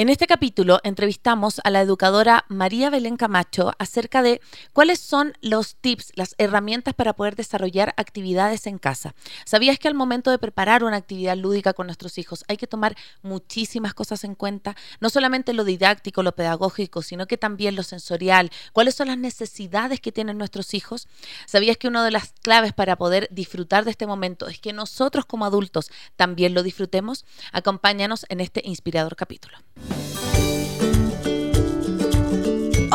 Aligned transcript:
En 0.00 0.08
este 0.08 0.26
capítulo 0.26 0.80
entrevistamos 0.82 1.60
a 1.62 1.68
la 1.68 1.82
educadora 1.82 2.46
María 2.48 2.88
Belén 2.88 3.18
Camacho 3.18 3.72
acerca 3.78 4.22
de 4.22 4.40
cuáles 4.72 4.98
son 4.98 5.34
los 5.42 5.76
tips, 5.76 6.12
las 6.14 6.34
herramientas 6.38 6.94
para 6.94 7.12
poder 7.12 7.36
desarrollar 7.36 7.92
actividades 7.98 8.66
en 8.66 8.78
casa. 8.78 9.14
¿Sabías 9.44 9.78
que 9.78 9.88
al 9.88 9.94
momento 9.94 10.30
de 10.30 10.38
preparar 10.38 10.84
una 10.84 10.96
actividad 10.96 11.36
lúdica 11.36 11.74
con 11.74 11.86
nuestros 11.86 12.16
hijos 12.16 12.46
hay 12.48 12.56
que 12.56 12.66
tomar 12.66 12.96
muchísimas 13.20 13.92
cosas 13.92 14.24
en 14.24 14.34
cuenta? 14.34 14.74
No 15.00 15.10
solamente 15.10 15.52
lo 15.52 15.64
didáctico, 15.64 16.22
lo 16.22 16.34
pedagógico, 16.34 17.02
sino 17.02 17.26
que 17.26 17.36
también 17.36 17.76
lo 17.76 17.82
sensorial. 17.82 18.50
¿Cuáles 18.72 18.94
son 18.94 19.08
las 19.08 19.18
necesidades 19.18 20.00
que 20.00 20.12
tienen 20.12 20.38
nuestros 20.38 20.72
hijos? 20.72 21.08
¿Sabías 21.44 21.76
que 21.76 21.88
una 21.88 22.02
de 22.06 22.10
las 22.10 22.32
claves 22.40 22.72
para 22.72 22.96
poder 22.96 23.28
disfrutar 23.30 23.84
de 23.84 23.90
este 23.90 24.06
momento 24.06 24.48
es 24.48 24.60
que 24.60 24.72
nosotros 24.72 25.26
como 25.26 25.44
adultos 25.44 25.90
también 26.16 26.54
lo 26.54 26.62
disfrutemos? 26.62 27.26
Acompáñanos 27.52 28.24
en 28.30 28.40
este 28.40 28.62
inspirador 28.64 29.14
capítulo. 29.14 29.58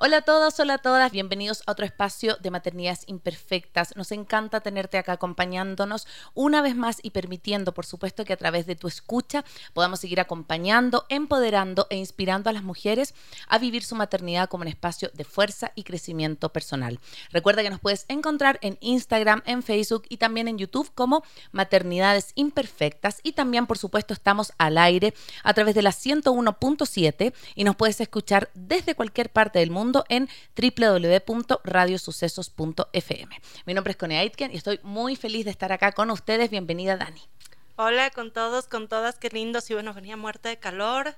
Hola 0.00 0.18
a 0.18 0.22
todos, 0.22 0.60
hola 0.60 0.74
a 0.74 0.78
todas, 0.78 1.10
bienvenidos 1.10 1.64
a 1.66 1.72
otro 1.72 1.84
espacio 1.84 2.36
de 2.36 2.52
Maternidades 2.52 3.02
Imperfectas. 3.08 3.96
Nos 3.96 4.12
encanta 4.12 4.60
tenerte 4.60 4.96
acá 4.96 5.14
acompañándonos 5.14 6.06
una 6.34 6.62
vez 6.62 6.76
más 6.76 7.00
y 7.02 7.10
permitiendo, 7.10 7.74
por 7.74 7.84
supuesto, 7.84 8.24
que 8.24 8.32
a 8.32 8.36
través 8.36 8.64
de 8.66 8.76
tu 8.76 8.86
escucha 8.86 9.44
podamos 9.72 9.98
seguir 9.98 10.20
acompañando, 10.20 11.04
empoderando 11.08 11.88
e 11.90 11.96
inspirando 11.96 12.48
a 12.48 12.52
las 12.52 12.62
mujeres 12.62 13.12
a 13.48 13.58
vivir 13.58 13.82
su 13.82 13.96
maternidad 13.96 14.48
como 14.48 14.62
un 14.62 14.68
espacio 14.68 15.10
de 15.14 15.24
fuerza 15.24 15.72
y 15.74 15.82
crecimiento 15.82 16.52
personal. 16.52 17.00
Recuerda 17.32 17.64
que 17.64 17.70
nos 17.70 17.80
puedes 17.80 18.04
encontrar 18.06 18.60
en 18.62 18.78
Instagram, 18.80 19.42
en 19.46 19.64
Facebook 19.64 20.04
y 20.08 20.18
también 20.18 20.46
en 20.46 20.58
YouTube 20.58 20.92
como 20.94 21.24
Maternidades 21.50 22.30
Imperfectas 22.36 23.18
y 23.24 23.32
también, 23.32 23.66
por 23.66 23.78
supuesto, 23.78 24.14
estamos 24.14 24.52
al 24.58 24.78
aire 24.78 25.12
a 25.42 25.54
través 25.54 25.74
de 25.74 25.82
la 25.82 25.90
101.7 25.90 27.34
y 27.56 27.64
nos 27.64 27.74
puedes 27.74 28.00
escuchar 28.00 28.48
desde 28.54 28.94
cualquier 28.94 29.30
parte 29.30 29.58
del 29.58 29.72
mundo 29.72 29.87
en 30.08 30.28
www.radiosucesos.fm. 30.56 33.40
Mi 33.66 33.74
nombre 33.74 33.92
es 33.92 33.96
Connie 33.96 34.18
Aitken 34.18 34.52
y 34.52 34.56
estoy 34.56 34.80
muy 34.82 35.16
feliz 35.16 35.44
de 35.44 35.50
estar 35.50 35.72
acá 35.72 35.92
con 35.92 36.10
ustedes. 36.10 36.50
Bienvenida, 36.50 36.96
Dani. 36.96 37.22
Hola 37.76 38.10
con 38.10 38.32
todos, 38.32 38.66
con 38.66 38.88
todas, 38.88 39.18
qué 39.18 39.28
lindo. 39.28 39.60
Sí, 39.60 39.72
bueno, 39.72 39.94
venía 39.94 40.16
muerta 40.16 40.48
de 40.48 40.58
calor. 40.58 41.14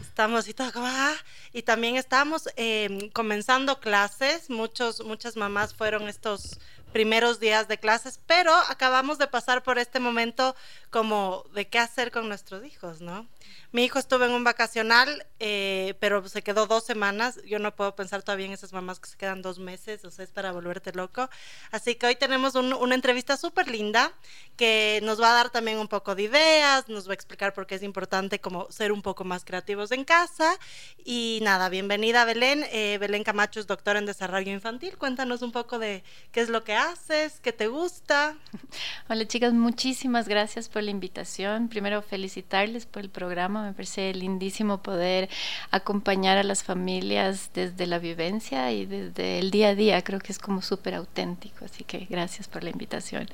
Estamos 0.00 0.48
y 0.48 0.54
todo 0.54 0.72
ah, 0.76 1.14
y 1.52 1.62
también 1.62 1.96
estamos 1.96 2.48
em, 2.56 3.10
comenzando 3.10 3.78
clases. 3.78 4.50
Muchos, 4.50 5.04
muchas 5.04 5.36
mamás 5.36 5.74
fueron 5.74 6.08
estos 6.08 6.58
primeros 6.92 7.40
días 7.40 7.68
de 7.68 7.78
clases, 7.78 8.20
pero 8.26 8.52
acabamos 8.52 9.18
de 9.18 9.26
pasar 9.26 9.62
por 9.62 9.78
este 9.78 10.00
momento 10.00 10.56
como 10.90 11.44
de 11.54 11.68
qué 11.68 11.78
hacer 11.78 12.10
con 12.10 12.28
nuestros 12.28 12.64
hijos, 12.64 13.00
¿no? 13.00 13.26
Mi 13.70 13.84
hijo 13.84 13.98
estuvo 13.98 14.24
en 14.24 14.32
un 14.32 14.44
vacacional, 14.44 15.26
eh, 15.40 15.94
pero 16.00 16.26
se 16.26 16.42
quedó 16.42 16.66
dos 16.66 16.84
semanas. 16.84 17.38
Yo 17.46 17.58
no 17.58 17.74
puedo 17.76 17.94
pensar 17.94 18.22
todavía 18.22 18.46
en 18.46 18.52
esas 18.52 18.72
mamás 18.72 18.98
que 18.98 19.10
se 19.10 19.16
quedan 19.16 19.42
dos 19.42 19.58
meses, 19.58 20.04
o 20.04 20.10
sea, 20.10 20.24
es 20.24 20.30
para 20.30 20.52
volverte 20.52 20.92
loco. 20.92 21.28
Así 21.70 21.94
que 21.94 22.06
hoy 22.06 22.16
tenemos 22.16 22.54
una 22.54 22.94
entrevista 22.94 23.36
súper 23.36 23.68
linda 23.68 24.12
que 24.56 25.00
nos 25.02 25.20
va 25.20 25.30
a 25.30 25.34
dar 25.34 25.50
también 25.50 25.78
un 25.78 25.88
poco 25.88 26.14
de 26.14 26.24
ideas, 26.24 26.88
nos 26.88 27.06
va 27.06 27.12
a 27.12 27.14
explicar 27.14 27.52
por 27.54 27.66
qué 27.66 27.76
es 27.76 27.82
importante 27.82 28.40
como 28.40 28.70
ser 28.70 28.90
un 28.90 29.02
poco 29.02 29.24
más 29.24 29.44
creativos 29.44 29.92
en 29.92 30.04
casa. 30.04 30.58
Y 31.04 31.40
nada, 31.42 31.68
bienvenida 31.68 32.24
Belén. 32.24 32.64
Eh, 32.72 32.98
Belén 32.98 33.22
Camacho 33.22 33.60
es 33.60 33.66
doctora 33.66 33.98
en 33.98 34.06
desarrollo 34.06 34.52
infantil. 34.52 34.96
Cuéntanos 34.98 35.42
un 35.42 35.52
poco 35.52 35.78
de 35.78 36.04
qué 36.32 36.40
es 36.40 36.48
lo 36.48 36.64
que 36.64 36.74
haces, 36.74 37.40
qué 37.40 37.52
te 37.52 37.68
gusta. 37.68 38.36
Hola 39.08 39.26
chicas, 39.26 39.52
muchísimas 39.52 40.28
gracias 40.28 40.68
por 40.68 40.82
la 40.82 40.90
invitación. 40.90 41.68
Primero 41.68 42.02
felicitarles 42.02 42.86
por 42.86 43.02
el 43.02 43.10
programa 43.10 43.37
me 43.46 43.72
parece 43.72 44.12
lindísimo 44.14 44.78
poder 44.78 45.28
acompañar 45.70 46.38
a 46.38 46.42
las 46.42 46.64
familias 46.64 47.50
desde 47.54 47.86
la 47.86 47.98
vivencia 47.98 48.72
y 48.72 48.86
desde 48.86 49.38
el 49.38 49.50
día 49.50 49.68
a 49.68 49.74
día. 49.74 50.02
Creo 50.02 50.18
que 50.18 50.32
es 50.32 50.38
como 50.38 50.62
súper 50.62 50.94
auténtico, 50.94 51.64
así 51.64 51.84
que 51.84 52.06
gracias 52.10 52.48
por 52.48 52.64
la 52.64 52.70
invitación. 52.70 53.28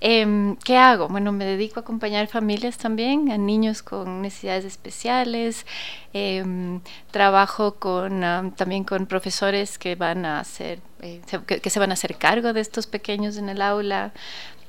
Em, 0.00 0.56
¿Qué 0.56 0.76
hago? 0.76 1.08
Bueno, 1.08 1.30
me 1.32 1.44
dedico 1.44 1.78
a 1.78 1.82
acompañar 1.82 2.26
familias 2.26 2.78
también, 2.78 3.30
a 3.30 3.38
niños 3.38 3.82
con 3.82 4.22
necesidades 4.22 4.64
especiales. 4.64 5.66
Em, 6.12 6.80
trabajo 7.10 7.74
con, 7.74 8.22
también 8.56 8.84
con 8.84 9.04
profesores 9.06 9.78
que 9.78 9.96
van 9.96 10.24
a 10.24 10.40
hacer, 10.40 10.80
eh, 11.02 11.20
que 11.62 11.70
se 11.70 11.78
van 11.78 11.90
a 11.90 11.92
hacer 11.92 12.16
cargo 12.16 12.54
de 12.54 12.60
estos 12.60 12.86
pequeños 12.86 13.36
en 13.36 13.50
el 13.50 13.60
aula, 13.60 14.12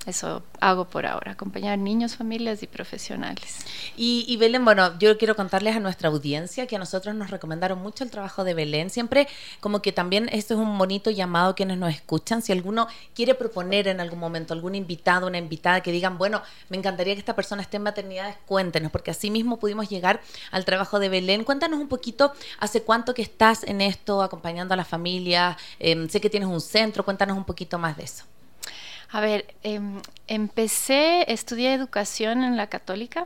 eso 0.08 0.42
hago 0.62 0.86
por 0.86 1.06
ahora, 1.06 1.34
acompañar 1.34 1.78
niños, 1.78 2.16
familias 2.16 2.64
y 2.64 2.68
profesionales. 2.68 3.60
Y, 3.98 4.38
Belén, 4.38 4.64
bueno, 4.64 4.98
yo 5.00 5.18
quiero 5.18 5.36
contarles 5.36 5.76
a 5.76 5.80
nuestra 5.80 6.10
audiencia 6.10 6.66
que 6.66 6.78
a 6.78 6.80
nosotros 6.80 7.14
nos 7.14 7.30
recomendaron 7.30 7.80
mucho 7.80 8.04
el 8.04 8.10
trabajo 8.10 8.44
de 8.44 8.54
Belén. 8.54 8.90
Siempre 8.90 9.28
como 9.60 9.82
que 9.82 9.92
también 9.92 10.30
esto 10.32 10.54
es 10.54 10.60
un 10.60 10.78
bonito 10.78 11.10
llamado 11.10 11.52
a 11.52 11.56
quienes 11.56 11.78
nos 11.78 11.94
escuchan. 11.94 12.42
Si 12.42 12.52
alguno 12.52 12.88
quiere 13.14 13.36
proponer 13.36 13.88
en 13.88 14.00
algún 14.00 14.20
momento 14.20 14.54
algún 14.54 14.76
invitado, 14.76 15.28
una 15.28 15.40
invitada 15.40 15.82
que 15.82 15.92
digan, 15.92 16.18
bueno, 16.18 16.42
me 16.70 16.78
encantaría 16.78 17.14
que 17.14 17.20
esta 17.20 17.36
persona 17.36 17.62
esté 17.62 17.78
en 17.78 17.84
maternidades, 17.84 18.38
cuéntenos, 18.46 18.92
porque 18.92 19.12
así 19.12 19.30
mismo 19.30 19.60
pudimos 19.60 19.90
llegar 19.90 20.22
al 20.52 20.64
trabajo 20.64 21.00
de 21.00 21.10
Belén. 21.10 21.44
Cuéntanos 21.44 21.80
un 21.80 21.90
poquito, 21.90 22.34
¿hace 22.60 22.84
cuánto 22.84 23.14
que 23.14 23.22
estás 23.22 23.64
en 23.64 23.82
esto, 23.82 24.22
acompañando 24.22 24.74
a 24.74 24.78
la 24.78 24.86
familia? 24.86 25.58
Em, 25.80 26.08
sé 26.08 26.22
que 26.22 26.30
tienes 26.30 26.48
un 26.48 26.62
centro, 26.62 27.04
cuéntanos 27.04 27.38
un 27.38 27.44
poquito 27.44 27.78
más 27.78 27.98
de 27.98 28.04
eso. 28.04 28.24
A 29.10 29.22
ver, 29.22 29.56
em, 29.64 30.02
empecé, 30.28 31.32
estudié 31.32 31.74
educación 31.74 32.44
en 32.44 32.58
la 32.58 32.68
católica 32.68 33.26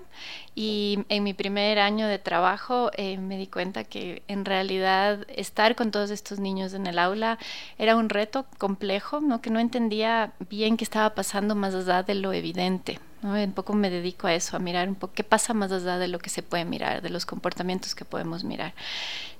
y 0.53 0.99
en 1.09 1.23
mi 1.23 1.33
primer 1.33 1.79
año 1.79 2.07
de 2.07 2.19
trabajo 2.19 2.91
eh, 2.97 3.17
me 3.17 3.37
di 3.37 3.47
cuenta 3.47 3.83
que 3.83 4.21
en 4.27 4.45
realidad 4.45 5.25
estar 5.27 5.75
con 5.75 5.89
todos 5.89 6.11
estos 6.11 6.39
niños 6.39 6.73
en 6.73 6.85
el 6.85 6.99
aula 6.99 7.39
era 7.79 7.95
un 7.95 8.09
reto 8.09 8.45
complejo, 8.59 9.21
¿no? 9.21 9.41
que 9.41 9.49
no 9.49 9.59
entendía 9.59 10.33
bien 10.49 10.77
qué 10.77 10.83
estaba 10.83 11.15
pasando 11.15 11.55
más 11.55 11.73
allá 11.73 12.03
de 12.03 12.13
lo 12.15 12.31
evidente. 12.31 12.99
Un 13.23 13.51
poco 13.51 13.73
me 13.73 13.91
dedico 13.91 14.25
a 14.25 14.33
eso, 14.33 14.57
a 14.57 14.59
mirar 14.59 14.89
un 14.89 14.95
poco 14.95 15.13
qué 15.13 15.23
pasa 15.23 15.53
más 15.53 15.71
allá 15.71 15.99
de 15.99 16.07
lo 16.07 16.17
que 16.17 16.31
se 16.31 16.41
puede 16.41 16.65
mirar, 16.65 17.03
de 17.03 17.09
los 17.09 17.27
comportamientos 17.27 17.93
que 17.93 18.03
podemos 18.03 18.43
mirar. 18.43 18.73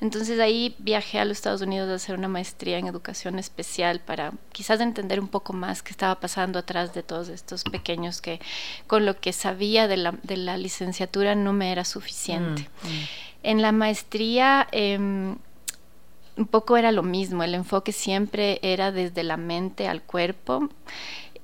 Entonces 0.01 0.39
ahí 0.39 0.75
viajé 0.77 1.19
a 1.19 1.25
los 1.25 1.37
Estados 1.37 1.61
Unidos 1.61 1.89
a 1.89 1.95
hacer 1.95 2.15
una 2.15 2.27
maestría 2.27 2.77
en 2.77 2.87
educación 2.87 3.39
especial 3.39 3.99
para 3.99 4.33
quizás 4.51 4.81
entender 4.81 5.19
un 5.19 5.27
poco 5.27 5.53
más 5.53 5.81
qué 5.81 5.91
estaba 5.91 6.19
pasando 6.19 6.59
atrás 6.59 6.93
de 6.93 7.01
todos 7.01 7.29
estos 7.29 7.63
pequeños 7.63 8.21
que 8.21 8.39
con 8.85 9.05
lo 9.05 9.19
que 9.19 9.33
sabía 9.33 9.87
de 9.87 9.97
la, 9.97 10.11
de 10.21 10.37
la 10.37 10.57
licenciatura 10.57 11.33
no 11.33 11.51
me 11.51 11.71
era 11.71 11.83
suficiente. 11.83 12.69
Mm, 12.83 12.87
mm. 12.87 13.07
En 13.43 13.61
la 13.61 13.71
maestría... 13.71 14.67
Em, 14.71 15.37
un 16.37 16.47
poco 16.47 16.77
era 16.77 16.93
lo 16.93 17.03
mismo, 17.03 17.43
el 17.43 17.53
enfoque 17.53 17.91
siempre 17.91 18.59
era 18.63 18.93
desde 18.93 19.21
la 19.21 19.35
mente 19.35 19.89
al 19.89 20.01
cuerpo 20.01 20.69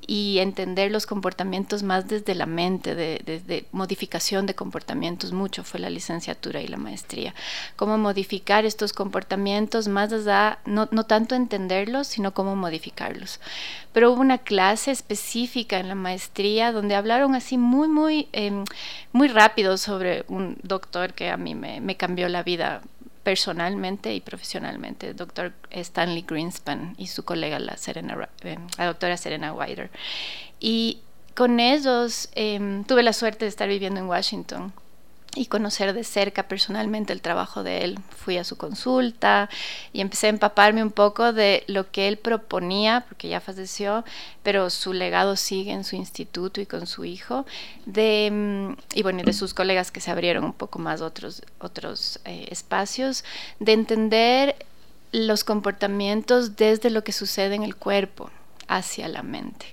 y 0.08 0.40
entender 0.40 0.90
los 0.90 1.06
comportamientos 1.06 1.84
más 1.84 2.08
desde 2.08 2.34
la 2.34 2.46
mente, 2.46 2.96
desde 2.96 3.66
modificación 3.74 4.46
de 4.46 4.56
comportamientos, 4.56 5.34
mucho 5.34 5.66
fue 5.66 5.82
la 5.82 5.90
licenciatura 5.90 6.62
y 6.62 6.68
la 6.68 6.78
maestría. 6.78 7.36
Cómo 7.76 7.98
modificar 7.98 8.66
estos 8.66 8.94
comportamientos, 8.94 9.90
más 9.90 10.14
allá, 10.14 10.60
no, 10.66 10.88
no 10.92 11.04
tanto 11.04 11.36
entenderlos, 11.36 12.08
sino 12.08 12.34
cómo 12.34 12.56
modificarlos. 12.56 13.42
Pero 13.92 14.14
hubo 14.14 14.22
una 14.22 14.38
clase 14.38 14.92
específica 14.92 15.78
en 15.78 15.90
la 15.90 15.96
maestría 15.96 16.72
donde 16.72 16.96
hablaron 16.96 17.36
así 17.36 17.58
muy, 17.58 17.90
muy, 17.90 18.30
em, 18.32 18.64
muy 19.12 19.28
rápido 19.28 19.78
sobre 19.78 20.24
un 20.30 20.58
doctor 20.64 21.14
que 21.14 21.30
a 21.30 21.38
mí 21.38 21.54
me 21.54 21.98
cambió 21.98 22.30
la 22.30 22.44
vida 22.44 22.82
personalmente 23.28 24.16
y 24.16 24.22
profesionalmente, 24.22 25.10
el 25.10 25.18
doctor 25.18 25.52
Stanley 25.70 26.24
Greenspan 26.26 26.96
y 26.98 27.08
su 27.08 27.26
colega, 27.26 27.60
la, 27.60 27.76
la 28.78 28.86
doctora 28.86 29.18
Serena 29.18 29.52
Wider. 29.52 29.92
Y 30.62 31.02
con 31.36 31.60
ellos 31.60 32.30
em, 32.36 32.86
tuve 32.86 33.04
la 33.04 33.12
suerte 33.12 33.44
de 33.44 33.50
estar 33.50 33.68
viviendo 33.68 34.00
en 34.00 34.08
Washington 34.08 34.72
y 35.38 35.46
conocer 35.46 35.94
de 35.94 36.04
cerca 36.04 36.48
personalmente 36.48 37.14
el 37.14 37.22
trabajo 37.22 37.64
de 37.64 37.84
él. 37.84 38.00
Fui 38.10 38.38
a 38.38 38.44
su 38.44 38.58
consulta 38.58 39.50
y 39.94 40.02
empecé 40.02 40.28
a 40.28 40.32
empaparme 40.32 40.82
un 40.82 40.92
poco 40.92 41.32
de 41.32 41.64
lo 41.68 41.92
que 41.92 42.08
él 42.08 42.18
proponía, 42.18 43.06
porque 43.08 43.30
ya 43.30 43.40
falleció, 43.40 44.04
pero 44.44 44.70
su 44.70 44.94
legado 44.94 45.36
sigue 45.36 45.72
en 45.72 45.84
su 45.84 45.96
instituto 45.96 46.60
y 46.60 46.66
con 46.66 46.88
su 46.88 47.06
hijo, 47.06 47.46
de, 47.86 48.30
mm, 48.32 48.98
y 48.98 49.04
bueno, 49.04 49.24
de 49.24 49.34
sus 49.34 49.54
colegas 49.54 49.92
que 49.92 50.02
se 50.02 50.12
abrieron 50.12 50.44
un 50.44 50.54
poco 50.54 50.80
más 50.80 51.02
otros, 51.02 51.44
otros 51.60 52.20
eh, 52.26 52.48
espacios, 52.50 53.24
de 53.60 53.74
entender 53.74 54.56
los 55.12 55.44
comportamientos 55.44 56.56
desde 56.56 56.90
lo 56.90 57.04
que 57.04 57.12
sucede 57.12 57.56
en 57.56 57.64
el 57.64 57.76
cuerpo 57.76 58.30
hacia 58.68 59.08
la 59.08 59.24
mente. 59.24 59.68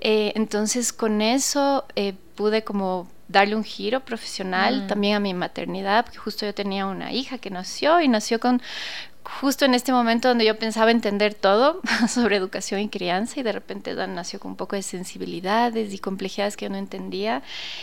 Eh, 0.00 0.32
entonces 0.34 0.92
con 0.92 1.22
eso 1.22 1.84
eh, 1.96 2.14
pude 2.34 2.62
como 2.62 3.08
darle 3.34 3.56
un 3.56 3.64
giro 3.64 4.00
profesional 4.00 4.84
mm. 4.84 4.86
también 4.86 5.16
a 5.16 5.20
mi 5.20 5.34
maternidad, 5.34 6.04
porque 6.04 6.18
justo 6.18 6.46
yo 6.46 6.54
tenía 6.54 6.86
una 6.86 7.12
hija 7.12 7.38
que 7.38 7.50
nació 7.50 8.00
y 8.00 8.08
nació 8.08 8.38
con 8.40 8.62
justo 9.40 9.64
en 9.64 9.74
este 9.74 9.90
momento 9.90 10.28
donde 10.28 10.44
yo 10.44 10.56
pensaba 10.58 10.90
entender 10.90 11.34
todo 11.34 11.80
sobre 12.08 12.36
educación 12.36 12.80
y 12.80 12.88
crianza 12.88 13.40
y 13.40 13.42
de 13.42 13.52
repente 13.52 13.94
Dan 13.94 14.14
nació 14.14 14.38
con 14.38 14.52
un 14.52 14.56
poco 14.56 14.76
de 14.76 14.82
sensibilidades 14.82 15.92
y 15.92 15.98
complejidades 15.98 16.56
que 16.56 16.66
yo 16.66 16.70
no 16.70 16.76
entendía 16.76 17.42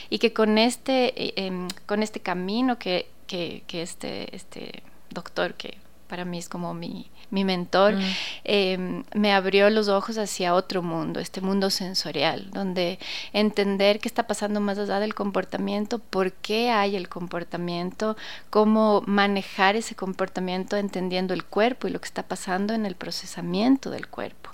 y 0.10 0.20
que 0.20 0.34
con 0.34 0.58
este, 0.58 1.22
eh, 1.22 1.34
em, 1.36 1.68
con 1.86 2.02
este 2.02 2.22
camino 2.22 2.78
que, 2.78 3.10
que, 3.28 3.64
que 3.68 3.82
este, 3.82 4.34
este 4.36 4.84
doctor 5.10 5.56
que 5.56 5.78
para 6.08 6.24
mí 6.26 6.38
es 6.38 6.48
como 6.48 6.74
mi, 6.74 7.11
mi 7.32 7.44
mentor, 7.46 7.96
mm. 7.96 8.02
em, 8.44 9.04
me 9.14 9.34
abrió 9.34 9.70
los 9.70 9.88
ojos 9.88 10.18
hacia 10.18 10.54
otro 10.54 10.84
mundo, 10.84 11.20
este 11.20 11.42
mundo 11.42 11.70
sensorial, 11.70 12.52
donde 12.52 13.00
entender 13.34 14.00
qué 14.00 14.08
está 14.08 14.28
pasando 14.28 14.60
más 14.60 14.78
allá 14.78 15.00
del 15.00 15.16
comportamiento, 15.16 16.00
por 16.00 16.34
qué 16.34 16.70
hay 16.70 16.96
el 16.96 17.10
comportamiento, 17.10 18.16
cómo 18.50 19.02
manejar 19.08 19.76
ese 19.76 19.96
comportamiento 19.96 20.78
entendiendo 20.78 21.34
el 21.34 21.46
cuerpo 21.46 21.88
y 21.88 21.92
lo 21.92 22.00
que 22.00 22.08
está 22.08 22.24
pasando 22.24 22.74
en 22.74 22.86
el 22.86 22.96
procesamiento 22.96 23.90
del 23.90 24.08
cuerpo. 24.08 24.52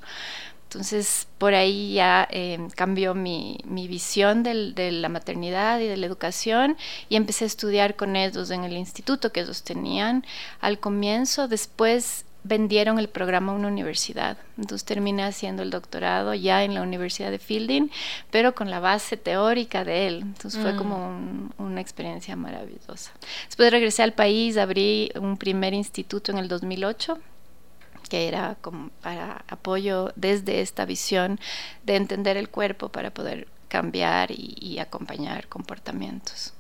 Entonces, 0.67 1.27
por 1.37 1.53
ahí 1.53 1.93
ya 1.93 2.27
em, 2.29 2.69
cambió 2.69 3.15
mi, 3.15 3.57
mi 3.63 3.87
visión 3.87 4.43
del, 4.43 4.75
de 4.75 4.91
la 4.91 5.07
maternidad 5.07 5.79
y 5.79 5.87
de 5.87 5.95
la 5.95 6.05
educación 6.05 6.75
y 7.07 7.15
empecé 7.15 7.45
a 7.45 7.47
estudiar 7.47 7.95
con 7.95 8.17
ellos 8.17 8.51
en 8.51 8.65
el 8.65 8.73
instituto 8.73 9.31
que 9.31 9.39
ellos 9.39 9.63
tenían 9.63 10.25
al 10.59 10.77
comienzo. 10.79 11.47
Después 11.47 12.25
vendieron 12.47 12.99
el 12.99 13.09
programa 13.09 13.51
a 13.51 13.55
una 13.55 13.67
universidad. 13.67 14.37
Entonces 14.57 14.85
terminé 14.85 15.23
haciendo 15.23 15.63
el 15.63 15.69
doctorado 15.69 16.33
ya 16.33 16.63
en 16.63 16.73
la 16.73 16.81
Universidad 16.81 17.31
de 17.31 17.39
Fielding, 17.39 17.89
pero 18.31 18.55
con 18.55 18.71
la 18.71 18.79
base 18.79 19.17
teórica 19.17 19.83
de 19.83 20.07
él. 20.07 20.19
Entonces 20.21 20.61
fue 20.61 20.73
mm. 20.73 20.77
como 20.77 21.51
una 21.57 21.81
experiencia 21.81 22.35
maravillosa. 22.35 23.11
Después 23.45 23.71
regresé 23.71 24.03
al 24.03 24.13
país, 24.13 24.57
abrí 24.57 25.11
un 25.19 25.37
primer 25.37 25.73
instituto 25.73 26.31
en 26.31 26.37
el 26.37 26.47
2008 26.47 27.19
que 28.09 28.29
era 28.29 28.55
como 28.61 28.89
para 29.01 29.43
apoyo 29.49 30.13
desde 30.15 30.61
esta 30.61 30.85
visión 30.85 31.41
de 31.83 31.97
entender 31.97 32.37
el 32.37 32.47
cuerpo 32.47 32.87
para 32.87 33.11
poder 33.11 33.49
cambiar 33.67 34.31
y, 34.31 34.79
acompañar 34.79 35.49
comportamientos. 35.49 36.53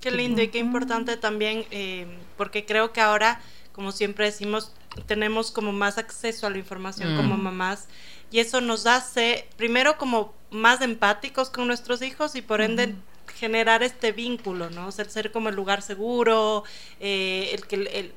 Qué 0.00 0.10
lindo 0.10 0.42
y 0.42 0.48
qué 0.48 0.58
importante 0.58 1.16
también, 1.16 1.64
eh, 1.70 2.08
porque 2.36 2.66
creo 2.66 2.92
que 2.92 3.00
ahora, 3.00 3.40
como 3.72 3.92
siempre 3.92 4.24
decimos, 4.24 4.72
tenemos 5.06 5.50
como 5.50 5.72
más 5.72 5.98
acceso 5.98 6.46
a 6.46 6.50
la 6.50 6.58
información 6.58 7.16
como 7.16 7.36
mm. 7.36 7.42
mamás 7.42 7.88
y 8.30 8.38
eso 8.38 8.60
nos 8.60 8.86
hace, 8.86 9.48
primero, 9.56 9.98
como 9.98 10.32
más 10.50 10.80
empáticos 10.80 11.50
con 11.50 11.66
nuestros 11.66 12.02
hijos 12.02 12.34
y 12.36 12.42
por 12.42 12.60
ende 12.60 12.94
generar 13.38 13.82
este 13.82 14.12
vínculo, 14.12 14.70
¿no? 14.70 14.88
O 14.88 14.92
sea, 14.92 15.04
el 15.04 15.10
ser 15.10 15.32
como 15.32 15.48
el 15.48 15.56
lugar 15.56 15.82
seguro, 15.82 16.64
eh, 17.00 17.50
el 17.52 17.66
que 17.66 17.76
el, 17.76 18.12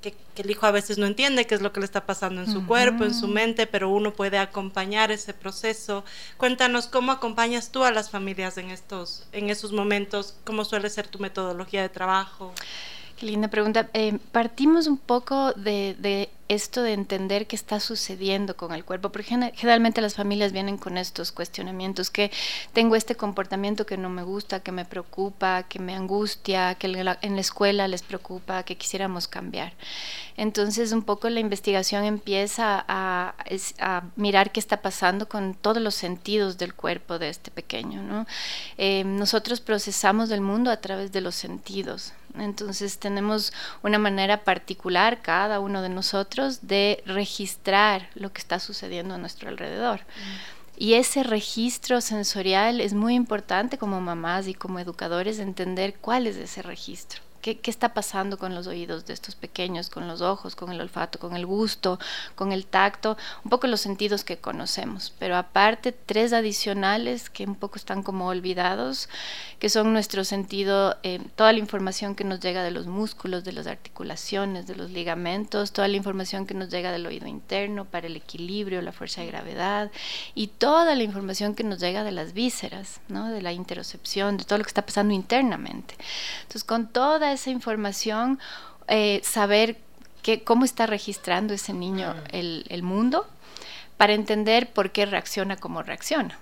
que, 0.00 0.14
el 0.42 0.50
hijo 0.50 0.66
a 0.66 0.70
veces 0.70 0.98
no 0.98 1.06
entiende 1.06 1.46
qué 1.46 1.54
es 1.54 1.62
lo 1.62 1.72
que 1.72 1.80
le 1.80 1.86
está 1.86 2.06
pasando 2.06 2.42
en 2.42 2.52
su 2.52 2.66
cuerpo, 2.66 3.04
en 3.04 3.14
su 3.14 3.26
mente, 3.26 3.66
pero 3.66 3.88
uno 3.88 4.12
puede 4.12 4.38
acompañar 4.38 5.10
ese 5.10 5.34
proceso. 5.34 6.04
Cuéntanos 6.36 6.86
cómo 6.86 7.10
acompañas 7.10 7.72
tú 7.72 7.84
a 7.84 7.90
las 7.90 8.10
familias 8.10 8.58
en 8.58 8.70
estos, 8.70 9.26
en 9.32 9.50
esos 9.50 9.72
momentos, 9.72 10.36
cómo 10.44 10.64
suele 10.64 10.90
ser 10.90 11.08
tu 11.08 11.18
metodología 11.18 11.82
de 11.82 11.88
trabajo. 11.88 12.52
Qué 13.16 13.26
linda 13.26 13.48
pregunta. 13.48 13.88
Eh, 13.94 14.18
partimos 14.30 14.86
un 14.86 14.98
poco 14.98 15.52
de, 15.54 15.96
de 15.98 16.28
esto 16.48 16.82
de 16.82 16.92
entender 16.92 17.46
qué 17.46 17.56
está 17.56 17.80
sucediendo 17.80 18.56
con 18.56 18.72
el 18.72 18.84
cuerpo, 18.84 19.10
porque 19.10 19.52
generalmente 19.54 20.00
las 20.00 20.14
familias 20.14 20.52
vienen 20.52 20.78
con 20.78 20.98
estos 20.98 21.32
cuestionamientos, 21.32 22.10
que 22.10 22.30
tengo 22.72 22.96
este 22.96 23.14
comportamiento 23.14 23.86
que 23.86 23.96
no 23.96 24.08
me 24.08 24.22
gusta, 24.22 24.60
que 24.60 24.72
me 24.72 24.84
preocupa, 24.84 25.64
que 25.64 25.78
me 25.78 25.94
angustia, 25.94 26.74
que 26.76 26.86
en 26.86 27.34
la 27.34 27.40
escuela 27.40 27.88
les 27.88 28.02
preocupa, 28.02 28.62
que 28.62 28.76
quisiéramos 28.76 29.28
cambiar. 29.28 29.72
Entonces 30.36 30.92
un 30.92 31.02
poco 31.02 31.28
la 31.30 31.40
investigación 31.40 32.04
empieza 32.04 32.84
a, 32.86 33.34
mirar 34.16 34.52
qué 34.52 34.60
está 34.60 34.82
pasando 34.82 35.28
con 35.28 35.54
todos 35.54 35.82
los 35.82 35.94
sentidos 35.94 36.58
del 36.58 36.74
cuerpo 36.74 37.18
de 37.18 37.30
este 37.30 37.50
pequeño. 37.50 38.26
Eh, 38.76 39.04
nosotros 39.04 39.60
procesamos 39.60 40.30
el 40.30 40.40
mundo 40.40 40.70
a 40.70 40.76
través 40.78 41.12
de 41.12 41.20
los 41.20 41.34
sentidos. 41.34 42.12
Entonces 42.38 42.98
tenemos 42.98 43.52
una 43.82 43.98
manera 43.98 44.44
particular, 44.44 45.22
cada 45.22 45.58
uno 45.58 45.80
de 45.80 45.88
nosotros, 45.88 46.35
de 46.62 47.02
registrar 47.06 48.08
lo 48.14 48.32
que 48.32 48.40
está 48.40 48.60
sucediendo 48.60 49.14
a 49.14 49.18
nuestro 49.18 49.48
alrededor. 49.48 50.00
Mm. 50.00 50.56
Y 50.78 50.94
ese 50.94 51.22
registro 51.22 52.00
sensorial 52.00 52.80
es 52.80 52.92
muy 52.92 53.14
importante 53.14 53.78
como 53.78 54.00
mamás 54.00 54.46
y 54.46 54.54
como 54.54 54.78
educadores 54.78 55.38
entender 55.38 55.94
cuál 55.94 56.26
es 56.26 56.36
ese 56.36 56.62
registro. 56.62 57.25
¿Qué, 57.54 57.70
está 57.70 57.94
pasando 57.94 58.38
con 58.38 58.56
los 58.56 58.66
oídos 58.66 59.06
de 59.06 59.14
estos 59.14 59.36
pequeños, 59.36 59.88
con 59.88 60.08
los 60.08 60.20
ojos, 60.20 60.56
con 60.56 60.72
el 60.72 60.80
olfato, 60.80 61.20
con 61.20 61.36
el 61.36 61.46
gusto, 61.46 62.00
con 62.34 62.50
el 62.50 62.66
tacto? 62.66 63.16
Un 63.44 63.50
poco 63.50 63.68
los 63.68 63.80
sentidos 63.80 64.24
que 64.24 64.36
conocemos, 64.36 65.14
pero 65.20 65.36
aparte 65.36 65.92
tres 65.92 66.32
adicionales 66.32 67.30
que 67.30 67.44
un 67.44 67.54
poco 67.54 67.76
están 67.76 68.02
como 68.02 68.26
olvidados, 68.26 69.08
que 69.60 69.68
son 69.68 69.92
nuestro 69.92 70.24
sentido, 70.24 70.96
eh, 71.04 71.20
toda 71.36 71.52
la 71.52 71.60
información 71.60 72.16
que 72.16 72.24
nos 72.24 72.40
llega 72.40 72.64
de 72.64 72.72
los 72.72 72.88
músculos, 72.88 73.44
de 73.44 73.52
las 73.52 73.68
articulaciones, 73.68 74.66
de 74.66 74.74
los 74.74 74.90
ligamentos, 74.90 75.70
toda 75.70 75.86
la 75.86 75.96
información 75.96 76.46
que 76.46 76.54
nos 76.54 76.68
llega 76.68 76.90
del 76.90 77.06
oído 77.06 77.28
interno 77.28 77.84
para 77.84 78.08
el 78.08 78.16
equilibrio, 78.16 78.82
la 78.82 78.90
fuerza 78.90 79.20
de 79.20 79.28
gravedad 79.28 79.92
y 80.34 80.48
toda 80.48 80.96
la 80.96 81.04
información 81.04 81.54
que 81.54 81.62
nos 81.62 81.78
llega 81.78 82.02
de 82.02 82.10
las 82.10 82.32
vísceras, 82.32 83.00
¿no? 83.06 83.28
de 83.28 83.40
la 83.40 83.52
interocepción, 83.52 84.36
de 84.36 84.44
todo 84.44 84.58
lo 84.58 84.64
que 84.64 84.70
está 84.70 84.84
pasando 84.84 85.14
internamente. 85.14 85.94
Entonces, 86.42 86.64
con 86.64 86.88
toda 86.88 87.35
esa 87.36 87.50
información, 87.50 88.38
eh, 88.88 89.20
saber 89.24 89.78
que, 90.22 90.42
cómo 90.42 90.64
está 90.64 90.86
registrando 90.86 91.54
ese 91.54 91.72
niño 91.72 92.14
el, 92.30 92.66
el 92.68 92.82
mundo 92.82 93.26
para 93.96 94.12
entender 94.12 94.72
por 94.72 94.90
qué 94.90 95.06
reacciona 95.06 95.56
como 95.56 95.82
reacciona. 95.82 96.38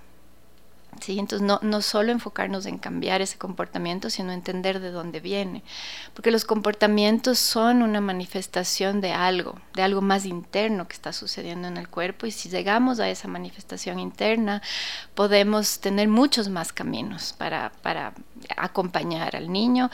Entonces, 1.07 1.41
no, 1.41 1.59
no 1.61 1.81
solo 1.81 2.11
enfocarnos 2.11 2.65
en 2.65 2.77
cambiar 2.77 3.21
ese 3.21 3.37
comportamiento, 3.37 4.09
sino 4.09 4.31
entender 4.31 4.79
de 4.79 4.91
dónde 4.91 5.19
viene. 5.19 5.63
Porque 6.13 6.31
los 6.31 6.45
comportamientos 6.45 7.39
son 7.39 7.81
una 7.81 8.01
manifestación 8.01 9.01
de 9.01 9.11
algo, 9.11 9.59
de 9.73 9.83
algo 9.83 10.01
más 10.01 10.25
interno 10.25 10.87
que 10.87 10.93
está 10.93 11.13
sucediendo 11.13 11.67
en 11.67 11.77
el 11.77 11.87
cuerpo. 11.89 12.25
Y 12.25 12.31
si 12.31 12.49
llegamos 12.49 12.99
a 12.99 13.09
esa 13.09 13.27
manifestación 13.27 13.99
interna, 13.99 14.61
podemos 15.13 15.79
tener 15.79 16.07
muchos 16.07 16.49
más 16.49 16.73
caminos 16.73 17.33
para, 17.37 17.71
para 17.81 18.13
acompañar 18.57 19.35
al 19.35 19.51
niño 19.51 19.89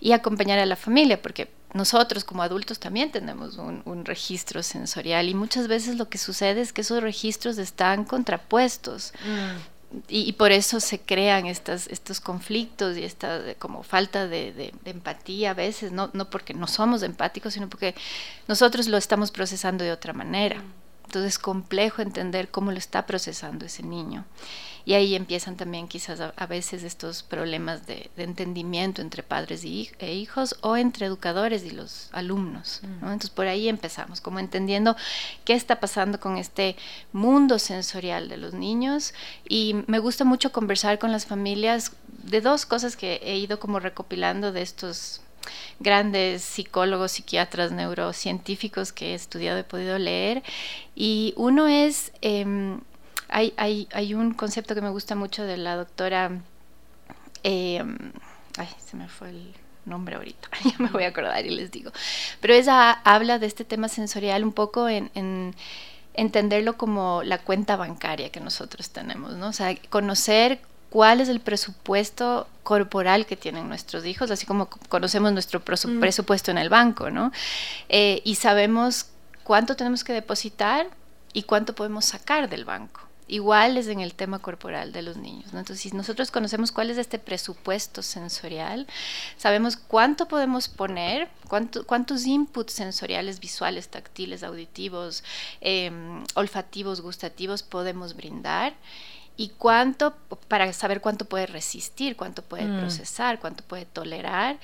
y 0.00 0.12
acompañar 0.12 0.58
a 0.58 0.66
la 0.66 0.76
familia, 0.76 1.20
porque 1.20 1.50
nosotros 1.74 2.24
como 2.24 2.42
adultos 2.42 2.78
también 2.78 3.10
tenemos 3.10 3.58
un, 3.58 4.04
registro 4.04 4.62
sensorial 4.62 5.28
y 5.28 5.34
muchas 5.34 5.68
veces 5.68 5.96
lo 5.96 6.08
que 6.08 6.16
sucede 6.16 6.60
es 6.60 6.72
que 6.72 6.82
esos 6.82 7.02
registros 7.02 7.58
están 7.58 8.04
contrapuestos. 8.04 9.12
Mm 9.24 9.75
y, 10.08 10.32
por 10.32 10.52
eso 10.52 10.80
se 10.80 11.00
crean 11.00 11.46
estas, 11.46 11.86
estos 11.86 12.20
conflictos 12.20 12.96
y 12.96 13.04
esta 13.04 13.54
como 13.58 13.82
falta 13.82 14.26
de, 14.26 14.74
empatía 14.84 15.52
a 15.52 15.54
veces, 15.54 15.92
no, 15.92 16.10
no 16.12 16.28
porque 16.28 16.54
no 16.54 16.66
somos 16.66 17.02
empáticos, 17.02 17.54
sino 17.54 17.68
porque 17.68 17.94
nosotros 18.48 18.88
lo 18.88 18.96
estamos 18.96 19.30
procesando 19.30 19.84
de 19.84 19.92
otra 19.92 20.12
manera. 20.12 20.62
Entonces 21.16 21.36
es 21.36 21.38
complejo 21.38 22.02
entender 22.02 22.50
cómo 22.50 22.72
lo 22.72 22.76
está 22.76 23.06
procesando 23.06 23.64
ese 23.64 23.82
niño. 23.82 24.26
Y 24.84 24.92
ahí 24.92 25.14
empiezan 25.14 25.56
también 25.56 25.88
quizás 25.88 26.20
a, 26.20 26.46
veces 26.46 26.82
estos 26.82 27.22
problemas 27.22 27.86
de, 27.86 28.10
entendimiento 28.18 29.00
entre 29.00 29.22
padres 29.22 29.64
y, 29.64 29.90
e 29.98 30.12
hijos 30.12 30.56
o 30.60 30.76
entre 30.76 31.06
educadores 31.06 31.64
y 31.64 31.70
los 31.70 32.10
alumnos. 32.12 32.82
Mm. 32.82 33.04
Entonces 33.04 33.30
por 33.30 33.46
ahí 33.46 33.66
empezamos, 33.70 34.20
como 34.20 34.40
entendiendo 34.40 34.94
qué 35.46 35.54
está 35.54 35.80
pasando 35.80 36.20
con 36.20 36.36
este 36.36 36.76
mundo 37.12 37.58
sensorial 37.58 38.28
de 38.28 38.36
los 38.36 38.52
niños. 38.52 39.14
Y 39.48 39.74
me 39.86 40.00
gusta 40.00 40.24
mucho 40.24 40.52
conversar 40.52 40.98
con 40.98 41.12
las 41.12 41.24
familias 41.24 41.92
de 42.24 42.42
dos 42.42 42.66
cosas 42.66 42.94
que 42.94 43.20
he 43.22 43.38
ido 43.38 43.58
como 43.58 43.80
recopilando 43.80 44.52
de 44.52 44.60
estos 44.60 45.22
grandes 45.80 46.42
psicólogos, 46.42 47.12
psiquiatras, 47.12 47.72
neurocientíficos 47.72 48.92
que 48.92 49.12
he 49.12 49.14
estudiado, 49.14 49.58
he 49.58 49.64
podido 49.64 49.98
leer. 49.98 50.42
Y 50.94 51.34
uno 51.36 51.68
es 51.68 52.12
em, 52.20 52.80
hay, 53.28 53.54
hay, 53.56 53.88
hay 53.92 54.14
un 54.14 54.34
concepto 54.34 54.74
que 54.74 54.80
me 54.80 54.90
gusta 54.90 55.14
mucho 55.14 55.44
de 55.44 55.56
la 55.56 55.76
doctora... 55.76 56.40
Eh, 57.42 57.82
ay, 58.56 58.68
se 58.84 58.96
me 58.96 59.08
fue 59.08 59.30
el 59.30 59.54
nombre 59.84 60.16
ahorita, 60.16 60.48
ya 60.64 60.74
me 60.78 60.88
voy 60.88 61.04
a 61.04 61.08
acordar 61.08 61.44
y 61.46 61.50
les 61.50 61.70
digo. 61.70 61.92
Pero 62.40 62.54
ella 62.54 62.90
habla 63.04 63.38
de 63.38 63.46
este 63.46 63.64
tema 63.64 63.88
sensorial 63.88 64.44
un 64.44 64.52
poco 64.52 64.88
en, 64.88 65.10
en 65.14 65.54
entenderlo 66.14 66.76
como 66.76 67.22
la 67.22 67.38
cuenta 67.38 67.76
bancaria 67.76 68.30
que 68.30 68.40
nosotros 68.40 68.90
tenemos, 68.90 69.34
¿no? 69.34 69.48
O 69.48 69.52
sea, 69.52 69.76
conocer 69.90 70.60
cuál 70.90 71.20
es 71.20 71.28
el 71.28 71.40
presupuesto 71.40 72.46
corporal 72.62 73.26
que 73.26 73.36
tienen 73.36 73.68
nuestros 73.68 74.04
hijos, 74.04 74.30
así 74.30 74.46
como 74.46 74.68
conocemos 74.88 75.32
nuestro 75.32 75.60
mm. 75.60 76.00
presupuesto 76.00 76.50
en 76.50 76.58
el 76.58 76.68
banco, 76.68 77.10
¿no? 77.10 77.32
Eh, 77.88 78.22
y 78.24 78.36
sabemos 78.36 79.06
cuánto 79.44 79.76
tenemos 79.76 80.02
que 80.02 80.12
depositar 80.12 80.88
y 81.32 81.44
cuánto 81.44 81.74
podemos 81.74 82.06
sacar 82.06 82.48
del 82.48 82.64
banco. 82.64 83.02
Igual 83.28 83.76
es 83.76 83.88
en 83.88 84.00
el 84.00 84.14
tema 84.14 84.38
corporal 84.38 84.92
de 84.92 85.02
los 85.02 85.16
niños. 85.16 85.52
¿no? 85.52 85.58
Entonces, 85.58 85.82
si 85.82 85.96
nosotros 85.96 86.30
conocemos 86.30 86.70
cuál 86.70 86.90
es 86.90 86.98
este 86.98 87.18
presupuesto 87.18 88.00
sensorial, 88.02 88.86
sabemos 89.36 89.76
cuánto 89.76 90.28
podemos 90.28 90.68
poner, 90.68 91.28
cuántos 91.48 92.24
inputs 92.24 92.72
sensoriales, 92.72 93.40
visuales, 93.40 93.88
táctiles, 93.88 94.44
auditivos, 94.44 95.24
em, 95.60 96.22
olfativos, 96.34 97.00
gustativos 97.00 97.64
podemos 97.64 98.14
brindar 98.14 98.74
y 99.36 99.50
cuánto, 99.50 100.14
para 100.48 100.72
saber 100.72 101.00
cuánto 101.00 101.26
puede 101.26 101.46
resistir, 101.46 102.16
cuánto 102.16 102.42
puede 102.42 102.64
mm. 102.64 102.78
procesar, 102.78 103.38
cuánto 103.38 103.62
puede 103.64 103.84
tolerar 103.84 104.58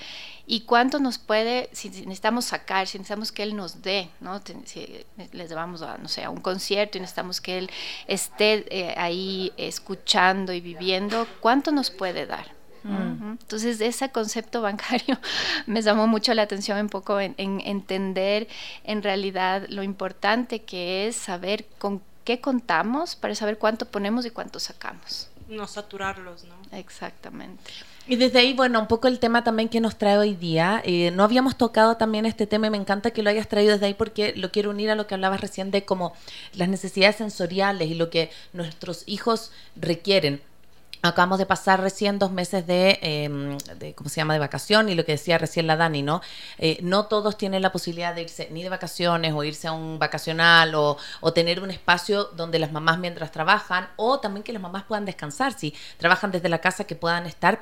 y 0.47 0.63
cuánto 0.63 0.99
nos 0.99 1.19
puede, 1.19 1.69
si 1.73 1.91
necesitamos 1.91 2.47
sacar, 2.47 2.87
si 2.87 2.99
necesitamos 2.99 3.33
que 3.33 3.43
él 3.43 3.55
nos 3.55 3.83
dé, 3.83 4.11
¿no? 4.21 4.41
Si 4.65 5.05
les 5.33 5.49
llevamos 5.51 5.83
a, 5.83 5.99
no 5.99 6.09
sé, 6.09 6.25
a 6.25 6.31
un 6.31 6.41
concierto 6.41 6.97
y 6.97 7.03
necesitamos 7.03 7.41
que 7.41 7.59
él 7.59 7.71
esté 8.07 8.65
eh, 8.71 8.95
ahí 8.97 9.53
escuchando 9.57 10.53
y 10.53 10.61
viviendo, 10.61 11.27
¿cuánto 11.41 11.71
nos 11.71 11.91
puede 11.91 12.27
dar? 12.27 12.62
Mm. 12.85 13.39
Entonces, 13.41 13.81
ese 13.81 14.11
concepto 14.11 14.63
bancario 14.63 15.19
me 15.67 15.83
llamó 15.83 16.07
mucho 16.07 16.35
la 16.35 16.43
atención 16.43 16.79
un 16.79 16.89
poco 16.89 17.21
en, 17.21 17.35
en, 17.39 17.61
entender 17.61 18.49
en 18.85 19.03
realidad 19.03 19.67
lo 19.69 19.83
importante 19.83 20.63
que 20.63 21.07
es 21.07 21.17
saber 21.17 21.67
con 21.79 22.03
qué 22.25 22.41
contamos 22.41 23.17
para 23.17 23.35
saber 23.35 23.59
cuánto 23.59 23.87
ponemos 23.87 24.27
y 24.27 24.31
cuánto 24.31 24.61
sacamos. 24.61 25.29
No 25.49 25.67
saturarlos, 25.67 26.45
¿no? 26.45 26.55
Exactamente. 26.77 27.71
Y 28.07 28.17
desde 28.17 28.41
ahí, 28.41 28.53
bueno, 28.53 28.81
un 28.81 28.89
poco 28.89 29.07
el 29.07 29.21
tema 29.21 29.45
también 29.45 29.69
que 29.69 29.81
nos 29.81 29.97
trae 29.97 30.19
hoy 30.19 30.35
día. 30.35 30.83
Eh, 30.85 31.13
no 31.13 31.23
habíamos 31.23 31.57
tocado 31.57 31.97
también 31.97 32.27
este 32.27 32.47
tema 32.47 32.67
y 32.67 32.71
me 32.71 32.77
encanta 32.77 33.13
que 33.13 33.23
lo 33.23 33.31
hayas 33.31 33.49
traído 33.49 33.73
desde 33.73 33.87
ahí 33.87 33.95
porque 33.95 34.35
lo 34.37 34.51
quiero 34.51 34.71
unir 34.71 34.91
a 34.91 34.97
lo 34.97 35.07
que 35.07 35.15
hablabas 35.15 35.41
recién 35.41 35.71
de 35.71 35.85
como 35.85 36.13
las 36.55 36.69
necesidades 36.69 37.17
sensoriales 37.17 37.89
y 37.89 37.95
lo 37.95 38.11
que 38.11 38.31
nuestros 38.53 39.05
hijos 39.07 39.53
requieren. 39.77 40.41
Acabamos 41.05 41.39
de 41.39 41.47
pasar 41.47 41.81
recién 41.81 42.21
dos 42.21 42.31
meses 42.31 42.65
de, 42.65 43.59
¿cómo 43.97 44.09
se 44.09 44.17
llama?, 44.17 44.35
de 44.35 44.39
vacación 44.39 44.89
y 44.89 44.95
lo 44.95 45.05
que 45.05 45.13
decía 45.13 45.37
recién 45.37 45.67
la 45.67 45.77
Dani, 45.77 46.01
¿no? 46.03 46.21
Eh, 46.59 46.79
no 46.81 47.07
todos 47.07 47.37
tienen 47.37 47.61
la 47.61 47.73
posibilidad 47.73 48.15
de 48.15 48.23
irse 48.23 48.49
ni 48.53 48.63
de 48.63 48.69
vacaciones 48.69 49.33
o 49.35 49.43
irse 49.43 49.67
a 49.67 49.73
un 49.73 49.99
vacacional 49.99 50.77
o, 50.77 50.97
o, 51.21 51.33
tener 51.33 51.61
un 51.61 51.73
espacio 51.73 52.27
donde 52.37 52.61
las 52.61 52.71
mamás 52.71 53.01
mientras 53.01 53.33
trabajan 53.33 53.89
o 53.97 54.21
también 54.21 54.45
que 54.45 54.53
las 54.53 54.63
mamás 54.63 54.85
puedan 54.85 55.05
descansar, 55.05 55.59
si 55.59 55.75
trabajan 55.97 56.31
desde 56.31 56.49
la 56.49 56.61
casa 56.61 56.85
que 56.85 56.95
puedan 56.95 57.27
estar. 57.27 57.59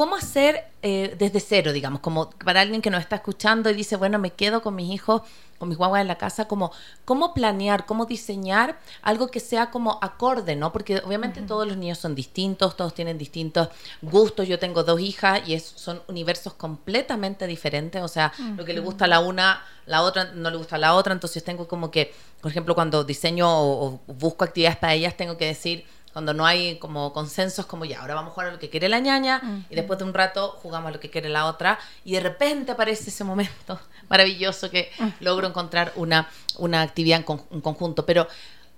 ¿Cómo 0.00 0.16
hacer 0.16 0.64
eh, 0.80 1.14
desde 1.18 1.40
cero, 1.40 1.74
digamos, 1.74 2.00
como 2.00 2.30
para 2.30 2.62
alguien 2.62 2.80
que 2.80 2.88
nos 2.88 3.02
está 3.02 3.16
escuchando 3.16 3.68
y 3.68 3.74
dice, 3.74 3.96
bueno, 3.96 4.18
me 4.18 4.30
quedo 4.30 4.62
con 4.62 4.74
mis 4.74 4.90
hijos 4.90 5.20
con 5.58 5.68
mis 5.68 5.76
guaguas 5.76 6.00
en 6.00 6.08
la 6.08 6.16
casa, 6.16 6.48
como 6.48 6.72
cómo 7.04 7.34
planear, 7.34 7.84
cómo 7.84 8.06
diseñar 8.06 8.78
algo 9.02 9.30
que 9.30 9.40
sea 9.40 9.70
como 9.70 9.98
acorde, 10.00 10.56
¿no? 10.56 10.72
Porque 10.72 11.02
obviamente 11.04 11.42
todos 11.42 11.68
los 11.68 11.76
niños 11.76 11.98
son 11.98 12.14
distintos, 12.14 12.78
todos 12.78 12.94
tienen 12.94 13.18
distintos 13.18 13.68
gustos. 14.00 14.48
Yo 14.48 14.58
tengo 14.58 14.84
dos 14.84 14.98
hijas 15.02 15.46
y 15.46 15.52
es, 15.52 15.62
son 15.62 16.00
universos 16.08 16.54
completamente 16.54 17.46
diferentes, 17.46 18.02
o 18.02 18.08
sea, 18.08 18.32
lo 18.56 18.64
que 18.64 18.72
le 18.72 18.80
gusta 18.80 19.04
a 19.04 19.08
la 19.08 19.20
una, 19.20 19.62
la 19.84 20.00
otra 20.00 20.32
no 20.32 20.50
le 20.50 20.56
gusta 20.56 20.76
a 20.76 20.78
la 20.78 20.94
otra, 20.94 21.12
entonces 21.12 21.44
tengo 21.44 21.68
como 21.68 21.90
que, 21.90 22.14
por 22.40 22.50
ejemplo, 22.50 22.74
cuando 22.74 23.04
diseño 23.04 23.46
o 23.46 24.00
busco 24.06 24.44
actividades 24.44 24.78
para 24.78 24.94
ellas, 24.94 25.14
tengo 25.14 25.36
que 25.36 25.44
decir, 25.44 25.84
cuando 26.12 26.34
no 26.34 26.44
hay 26.44 26.78
como 26.78 27.12
consensos 27.12 27.66
como 27.66 27.84
ya, 27.84 28.00
ahora 28.00 28.14
vamos 28.14 28.32
a 28.32 28.34
jugar 28.34 28.48
a 28.48 28.52
lo 28.52 28.58
que 28.58 28.70
quiere 28.70 28.88
la 28.88 28.98
ñaña 28.98 29.64
y 29.70 29.74
después 29.74 29.98
de 29.98 30.04
un 30.04 30.14
rato 30.14 30.58
jugamos 30.62 30.88
a 30.88 30.92
lo 30.92 31.00
que 31.00 31.10
quiere 31.10 31.28
la 31.28 31.46
otra 31.46 31.78
y 32.04 32.12
de 32.12 32.20
repente 32.20 32.72
aparece 32.72 33.10
ese 33.10 33.24
momento 33.24 33.80
maravilloso 34.08 34.70
que 34.70 34.90
logro 35.20 35.46
encontrar 35.46 35.92
una, 35.96 36.28
una 36.58 36.82
actividad 36.82 37.24
en, 37.50 37.60
conjunto. 37.60 38.04
Pero 38.06 38.26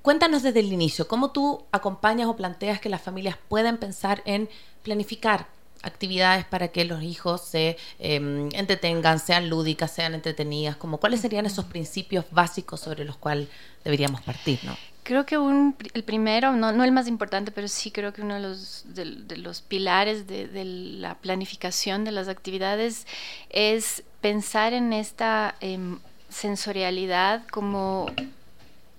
cuéntanos 0.03 0.43
desde 0.43 0.61
el 0.61 0.73
inicio, 0.73 1.09
¿cómo 1.09 1.31
tú 1.31 1.65
acompañas 1.73 2.29
o 2.29 2.37
planteas 2.37 2.81
que 2.81 2.89
las 2.89 3.01
familias 3.01 3.37
puedan 3.49 3.79
pensar 3.79 4.23
en 4.27 4.49
planificar 4.83 5.47
actividades 5.83 6.45
para 6.45 6.69
que 6.69 6.85
los 6.85 7.03
hijos 7.03 7.41
se 7.43 7.77
em, 7.99 8.49
entretengan, 8.53 9.19
sean 9.19 9.49
lúdicas, 9.49 9.91
sean 9.91 10.15
entretenidas, 10.15 10.77
como 10.77 10.99
cuáles 10.99 11.21
serían 11.21 11.47
esos 11.47 11.65
principios 11.67 12.25
básicos 12.31 12.81
sobre 12.81 13.05
los 13.05 13.17
cuales 13.17 13.49
deberíamos 13.85 14.21
partir, 14.23 14.61
¿no? 14.65 14.77
Creo 15.05 15.27
que 15.27 15.37
un, 15.37 15.75
el 15.95 16.05
primero, 16.05 16.53
no, 16.53 16.71
no, 16.71 16.85
el 16.85 16.93
más 16.93 17.09
importante, 17.09 17.51
pero 17.51 17.67
sí 17.67 17.91
creo 17.91 18.12
que 18.12 18.23
uno 18.23 18.35
de 18.35 18.41
los, 18.41 18.85
de, 18.87 19.37
los 19.37 19.61
pilares 19.61 20.29
de, 20.29 20.47
de, 20.47 20.65
la 20.65 21.17
planificación 21.17 22.05
de 22.05 22.12
las 22.12 22.29
actividades 22.29 23.09
es 23.51 24.05
pensar 24.21 24.73
en 24.75 24.93
esta 24.93 25.57
em, 25.61 25.99
sensorialidad 26.29 27.45
como, 27.49 28.07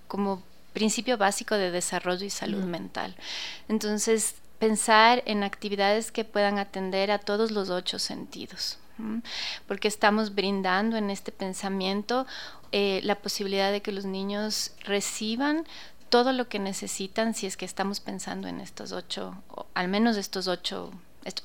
como 0.09 0.43
principio 0.73 1.17
básico 1.17 1.55
de 1.55 1.71
desarrollo 1.71 2.25
y 2.25 2.29
salud 2.29 2.63
mental. 2.63 3.15
Entonces, 3.69 4.35
pensar 4.63 5.23
en 5.25 5.43
actividades 5.43 6.11
que 6.11 6.23
puedan 6.23 6.57
atender 6.57 7.11
a 7.11 7.19
todos 7.19 7.51
los 7.51 7.69
ocho 7.69 7.99
sentidos 7.99 8.77
porque 9.67 9.87
estamos 9.87 10.35
brindando 10.35 10.97
en 10.97 11.09
este 11.09 11.31
pensamiento 11.31 12.25
eh, 12.71 13.01
la 13.03 13.15
posibilidad 13.15 13.71
de 13.71 13.81
que 13.81 13.91
los 13.91 14.05
niños 14.05 14.71
reciban 14.81 15.65
todo 16.09 16.31
lo 16.31 16.47
que 16.47 16.59
necesitan 16.59 17.33
si 17.33 17.47
es 17.47 17.57
que 17.57 17.65
estamos 17.65 17.99
pensando 17.99 18.47
en 18.47 18.61
estos 18.61 18.91
ocho, 18.91 19.35
al 19.73 19.87
menos 19.87 20.15
estos 20.15 20.47
ocho 20.47 20.91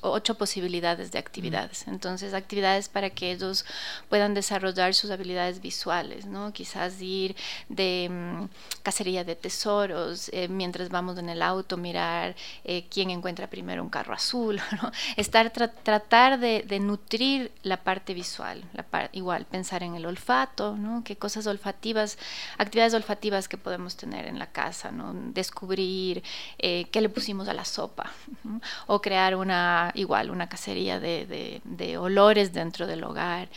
ocho 0.01 0.35
posibilidades 0.35 1.11
de 1.11 1.19
actividades. 1.19 1.87
Entonces, 1.87 2.33
actividades 2.33 2.89
para 2.89 3.09
que 3.09 3.31
ellos 3.31 3.65
puedan 4.09 4.33
desarrollar 4.33 4.93
sus 4.93 5.11
habilidades 5.11 5.61
visuales, 5.61 6.25
¿no? 6.25 6.51
Quizás 6.53 7.01
ir 7.01 7.35
de 7.69 8.07
mm, 8.09 8.45
cacería 8.83 9.23
de 9.23 9.35
tesoros, 9.35 10.29
eh, 10.33 10.47
mientras 10.47 10.89
vamos 10.89 11.17
en 11.17 11.29
el 11.29 11.41
auto, 11.41 11.77
mirar 11.77 12.35
eh, 12.63 12.85
quién 12.89 13.09
encuentra 13.09 13.47
primero 13.47 13.83
un 13.83 13.89
carro 13.89 14.13
azul, 14.13 14.61
¿no? 14.81 14.91
Estar, 15.17 15.51
tratar 15.51 16.39
de, 16.39 16.79
nutrir 16.79 17.51
la 17.63 17.77
parte 17.77 18.13
visual, 18.13 18.63
la 18.73 18.85
igual, 19.11 19.45
pensar 19.45 19.83
en 19.83 19.95
el 19.95 20.05
olfato, 20.05 20.75
¿no? 20.75 21.03
Qué 21.03 21.15
cosas 21.15 21.45
olfativas, 21.47 22.17
actividades 22.57 22.93
olfativas 22.93 23.47
que 23.47 23.57
podemos 23.57 23.95
tener 23.95 24.25
en 24.25 24.39
la 24.39 24.47
casa, 24.47 24.91
¿no? 24.91 25.13
Descubrir 25.13 26.23
eh, 26.57 26.85
qué 26.91 27.01
le 27.01 27.09
pusimos 27.09 27.47
a 27.47 27.53
la 27.53 27.65
sopa, 27.65 28.11
o 28.87 29.01
crear 29.01 29.35
una 29.35 29.68
igual, 29.95 30.29
una 30.31 30.49
cacería 30.49 30.99
de, 30.99 31.61
de 31.63 31.97
olores 31.97 32.53
dentro 32.53 32.87
del 32.87 33.03
hogar. 33.03 33.49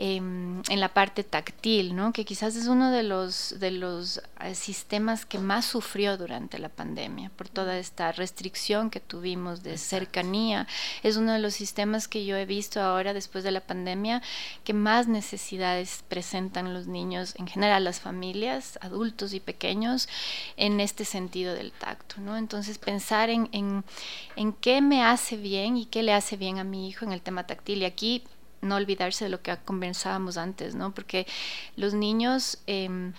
Em, 0.00 0.62
en 0.68 0.78
la 0.78 0.90
parte 0.90 1.24
táctil, 1.24 1.96
¿no? 1.96 2.12
que 2.12 2.24
quizás 2.24 2.54
es 2.54 2.68
uno 2.68 2.92
de 2.92 3.02
los, 3.02 3.56
de 3.58 3.72
los 3.72 4.22
eh, 4.40 4.54
sistemas 4.54 5.26
que 5.26 5.40
más 5.40 5.64
sufrió 5.64 6.16
durante 6.16 6.60
la 6.60 6.68
pandemia, 6.68 7.30
por 7.30 7.48
toda 7.48 7.76
esta 7.78 8.12
restricción 8.12 8.90
que 8.90 9.00
tuvimos 9.00 9.64
de 9.64 9.76
cercanía. 9.76 10.68
Es 11.02 11.16
uno 11.16 11.32
de 11.32 11.40
los 11.40 11.54
sistemas 11.54 12.06
que 12.06 12.24
yo 12.24 12.36
he 12.36 12.46
visto 12.46 12.80
ahora, 12.80 13.12
después 13.12 13.42
de 13.42 13.50
la 13.50 13.60
pandemia, 13.60 14.22
que 14.62 14.72
más 14.72 15.08
necesidades 15.08 16.04
presentan 16.06 16.74
los 16.74 16.86
niños, 16.86 17.34
en 17.36 17.48
general 17.48 17.82
las 17.82 17.98
familias, 17.98 18.78
adultos 18.80 19.34
y 19.34 19.40
pequeños, 19.40 20.08
en 20.56 20.78
este 20.78 21.04
sentido 21.04 21.54
del 21.54 21.72
tacto. 21.72 22.20
¿no? 22.20 22.36
Entonces, 22.36 22.78
pensar 22.78 23.30
en, 23.30 23.48
en, 23.50 23.82
en 24.36 24.52
qué 24.52 24.80
me 24.80 25.02
hace 25.02 25.36
bien 25.36 25.76
y 25.76 25.86
qué 25.86 26.04
le 26.04 26.12
hace 26.12 26.36
bien 26.36 26.60
a 26.60 26.64
mi 26.64 26.88
hijo 26.88 27.04
en 27.04 27.10
el 27.10 27.20
tema 27.20 27.48
táctil. 27.48 27.82
Y 27.82 27.84
aquí 27.84 28.22
no 28.60 28.76
olvidarse 28.76 29.24
de 29.24 29.30
lo 29.30 29.42
que 29.42 29.56
conversábamos 29.64 30.36
antes, 30.36 30.74
¿no? 30.74 30.92
Porque 30.92 31.26
los 31.76 31.94
niños 31.94 32.58
em, 32.66 33.12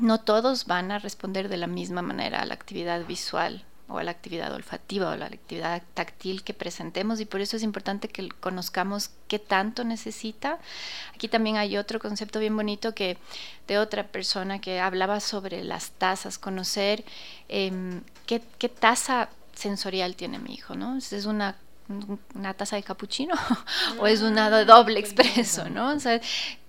no 0.00 0.20
todos 0.20 0.66
van 0.66 0.92
a 0.92 0.98
responder 0.98 1.48
de 1.48 1.56
la 1.56 1.66
misma 1.66 2.02
manera 2.02 2.42
a 2.42 2.46
la 2.46 2.54
actividad 2.54 3.04
visual 3.06 3.64
o 3.88 3.98
a 3.98 4.02
la 4.02 4.10
actividad 4.10 4.52
olfativa 4.52 5.08
o 5.08 5.10
a 5.12 5.16
la 5.16 5.26
actividad 5.26 5.82
táctil 5.94 6.42
que 6.42 6.54
presentemos 6.54 7.20
y 7.20 7.24
por 7.24 7.40
eso 7.40 7.56
es 7.56 7.62
importante 7.62 8.08
que 8.08 8.28
conozcamos 8.28 9.10
qué 9.28 9.38
tanto 9.38 9.84
necesita. 9.84 10.58
Aquí 11.14 11.28
también 11.28 11.56
hay 11.56 11.76
otro 11.76 12.00
concepto 12.00 12.40
bien 12.40 12.56
bonito 12.56 12.94
que 12.94 13.16
de 13.68 13.78
otra 13.78 14.08
persona 14.08 14.60
que 14.60 14.80
hablaba 14.80 15.20
sobre 15.20 15.62
las 15.62 15.92
tazas, 15.92 16.38
conocer 16.38 17.04
em, 17.48 18.02
qué, 18.26 18.42
qué 18.58 18.68
tasa 18.68 19.30
sensorial 19.54 20.16
tiene 20.16 20.38
mi 20.38 20.54
hijo, 20.54 20.74
¿no? 20.74 20.98
Es 20.98 21.24
una 21.24 21.56
una 22.34 22.54
taza 22.54 22.76
de 22.76 22.82
capuchino 22.82 23.34
o 23.98 24.06
es 24.06 24.22
una 24.22 24.64
doble 24.64 24.98
expreso, 24.98 25.68
¿no? 25.68 25.92
O 25.92 26.00
sea, 26.00 26.20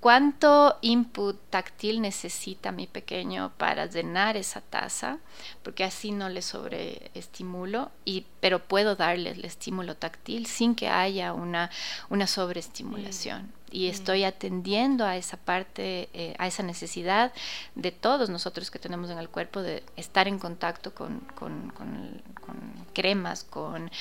cuánto 0.07 0.77
input 0.79 1.37
táctil 1.49 1.99
necesita 1.99 2.71
mi 2.71 2.87
pequeño 2.87 3.51
para 3.57 3.87
llenar 3.87 4.37
esa 4.37 4.61
taza, 4.61 5.17
porque 5.63 5.83
así 5.83 6.13
no 6.13 6.29
le 6.29 6.41
sobreestimulo, 6.41 7.91
y, 8.05 8.25
pero 8.39 8.63
puedo 8.63 8.95
darle 8.95 9.31
el 9.31 9.43
estímulo 9.43 9.97
táctil 9.97 10.45
sin 10.45 10.75
que 10.75 10.87
haya 10.87 11.33
una, 11.33 11.71
una 12.09 12.25
sobreestimulación. 12.25 13.51
Y 13.69 13.87
estoy 13.87 14.23
atendiendo 14.23 15.03
a 15.03 15.17
esa 15.17 15.35
parte, 15.35 16.07
eh, 16.13 16.35
a 16.39 16.47
esa 16.47 16.63
necesidad 16.63 17.33
de 17.75 17.91
todos 17.91 18.29
nosotros 18.29 18.71
que 18.71 18.79
tenemos 18.79 19.09
en 19.09 19.17
el 19.17 19.27
cuerpo 19.27 19.61
de 19.61 19.83
estar 19.97 20.29
en 20.29 20.39
contacto 20.39 20.95
con, 20.95 21.19
con, 21.35 21.73
cremas, 22.93 23.43
con, 23.43 23.91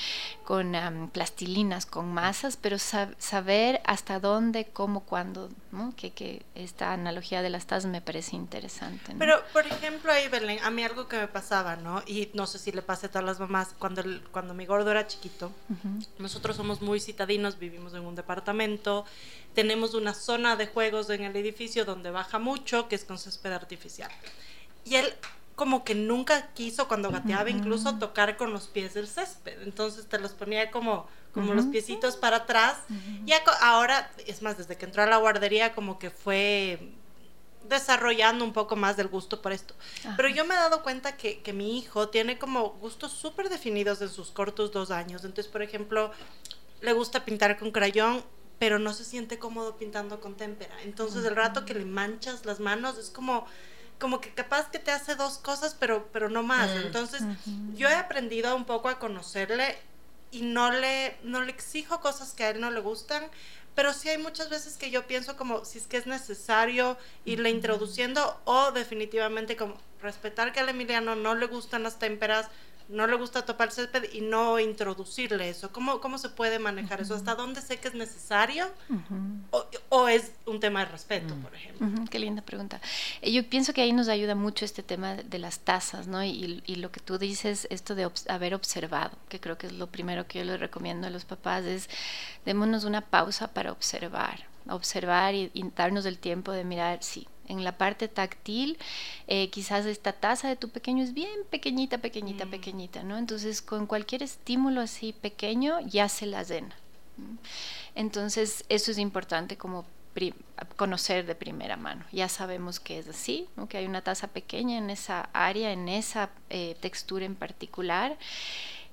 con 0.45 1.09
plastilinas, 1.11 1.85
con 1.85 2.13
masas, 2.13 2.57
pero 2.57 2.77
saber 2.79 3.81
hasta 3.85 4.19
dónde, 4.19 4.65
cómo, 4.71 5.01
cuándo, 5.01 5.49
¿no? 5.71 5.93
Que, 5.97 6.11
que, 6.11 6.45
esta 6.55 6.93
analogía 6.93 7.41
de 7.41 7.49
las 7.49 7.67
tazas 7.67 7.91
me 7.91 7.99
parece 8.01 8.37
interesante. 8.37 9.13
Pero, 9.19 9.43
por 9.51 9.67
ejemplo, 9.67 10.11
ahí, 10.11 10.29
Belén, 10.29 10.59
a 10.63 10.69
mí 10.69 10.83
algo 10.83 11.09
que 11.09 11.17
me 11.17 11.27
pasaba, 11.27 11.75
¿no? 11.75 12.01
Y 12.05 12.29
no 12.33 12.47
sé 12.47 12.59
si 12.59 12.71
le 12.71 12.81
pasa 12.81 13.07
a 13.07 13.09
todas 13.09 13.25
las 13.25 13.39
mamás, 13.39 13.75
cuando, 13.77 14.03
cuando 14.31 14.53
mi 14.53 14.65
gordo 14.65 14.89
era 14.91 15.05
chiquito, 15.07 15.51
nosotros 16.19 16.55
somos 16.55 16.81
muy 16.81 17.01
citadinos, 17.01 17.59
vivimos 17.59 17.93
en 17.93 18.05
un 18.05 18.15
departamento, 18.15 19.03
tenemos 19.53 19.93
una 19.93 20.13
zona 20.13 20.55
de 20.55 20.67
juegos 20.67 21.09
en 21.09 21.23
el 21.23 21.35
edificio 21.35 21.83
donde 21.83 22.11
baja 22.11 22.39
mucho, 22.39 22.87
que 22.87 22.95
es 22.95 23.03
con 23.03 23.17
césped 23.17 23.51
artificial. 23.51 24.11
Y 24.85 24.95
él 24.95 25.13
como 25.57 25.83
que 25.83 25.95
nunca 25.95 26.53
quiso 26.53 26.87
cuando 26.87 27.09
gateaba 27.09 27.49
incluso 27.49 27.97
tocar 27.97 28.37
con 28.37 28.53
los 28.53 28.67
pies 28.67 28.93
del 28.93 29.07
césped. 29.07 29.63
Entonces 29.63 30.05
te 30.05 30.19
los 30.19 30.33
ponía 30.33 30.69
como, 30.69 31.07
como 31.33 31.55
los 31.55 31.65
piecitos 31.65 32.15
para 32.15 32.37
atrás. 32.37 32.77
Y 33.25 33.33
ahora, 33.61 34.11
es 34.27 34.43
más, 34.43 34.59
desde 34.59 34.77
que 34.77 34.85
entró 34.85 35.01
a 35.01 35.07
la 35.07 35.17
guardería 35.17 35.73
como 35.73 35.97
que 35.97 36.11
fue 36.11 36.93
desarrollando 37.67 38.45
un 38.45 38.53
poco 38.53 38.75
más 38.75 38.97
del 38.97 39.07
gusto 39.07 39.41
por 39.41 39.51
esto. 39.51 39.73
Pero 40.15 40.29
yo 40.29 40.45
me 40.45 40.53
he 40.53 40.57
dado 40.57 40.83
cuenta 40.83 41.17
que, 41.17 41.41
que 41.41 41.53
mi 41.53 41.79
hijo 41.79 42.09
tiene 42.09 42.37
como 42.37 42.69
gustos 42.73 43.11
súper 43.11 43.49
definidos 43.49 43.99
en 44.03 44.09
sus 44.09 44.29
cortos 44.29 44.71
dos 44.71 44.91
años. 44.91 45.25
Entonces, 45.25 45.51
por 45.51 45.63
ejemplo, 45.63 46.11
le 46.81 46.93
gusta 46.93 47.25
pintar 47.25 47.57
con 47.57 47.71
crayón 47.71 48.23
pero 48.59 48.79
no 48.79 48.91
se 48.93 49.05
siente 49.05 49.37
cómodo 49.37 49.77
pintando 49.77 50.19
con 50.19 50.35
témpera. 50.35 50.75
Entonces 50.83 51.23
el 51.25 51.35
rato 51.35 51.65
que 51.65 51.75
le 51.75 51.85
manchas 51.85 52.45
las 52.45 52.59
manos 52.59 52.97
es 52.97 53.09
como 53.09 53.45
como 53.99 54.21
que 54.21 54.31
capaz 54.33 54.69
que 54.69 54.79
te 54.79 54.91
hace 54.91 55.15
dos 55.15 55.37
cosas, 55.37 55.75
pero 55.79 56.07
pero 56.13 56.29
no 56.29 56.43
más. 56.43 56.69
Mm. 56.71 56.77
Entonces, 56.77 57.21
yo 57.75 57.87
he 57.89 57.95
aprendido 57.95 58.55
un 58.55 58.65
poco 58.65 58.89
a 58.89 58.99
conocerle 58.99 59.77
y 60.31 60.41
no 60.41 60.71
le 60.71 61.17
no 61.23 61.41
le 61.41 61.51
exijo 61.51 61.99
cosas 61.99 62.33
que 62.33 62.43
a 62.43 62.49
él 62.49 62.59
no 62.59 62.71
le 62.71 62.79
gustan, 62.79 63.23
pero 63.75 63.93
sí 63.93 64.09
hay 64.09 64.17
muchas 64.17 64.49
veces 64.49 64.77
que 64.77 64.89
yo 64.89 65.07
pienso 65.07 65.37
como 65.37 65.63
si 65.63 65.77
es 65.77 65.87
que 65.87 65.97
es 65.97 66.07
necesario 66.07 66.97
irle 67.25 67.49
introduciendo 67.49 68.39
o 68.45 68.71
definitivamente 68.71 69.55
como 69.55 69.75
respetar 70.01 70.51
que 70.51 70.59
al 70.59 70.69
Emiliano 70.69 71.15
no 71.15 71.35
le 71.35 71.47
gustan 71.47 71.83
las 71.83 71.99
témperas, 71.99 72.47
no 72.89 73.05
le 73.05 73.15
gusta 73.17 73.45
topar 73.45 73.67
el 73.67 73.73
césped 73.73 74.13
y 74.13 74.21
no 74.21 74.59
introducirle 74.59 75.49
eso. 75.49 75.71
¿Cómo, 75.71 75.99
cómo 75.99 76.17
se 76.17 76.29
puede 76.29 76.57
manejar 76.59 77.01
eso? 77.01 77.15
¿Hasta 77.15 77.35
dónde 77.35 77.61
sé 77.61 77.77
que 77.77 77.89
es 77.89 77.93
necesario? 77.93 78.67
o, 79.89 80.07
es 80.07 80.31
un 80.45 80.59
tema 80.59 80.79
de 80.81 80.85
respeto, 80.85 81.35
por 81.35 81.53
ejemplo? 81.53 81.87
Qué 82.09 82.19
linda 82.19 82.41
pregunta. 82.41 82.79
Eh, 83.21 83.31
yo 83.31 83.47
pienso 83.49 83.73
que 83.73 83.81
ahí 83.81 83.91
nos 83.91 84.07
ayuda 84.07 84.35
mucho 84.35 84.63
este 84.63 84.83
tema 84.83 85.15
de 85.15 85.39
las 85.39 85.59
tasas, 85.59 86.07
¿no? 86.07 86.23
Y, 86.23 86.63
y 86.65 86.75
lo 86.75 86.91
que 86.91 86.99
tú 86.99 87.17
dices, 87.17 87.67
esto 87.69 87.95
de 87.95 88.09
haber 88.29 88.55
observado, 88.55 89.17
que 89.27 89.39
creo 89.39 89.57
que 89.57 89.67
es 89.67 89.73
lo 89.73 89.87
primero 89.87 90.27
que 90.27 90.39
yo 90.39 90.45
les 90.45 90.59
recomiendo 90.59 91.07
a 91.07 91.09
los 91.09 91.25
papás, 91.25 91.65
es 91.65 91.89
démonos 92.45 92.85
una 92.85 93.01
pausa 93.01 93.49
para 93.49 93.71
observar, 93.71 94.45
observar 94.69 95.35
y, 95.35 95.51
y 95.53 95.63
darnos 95.75 96.05
el 96.05 96.17
tiempo 96.19 96.51
de 96.51 96.63
mirar, 96.63 96.99
sí, 97.01 97.27
en 97.47 97.63
la 97.63 97.77
parte 97.77 98.07
táctil, 98.07 98.77
eh, 99.27 99.49
quizás 99.49 99.85
esta 99.85 100.13
taza 100.13 100.47
de 100.47 100.55
tu 100.55 100.69
pequeño 100.69 101.03
es 101.03 101.13
bien 101.13 101.39
pequeñita, 101.49 101.97
pequeñita, 101.97 102.45
mm. 102.45 102.49
pequeñita, 102.49 103.03
¿no? 103.03 103.17
Entonces, 103.17 103.61
con 103.61 103.87
cualquier 103.87 104.23
estímulo 104.23 104.81
así 104.81 105.13
pequeño, 105.13 105.79
ya 105.81 106.09
se 106.09 106.25
la 106.25 106.43
llena. 106.43 106.75
Entonces, 107.95 108.63
eso 108.69 108.91
es 108.91 108.97
importante 108.97 109.57
como 109.57 109.85
conocer 110.75 111.25
de 111.25 111.35
primera 111.35 111.77
mano. 111.77 112.03
Ya 112.11 112.29
sabemos 112.29 112.79
que 112.79 112.99
es 112.99 113.07
así, 113.07 113.47
que 113.69 113.77
hay 113.77 113.85
una 113.85 114.01
taza 114.01 114.27
pequeña 114.27 114.77
en 114.77 114.89
esa 114.89 115.29
área, 115.33 115.71
en 115.71 115.89
esa 115.89 116.29
eh, 116.49 116.75
textura 116.79 117.25
en 117.25 117.35
particular. 117.35 118.17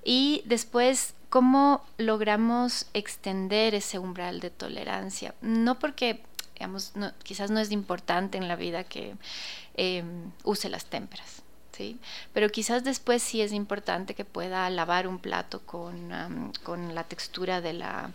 Y 0.04 0.42
después, 0.44 1.14
¿cómo 1.30 1.82
logramos 1.96 2.86
extender 2.92 3.74
ese 3.74 3.98
umbral 3.98 4.40
de 4.40 4.50
tolerancia? 4.50 5.34
No 5.40 5.78
porque 5.78 6.22
digamos, 6.54 6.92
quizás 7.22 7.50
no 7.50 7.60
es 7.60 7.70
importante 7.70 8.38
en 8.38 8.48
la 8.48 8.56
vida 8.56 8.84
que 8.84 9.14
em, 9.74 10.30
use 10.44 10.68
las 10.68 10.86
témperas. 10.86 11.42
¿Sí? 11.76 11.98
Pero 12.32 12.50
quizás 12.50 12.84
después 12.84 13.20
sí 13.20 13.40
es 13.42 13.52
importante 13.52 14.14
que 14.14 14.24
pueda 14.24 14.70
lavar 14.70 15.08
un 15.08 15.18
plato 15.18 15.58
con, 15.66 16.52
con 16.62 16.94
la 16.94 17.02
textura 17.02 17.60
de 17.60 17.72
la, 17.72 18.12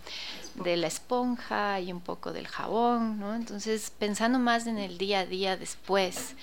de 0.55 0.77
la 0.77 0.87
esponja 0.87 1.81
y 1.81 1.91
un 1.91 1.99
poco 1.99 2.31
del 2.31 2.47
jabón, 2.47 3.19
¿no? 3.19 3.35
Entonces, 3.35 3.91
pensando 3.99 4.39
más 4.39 4.65
en 4.65 4.77
el 4.77 4.97
día 4.97 5.19
a 5.19 5.25
día 5.25 5.57
después, 5.57 6.35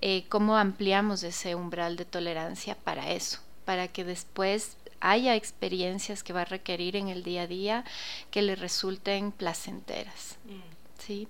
eh, 0.00 0.24
cómo 0.28 0.56
ampliamos 0.56 1.24
ese 1.24 1.56
umbral 1.56 1.96
de 1.96 2.04
tolerancia 2.04 2.76
para 2.76 3.10
eso, 3.10 3.40
para 3.64 3.88
que 3.88 4.04
después 4.04 4.76
haya 5.00 5.34
experiencias 5.34 6.22
que 6.22 6.32
va 6.32 6.42
a 6.42 6.44
requerir 6.44 6.96
en 6.96 7.08
el 7.08 7.22
día 7.22 7.42
a 7.42 7.46
día 7.46 7.84
que 8.30 8.42
le 8.42 8.54
resulten 8.56 9.32
placenteras. 9.32 10.38
Mm. 10.44 10.81
¿Sí? 11.06 11.28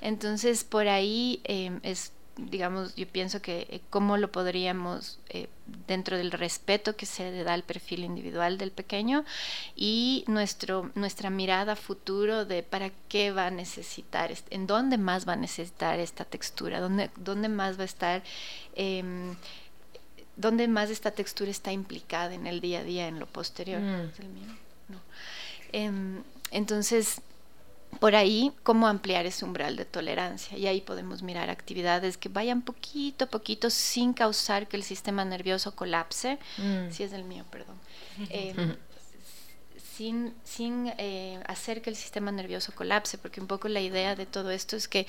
Entonces, 0.00 0.64
por 0.64 0.88
ahí 0.88 1.40
em, 1.44 1.80
es, 1.82 2.12
digamos, 2.36 2.94
yo 2.96 3.06
pienso 3.06 3.40
que 3.40 3.66
eh, 3.70 3.80
cómo 3.90 4.16
lo 4.16 4.30
podríamos, 4.30 5.18
eh, 5.28 5.48
dentro 5.86 6.16
del 6.18 6.30
respeto 6.30 6.96
que 6.96 7.06
se 7.06 7.30
le 7.30 7.42
da 7.42 7.54
al 7.54 7.62
perfil 7.62 8.04
individual 8.04 8.58
del 8.58 8.70
pequeño 8.70 9.24
y 9.74 10.24
nuestro, 10.26 10.90
nuestra 10.94 11.30
mirada 11.30 11.76
futuro 11.76 12.44
de 12.44 12.62
para 12.62 12.90
qué 13.08 13.30
va 13.30 13.46
a 13.46 13.50
necesitar, 13.50 14.32
en 14.50 14.66
dónde 14.66 14.98
más 14.98 15.26
va 15.26 15.34
a 15.34 15.36
necesitar 15.36 15.98
esta 16.00 16.24
textura, 16.24 16.80
dónde, 16.80 17.10
dónde 17.16 17.48
más 17.48 17.78
va 17.78 17.82
a 17.82 17.86
estar... 17.86 18.22
Em, 18.74 19.36
dónde 20.36 20.66
más 20.66 20.90
esta 20.90 21.12
textura 21.12 21.48
está 21.50 21.70
implicada 21.70 22.34
en 22.34 22.48
el 22.48 22.60
día 22.60 22.80
a 22.80 22.82
día, 22.82 23.06
en 23.06 23.20
lo 23.20 23.26
posterior. 23.26 23.80
Mm. 23.80 24.10
Em, 25.72 26.22
entonces, 26.50 27.20
por 27.94 28.14
ahí 28.14 28.52
cómo 28.62 28.86
ampliar 28.86 29.26
ese 29.26 29.44
umbral 29.44 29.76
de 29.76 29.84
tolerancia. 29.84 30.56
Y 30.56 30.66
ahí 30.66 30.80
podemos 30.80 31.22
mirar 31.22 31.50
actividades 31.50 32.16
que 32.16 32.28
vayan 32.28 32.62
poquito 32.62 33.24
a 33.24 33.28
poquito 33.28 33.70
sin 33.70 34.12
causar 34.12 34.68
que 34.68 34.76
el 34.76 34.82
sistema 34.82 35.24
nervioso 35.24 35.74
colapse. 35.74 36.38
Mm. 36.58 36.90
Si 36.90 37.02
es 37.02 37.12
el 37.12 37.24
mío, 37.24 37.44
perdón. 37.50 37.76
Em, 38.30 38.76
sin, 39.96 40.34
sin 40.44 40.92
eh, 40.98 41.40
hacer 41.46 41.80
que 41.82 41.90
el 41.90 41.96
sistema 41.96 42.32
nervioso 42.32 42.72
colapse, 42.74 43.18
porque 43.18 43.40
un 43.40 43.46
poco 43.46 43.68
la 43.68 43.80
idea 43.80 44.16
de 44.16 44.26
todo 44.26 44.50
esto 44.50 44.76
es 44.76 44.88
que 44.88 45.06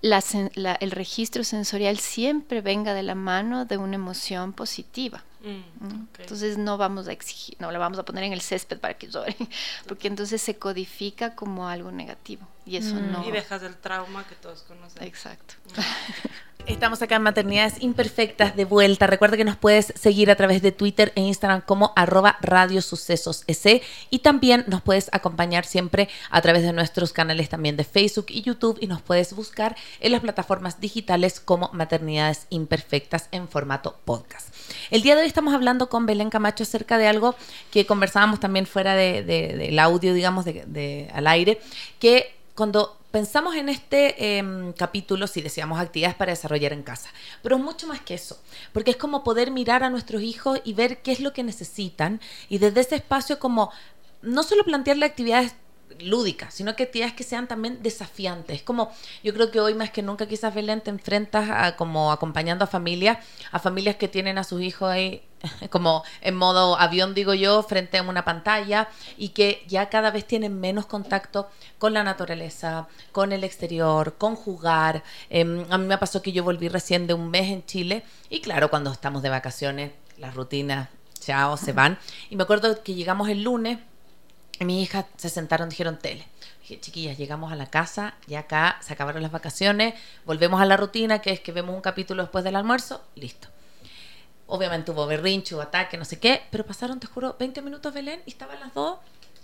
el 0.00 0.90
registro 0.90 1.44
sensorial 1.44 1.98
siempre 1.98 2.62
venga 2.62 2.94
de 2.94 3.02
la 3.02 3.14
mano 3.14 3.64
de 3.66 3.76
una 3.76 3.96
emoción 3.96 4.52
positiva. 4.52 5.22
Mm, 5.42 6.20
entonces 6.20 6.56
no 6.56 6.78
vamos 6.78 7.08
a 7.08 7.12
exigir, 7.12 7.56
no 7.58 7.70
la 7.72 7.78
vamos 7.78 7.98
a 7.98 8.04
poner 8.04 8.24
en 8.24 8.32
el 8.32 8.40
césped 8.40 8.78
para 8.78 8.94
que 8.94 9.08
llore, 9.08 9.36
porque 9.88 10.08
entonces 10.08 10.40
se 10.40 10.56
codifica 10.56 11.34
como 11.34 11.68
algo 11.68 11.90
negativo 11.90 12.46
y 12.64 12.76
eso 12.76 12.94
mm. 12.94 13.12
no. 13.12 13.28
Y 13.28 13.32
dejas 13.32 13.62
el 13.62 13.76
trauma 13.76 14.26
que 14.26 14.34
todos 14.34 14.62
conocen. 14.62 15.02
Exacto. 15.02 15.54
Estamos 16.66 17.02
acá 17.02 17.16
en 17.16 17.22
Maternidades 17.22 17.74
Imperfectas 17.80 18.54
de 18.54 18.64
vuelta. 18.64 19.08
Recuerda 19.08 19.36
que 19.36 19.44
nos 19.44 19.56
puedes 19.56 19.92
seguir 19.96 20.30
a 20.30 20.36
través 20.36 20.62
de 20.62 20.70
Twitter 20.70 21.12
e 21.16 21.20
Instagram 21.20 21.62
como 21.62 21.92
arroba 21.96 22.38
Radio 22.40 22.82
Sucesos 22.82 23.44
y 24.10 24.18
también 24.20 24.64
nos 24.68 24.80
puedes 24.80 25.08
acompañar 25.12 25.64
siempre 25.64 26.08
a 26.30 26.40
través 26.40 26.62
de 26.62 26.72
nuestros 26.72 27.12
canales 27.12 27.48
también 27.48 27.76
de 27.76 27.82
Facebook 27.82 28.26
y 28.28 28.42
YouTube 28.42 28.78
y 28.80 28.86
nos 28.86 29.02
puedes 29.02 29.34
buscar 29.34 29.76
en 29.98 30.12
las 30.12 30.20
plataformas 30.20 30.80
digitales 30.80 31.40
como 31.40 31.68
Maternidades 31.72 32.46
Imperfectas 32.50 33.28
en 33.32 33.48
formato 33.48 33.98
podcast. 34.04 34.54
El 34.90 35.02
día 35.02 35.16
de 35.16 35.22
hoy 35.22 35.26
estamos 35.26 35.54
hablando 35.54 35.88
con 35.88 36.06
Belén 36.06 36.30
Camacho 36.30 36.62
acerca 36.62 36.96
de 36.96 37.08
algo 37.08 37.34
que 37.72 37.86
conversábamos 37.86 38.38
también 38.38 38.66
fuera 38.66 38.94
del 38.94 39.78
audio, 39.80 40.14
digamos, 40.14 40.44
de, 40.44 41.10
al 41.12 41.26
aire, 41.26 41.60
que 41.98 42.41
cuando 42.54 42.98
pensamos 43.10 43.54
en 43.56 43.68
este 43.68 44.38
em, 44.38 44.72
capítulo, 44.72 45.26
si 45.26 45.42
deseamos 45.42 45.80
actividades 45.80 46.16
para 46.16 46.32
desarrollar 46.32 46.72
en 46.72 46.82
casa, 46.82 47.10
pero 47.42 47.56
es 47.56 47.62
mucho 47.62 47.86
más 47.86 48.00
que 48.00 48.14
eso, 48.14 48.38
porque 48.72 48.92
es 48.92 48.96
como 48.96 49.24
poder 49.24 49.50
mirar 49.50 49.84
a 49.84 49.90
nuestros 49.90 50.22
hijos 50.22 50.60
y 50.64 50.72
ver 50.74 51.02
qué 51.02 51.12
es 51.12 51.20
lo 51.20 51.32
que 51.32 51.42
necesitan 51.42 52.20
y 52.48 52.58
desde 52.58 52.80
ese 52.80 52.96
espacio 52.96 53.38
como 53.38 53.70
no 54.22 54.42
solo 54.42 54.64
plantearle 54.64 55.04
actividades 55.04 55.54
lúdicas, 56.00 56.54
sino 56.54 56.76
que 56.76 56.84
actividades 56.84 57.14
que 57.14 57.24
sean 57.24 57.48
también 57.48 57.82
desafiantes. 57.82 58.62
Como 58.62 58.92
yo 59.22 59.32
creo 59.34 59.50
que 59.50 59.60
hoy 59.60 59.74
más 59.74 59.90
que 59.90 60.02
nunca 60.02 60.26
quizás 60.26 60.54
Belén 60.54 60.80
te 60.80 60.90
enfrentas 60.90 61.48
a, 61.50 61.76
como 61.76 62.12
acompañando 62.12 62.64
a 62.64 62.66
familias, 62.66 63.18
a 63.50 63.58
familias 63.58 63.96
que 63.96 64.08
tienen 64.08 64.38
a 64.38 64.44
sus 64.44 64.60
hijos 64.62 64.90
ahí 64.90 65.22
como 65.70 66.04
en 66.20 66.36
modo 66.36 66.78
avión, 66.78 67.14
digo 67.14 67.34
yo, 67.34 67.62
frente 67.62 67.98
a 67.98 68.02
una 68.02 68.24
pantalla 68.24 68.88
y 69.16 69.30
que 69.30 69.64
ya 69.66 69.88
cada 69.88 70.10
vez 70.10 70.26
tienen 70.26 70.58
menos 70.58 70.86
contacto 70.86 71.48
con 71.78 71.92
la 71.92 72.04
naturaleza, 72.04 72.88
con 73.12 73.32
el 73.32 73.44
exterior, 73.44 74.14
con 74.18 74.36
jugar. 74.36 75.02
Em, 75.30 75.64
a 75.70 75.78
mí 75.78 75.86
me 75.86 75.98
pasó 75.98 76.22
que 76.22 76.32
yo 76.32 76.44
volví 76.44 76.68
recién 76.68 77.06
de 77.06 77.14
un 77.14 77.30
mes 77.30 77.50
en 77.50 77.64
Chile 77.66 78.04
y 78.28 78.40
claro, 78.40 78.70
cuando 78.70 78.92
estamos 78.92 79.22
de 79.22 79.30
vacaciones, 79.30 79.92
las 80.18 80.34
rutinas, 80.34 80.88
chao, 81.18 81.56
se 81.56 81.72
van. 81.72 81.98
Y 82.30 82.36
me 82.36 82.44
acuerdo 82.44 82.82
que 82.82 82.94
llegamos 82.94 83.28
el 83.28 83.42
lunes 83.42 83.78
y 84.58 84.64
mi 84.64 84.82
hija 84.82 85.06
se 85.16 85.28
sentaron, 85.28 85.68
dijeron 85.68 85.98
tele. 85.98 86.26
Dije, 86.60 86.80
chiquillas, 86.80 87.18
llegamos 87.18 87.52
a 87.52 87.56
la 87.56 87.66
casa, 87.66 88.14
y 88.26 88.34
acá 88.34 88.78
se 88.80 88.92
acabaron 88.92 89.22
las 89.22 89.32
vacaciones, 89.32 89.94
volvemos 90.24 90.60
a 90.60 90.64
la 90.64 90.76
rutina, 90.76 91.20
que 91.20 91.32
es 91.32 91.40
que 91.40 91.52
vemos 91.52 91.74
un 91.74 91.80
capítulo 91.80 92.22
después 92.22 92.44
del 92.44 92.56
almuerzo, 92.56 93.02
listo 93.14 93.48
Obviamente 94.46 94.90
hubo 94.90 95.06
berrinche, 95.06 95.54
hubo 95.54 95.62
ataque, 95.62 95.96
no 95.96 96.04
sé 96.04 96.18
qué, 96.18 96.42
pero 96.50 96.66
pasaron, 96.66 97.00
te 97.00 97.06
juro, 97.06 97.36
20 97.38 97.62
minutos 97.62 97.94
Belén 97.94 98.22
y 98.26 98.30
estaban 98.30 98.60
las 98.60 98.74
dos 98.74 98.98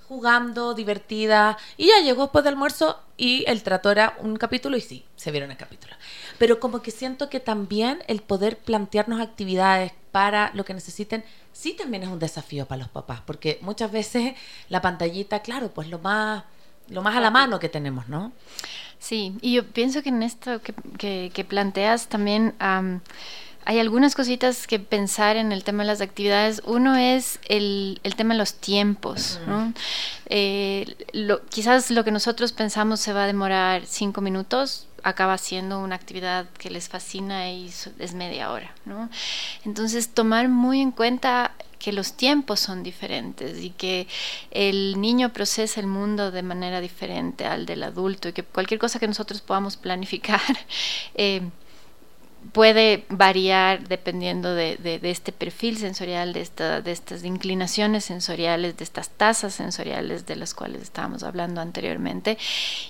jugando, 0.09 0.75
divertida, 0.75 1.59
y 1.77 1.89
ya 1.89 2.01
llegó 2.03 2.23
después 2.23 2.43
del 2.43 2.55
almuerzo 2.55 2.99
y 3.17 3.45
el 3.47 3.63
trato 3.63 3.91
era 3.91 4.17
un 4.21 4.37
capítulo 4.37 4.77
y 4.77 4.81
sí, 4.81 5.05
se 5.17 5.31
vieron 5.31 5.51
el 5.51 5.57
capítulo. 5.59 5.95
Pero 6.39 6.61
como 6.61 6.83
que 6.83 6.91
siento 6.91 7.29
que 7.29 7.41
también 7.41 8.03
el 8.07 8.21
poder 8.21 8.59
plantearnos 8.59 9.21
actividades 9.21 9.93
para 10.13 10.51
lo 10.55 10.65
que 10.65 10.75
necesiten, 10.75 11.25
sí 11.53 11.75
también 11.75 12.05
es 12.05 12.09
un 12.09 12.19
desafío 12.19 12.67
para 12.67 12.83
los 12.83 12.89
papás, 12.89 13.21
porque 13.27 13.59
muchas 13.63 13.91
veces 13.91 14.35
la 14.69 14.81
pantallita, 14.81 15.41
claro, 15.41 15.71
pues 15.71 15.89
lo 15.89 15.99
más, 15.99 16.45
lo 16.89 17.03
más 17.03 17.17
a 17.17 17.21
la 17.21 17.31
mano 17.31 17.59
que 17.59 17.69
tenemos, 17.69 18.09
¿no? 18.09 18.33
Sí, 18.99 19.37
y 19.41 19.55
yo 19.55 19.67
pienso 19.67 20.03
que 20.03 20.09
en 20.09 20.23
esto 20.23 20.61
que, 20.61 21.31
que, 21.33 21.45
planteas 21.45 22.09
también 22.09 22.55
hay 22.59 23.79
algunas 23.79 24.15
cositas 24.15 24.67
que 24.67 24.81
pensar 24.81 25.37
en 25.37 25.53
el 25.53 25.63
tema 25.63 25.85
de 25.85 25.89
las 25.89 26.01
actividades. 26.01 26.63
Uno 26.65 26.97
es 26.97 27.39
el, 27.49 28.01
el 28.03 28.17
tema 28.17 28.35
de 28.35 28.39
los 28.39 28.55
tiempos. 28.55 29.39
¿no? 29.47 29.73
Eh, 30.27 30.97
lo, 31.13 31.45
quizás 31.47 31.91
lo 31.91 32.03
que 32.03 32.11
nosotros 32.11 32.53
pensamos 32.53 32.99
se 32.99 33.13
va 33.13 33.25
a 33.25 33.27
demorar 33.27 33.87
cinco 33.87 34.21
minutos, 34.21 34.88
acaba 35.09 35.39
siendo 35.39 35.81
una 35.81 35.97
actividad 35.97 36.47
que 36.59 36.71
les 36.71 36.89
fascina 36.89 37.51
y 37.51 37.71
es 37.99 38.15
media 38.15 38.51
hora. 38.51 38.75
¿no? 38.85 39.09
Entonces, 39.65 40.09
tomar 40.09 40.49
muy 40.49 40.81
en 40.81 40.91
cuenta 40.91 41.53
que 41.79 41.93
los 41.93 42.15
tiempos 42.15 42.61
son 42.61 42.83
diferentes 42.83 43.63
y 43.63 43.71
que 43.71 44.09
el 44.51 45.01
niño 45.01 45.33
procesa 45.33 45.81
el 45.81 45.87
mundo 45.87 46.31
de 46.31 46.43
manera 46.43 46.81
diferente 46.81 47.45
al 47.45 47.67
del 47.67 47.83
adulto 47.85 48.29
y 48.29 48.33
que 48.33 48.43
cualquier 48.43 48.81
cosa 48.81 48.99
que 48.99 49.07
nosotros 49.07 49.41
podamos 49.41 49.77
planificar 49.77 50.41
eh, 51.15 51.43
puede 52.53 53.05
variar 53.09 53.89
dependiendo 53.89 54.55
de, 54.55 55.01
este 55.03 55.33
perfil 55.33 55.77
sensorial, 55.77 56.33
de, 56.33 56.41
esta, 56.41 56.81
de 56.81 56.93
estas 56.93 57.25
inclinaciones 57.25 58.05
sensoriales, 58.05 58.77
de 58.77 58.85
estas 58.85 59.11
tasas 59.11 59.55
sensoriales 59.55 60.27
de 60.27 60.37
las 60.37 60.55
cuales 60.55 60.83
estábamos 60.83 61.23
hablando 61.23 61.61
anteriormente, 61.61 62.39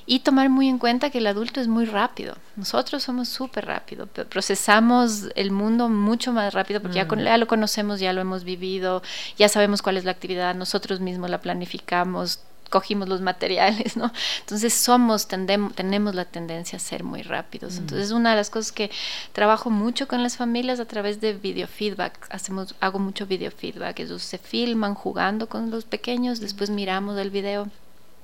y 0.06 0.20
tomar 0.20 0.48
muy 0.48 0.68
en 0.68 0.78
cuenta 0.78 1.10
que 1.10 1.18
el 1.18 1.26
adulto 1.26 1.60
es 1.60 1.68
muy 1.68 1.86
rápido. 1.86 2.36
Nosotros 2.56 3.02
somos 3.02 3.28
súper 3.28 3.66
rápido, 3.66 4.06
procesamos 4.06 5.28
el 5.34 5.50
mundo 5.50 5.88
mucho 5.88 6.32
más 6.32 6.54
rápido 6.54 6.80
porque 6.80 6.96
ya, 6.96 7.04
mm. 7.04 7.20
ya 7.20 7.36
lo 7.38 7.46
conocemos, 7.46 8.00
ya 8.00 8.12
lo 8.12 8.20
hemos 8.20 8.44
vivido, 8.44 9.02
ya 9.36 9.48
sabemos 9.48 9.82
cuál 9.82 9.96
es 9.96 10.04
la 10.04 10.12
actividad, 10.12 10.54
nosotros 10.54 11.00
mismos 11.00 11.30
la 11.30 11.40
planificamos, 11.40 12.40
cogimos 12.68 13.08
los 13.08 13.20
materiales, 13.20 13.96
¿no? 13.96 14.12
Entonces 14.40 14.74
somos, 14.74 15.28
tenemos 15.28 16.14
la 16.14 16.24
tendencia 16.24 16.76
a 16.76 16.80
ser 16.80 17.04
muy 17.04 17.22
rápidos. 17.22 17.74
Mm. 17.74 17.78
Entonces 17.78 18.10
una 18.10 18.30
de 18.30 18.36
las 18.36 18.50
cosas 18.50 18.72
que 18.72 18.90
trabajo 19.32 19.70
mucho 19.70 20.08
con 20.08 20.22
las 20.22 20.36
familias 20.36 20.80
a 20.80 20.84
través 20.84 21.20
de 21.20 21.34
videofeedback, 21.34 22.26
hacemos, 22.30 22.74
hago 22.80 22.98
mucho 22.98 23.26
videofeedback, 23.26 24.00
ellos 24.00 24.22
se 24.22 24.38
filman 24.38 24.94
jugando 24.94 25.48
con 25.48 25.70
los 25.70 25.84
pequeños, 25.84 26.40
después 26.40 26.70
miramos 26.70 27.18
el 27.18 27.30
video 27.30 27.68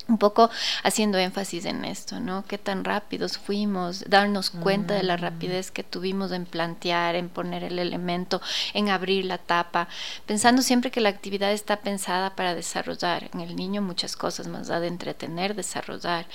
un 0.09 0.19
poco 0.19 0.51
haciendo 0.83 1.19
énfasis 1.19 1.64
en 1.64 1.85
esto, 1.85 2.21
¿no? 2.21 2.45
Qué 2.47 2.59
tan 2.59 2.85
rápidos 2.85 3.38
fuimos, 3.38 4.05
darnos 4.09 4.51
cuenta 4.51 4.95
de 4.95 5.03
la 5.03 5.17
mm. 5.17 5.21
rapidez 5.21 5.71
que 5.71 5.83
tuvimos 5.83 6.33
en 6.33 6.47
plantear, 6.47 7.14
en 7.14 7.29
poner 7.29 7.64
el 7.64 7.79
elemento, 7.79 8.43
en 8.75 8.90
abrir 8.90 9.25
la 9.25 9.38
tapa, 9.38 9.88
pensando 10.27 10.62
siempre 10.62 10.90
que 10.90 11.01
la 11.01 11.09
actividad 11.09 11.53
está 11.53 11.77
pensada 11.77 12.37
para 12.37 12.55
desarrollar 12.55 13.31
en 13.33 13.40
el 13.40 13.57
niño 13.57 13.83
muchas 13.83 14.17
cosas 14.17 14.47
más 14.47 14.69
allá 14.69 14.81
de 14.81 14.88
entretener, 14.88 15.55
desarrollar. 15.55 16.27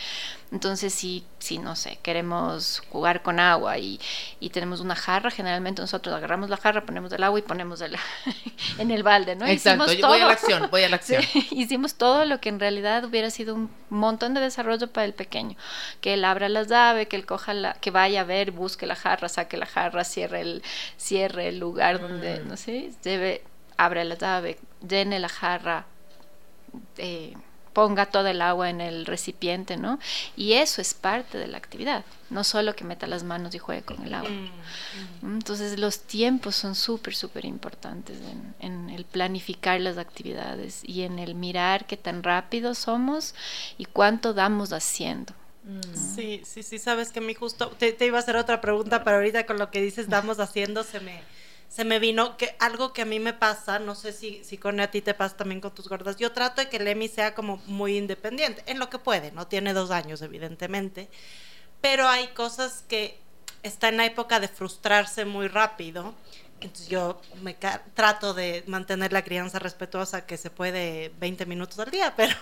Entonces, 0.51 0.93
si, 0.95 1.23
si 1.37 1.59
no 1.59 1.75
sé, 1.75 1.99
queremos 2.01 2.81
jugar 2.89 3.21
con 3.21 3.39
agua 3.39 3.77
y, 3.77 3.99
y, 4.39 4.49
tenemos 4.49 4.79
una 4.79 4.95
jarra, 4.95 5.29
generalmente 5.29 5.81
nosotros 5.81 6.15
agarramos 6.15 6.49
la 6.49 6.57
jarra, 6.57 6.85
ponemos 6.85 7.11
el 7.13 7.23
agua 7.23 7.37
y 7.37 7.43
ponemos 7.43 7.81
el, 7.81 7.95
en 8.79 8.89
el 8.89 9.03
balde, 9.03 9.35
¿no? 9.35 9.45
Exacto, 9.45 9.85
hicimos 9.85 10.01
todo, 10.01 10.11
voy 10.11 10.21
a 10.21 10.25
la 10.25 10.33
acción, 10.33 10.67
voy 10.71 10.83
a 10.83 10.89
la 10.89 10.95
acción. 10.95 11.21
hicimos 11.51 11.95
todo 11.95 12.25
lo 12.25 12.41
que 12.41 12.49
en 12.49 12.59
realidad 12.59 13.05
hubiera 13.05 13.29
sido 13.29 13.53
un 13.53 13.69
montón 13.91 14.33
de 14.33 14.41
desarrollo 14.41 14.87
para 14.91 15.05
el 15.05 15.13
pequeño. 15.13 15.55
Que 16.01 16.15
él 16.15 16.25
abra 16.25 16.49
las 16.49 16.67
llaves, 16.67 17.07
que 17.07 17.15
él 17.15 17.27
coja 17.27 17.53
la, 17.53 17.73
que 17.73 17.91
vaya 17.91 18.21
a 18.21 18.23
ver, 18.23 18.49
busque 18.49 18.87
la 18.87 18.95
jarra, 18.95 19.29
saque 19.29 19.55
la 19.55 19.67
jarra, 19.67 20.03
cierre 20.03 20.41
el, 20.41 20.63
cierre 20.97 21.49
el 21.49 21.59
lugar 21.59 22.01
donde, 22.01 22.39
mm. 22.39 22.47
no 22.47 22.57
sé, 22.57 22.91
debe, 23.03 23.43
abre 23.77 24.03
la 24.03 24.15
llave, 24.15 24.57
llene 24.81 25.19
la 25.19 25.29
jarra. 25.29 25.85
Eh, 26.97 27.35
ponga 27.79 28.07
toda 28.07 28.31
el 28.31 28.41
agua 28.41 28.69
en 28.69 28.81
el 28.81 29.05
recipiente, 29.05 29.77
¿no? 29.77 29.99
Y 30.35 30.51
eso 30.51 30.81
es 30.81 30.93
parte 30.93 31.37
de 31.37 31.47
la 31.47 31.57
actividad, 31.57 32.03
no 32.29 32.43
solo 32.43 32.75
que 32.75 32.83
meta 32.83 33.07
las 33.07 33.23
manos 33.23 33.55
y 33.55 33.57
juegue 33.57 33.83
con 33.83 34.05
el 34.05 34.13
agua. 34.13 34.29
Mm, 34.29 35.25
mm. 35.25 35.35
Entonces 35.35 35.79
los 35.79 36.01
tiempos 36.01 36.57
son 36.57 36.75
súper, 36.75 37.15
súper 37.15 37.45
importantes 37.45 38.17
en, 38.59 38.89
el 38.89 39.05
planificar 39.05 39.79
las 39.79 39.97
actividades 39.97 40.81
y 40.83 41.03
en 41.03 41.19
el 41.19 41.35
mirar 41.35 41.85
qué 41.85 41.95
tan 41.95 42.21
rápido 42.21 42.75
somos 42.75 43.33
y 43.77 43.85
cuánto 43.85 44.33
damos 44.33 44.73
haciendo. 44.73 45.33
Mm. 45.63 46.15
Sí, 46.15 46.41
sí, 46.43 46.63
sí, 46.63 46.79
sabes 46.79 47.13
que 47.13 47.19
a 47.19 47.21
mí 47.21 47.33
justo, 47.33 47.69
te, 47.69 47.93
te 47.93 48.05
iba 48.07 48.17
a 48.17 48.19
hacer 48.19 48.35
otra 48.35 48.59
pregunta, 48.59 49.05
pero 49.05 49.15
ahorita 49.15 49.45
con 49.45 49.57
lo 49.57 49.71
que 49.71 49.81
dices 49.81 50.09
damos 50.09 50.41
haciendo 50.41 50.83
se 50.83 50.99
me 50.99 51.21
se 51.69 51.85
me 51.85 51.99
vino 51.99 52.35
que 52.35 52.55
algo 52.59 52.93
que 52.93 53.03
a 53.03 53.05
mí 53.05 53.19
me 53.19 53.33
pasa, 53.33 53.79
no 53.79 53.95
sé 53.95 54.11
si, 54.11 54.43
si 54.43 54.57
con 54.57 54.79
a 54.79 54.89
ti 54.89 55.01
te 55.01 55.13
pasa 55.13 55.37
también 55.37 55.61
con 55.61 55.73
tus 55.73 55.87
gordas, 55.87 56.17
yo 56.17 56.31
trato 56.31 56.61
de 56.61 56.69
que 56.69 56.79
Lemmy 56.79 57.07
sea 57.07 57.35
como 57.35 57.57
muy 57.67 57.95
independiente, 57.95 58.63
en 58.65 58.79
lo 58.79 58.89
que 58.89 58.97
puede, 58.97 59.31
no 59.31 59.47
tiene 59.47 59.73
dos 59.73 59.91
años 59.91 60.21
evidentemente, 60.21 61.09
pero 61.79 62.07
hay 62.07 62.27
cosas 62.29 62.83
que 62.89 63.19
está 63.61 63.89
en 63.89 63.97
la 63.97 64.05
época 64.05 64.39
de 64.39 64.47
frustrarse 64.47 65.25
muy 65.25 65.47
rápido, 65.47 66.15
entonces 66.61 66.89
yo 66.89 67.21
me 67.41 67.55
trato 67.93 68.33
de 68.33 68.63
mantener 68.67 69.13
la 69.13 69.23
crianza 69.23 69.59
respetuosa 69.59 70.25
que 70.25 70.37
se 70.37 70.49
puede 70.49 71.09
20 71.19 71.45
minutos 71.45 71.79
al 71.79 71.89
día, 71.89 72.13
pero, 72.17 72.35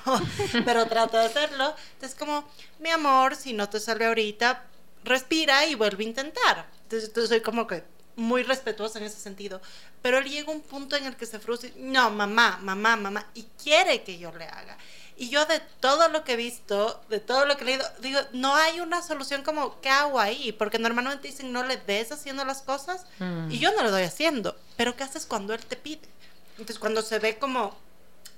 pero 0.65 0.87
trato 0.87 1.17
de 1.17 1.25
hacerlo. 1.25 1.75
Entonces 1.93 2.17
como, 2.17 2.43
mi 2.79 2.89
amor, 2.89 3.35
si 3.35 3.53
no 3.53 3.69
te 3.69 3.79
sale 3.79 4.05
ahorita, 4.05 4.63
respira 5.03 5.67
y 5.67 5.75
vuelve 5.75 6.03
a 6.03 6.07
intentar. 6.07 6.65
Entonces, 6.83 7.09
entonces 7.09 7.29
soy 7.29 7.41
como 7.41 7.67
que 7.67 7.83
muy 8.17 8.43
respetuosa 8.43 8.99
en 8.99 9.05
ese 9.05 9.19
sentido, 9.19 9.61
pero 10.01 10.17
él 10.17 10.25
llega 10.25 10.51
a 10.51 10.55
un 10.55 10.61
punto 10.61 10.97
en 10.97 11.05
el 11.05 11.15
que 11.15 11.25
se 11.25 11.39
frustra, 11.39 11.69
no, 11.77 12.09
mamá, 12.09 12.59
mamá, 12.61 12.97
mamá, 12.97 13.25
y 13.33 13.43
quiere 13.63 14.03
que 14.03 14.17
yo 14.17 14.33
le 14.33 14.45
haga. 14.45 14.77
Y 15.15 15.29
yo 15.29 15.45
de 15.45 15.59
todo 15.79 16.09
lo 16.09 16.23
que 16.23 16.33
he 16.33 16.35
visto, 16.35 17.01
de 17.09 17.19
todo 17.19 17.45
lo 17.45 17.57
que 17.57 17.63
he 17.63 17.67
leído, 17.67 17.85
digo, 18.01 18.19
no 18.33 18.55
hay 18.55 18.81
una 18.81 19.01
solución 19.01 19.43
como, 19.43 19.79
¿qué 19.81 19.89
hago 19.89 20.19
ahí? 20.19 20.51
Porque 20.51 20.77
normalmente 20.77 21.27
dicen, 21.27 21.51
no 21.51 21.63
le 21.63 21.77
des 21.77 22.11
haciendo 22.11 22.43
las 22.43 22.61
cosas, 22.61 23.05
mm. 23.19 23.51
y 23.51 23.59
yo 23.59 23.71
no 23.71 23.83
lo 23.83 23.91
doy 23.91 24.03
haciendo, 24.03 24.55
pero 24.75 24.95
¿qué 24.95 25.03
haces 25.03 25.25
cuando 25.25 25.53
él 25.53 25.65
te 25.65 25.75
pide? 25.75 26.07
Entonces, 26.51 26.79
cuando 26.79 27.01
se 27.01 27.19
ve 27.19 27.37
como, 27.37 27.75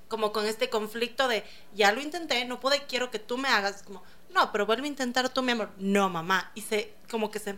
como 0.08 0.32
con 0.32 0.46
este 0.46 0.70
conflicto 0.70 1.28
de, 1.28 1.44
ya 1.74 1.92
lo 1.92 2.02
intenté, 2.02 2.46
no 2.46 2.60
pude, 2.60 2.84
quiero 2.86 3.12
que 3.12 3.20
tú 3.20 3.38
me 3.38 3.50
hagas, 3.50 3.84
como, 3.84 4.04
no, 4.34 4.52
pero 4.52 4.66
vuelve 4.66 4.86
a 4.86 4.88
intentar 4.88 5.30
tú, 5.30 5.42
mi 5.42 5.54
amor. 5.54 5.72
No, 5.78 6.10
mamá. 6.10 6.52
Y 6.56 6.62
se, 6.62 6.94
como 7.10 7.32
que 7.32 7.40
se... 7.40 7.56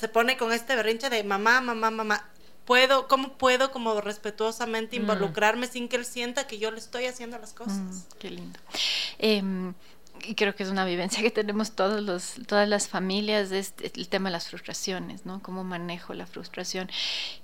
Se 0.00 0.08
pone 0.08 0.38
con 0.38 0.50
este 0.50 0.74
berrinche 0.76 1.10
de 1.10 1.22
mamá, 1.24 1.60
mamá, 1.60 1.90
mamá. 1.90 2.26
¿Puedo, 2.64 3.06
¿Cómo 3.06 3.34
puedo 3.34 3.70
como 3.70 4.00
respetuosamente 4.00 4.98
mm. 4.98 5.02
involucrarme 5.02 5.66
sin 5.66 5.88
que 5.88 5.96
él 5.96 6.06
sienta 6.06 6.46
que 6.46 6.58
yo 6.58 6.70
le 6.70 6.78
estoy 6.78 7.04
haciendo 7.04 7.38
las 7.38 7.52
cosas? 7.52 7.76
Mm, 7.76 8.00
qué 8.18 8.30
lindo. 8.30 8.58
Em, 9.18 9.74
y 10.22 10.34
creo 10.36 10.54
que 10.54 10.62
es 10.62 10.70
una 10.70 10.86
vivencia 10.86 11.22
que 11.22 11.30
tenemos 11.30 11.72
todos 11.72 12.00
los, 12.00 12.36
todas 12.46 12.66
las 12.66 12.88
familias, 12.88 13.52
es 13.52 13.74
el 13.82 14.08
tema 14.08 14.30
de 14.30 14.32
las 14.32 14.48
frustraciones, 14.48 15.26
¿no? 15.26 15.42
Cómo 15.42 15.64
manejo 15.64 16.14
la 16.14 16.26
frustración. 16.26 16.88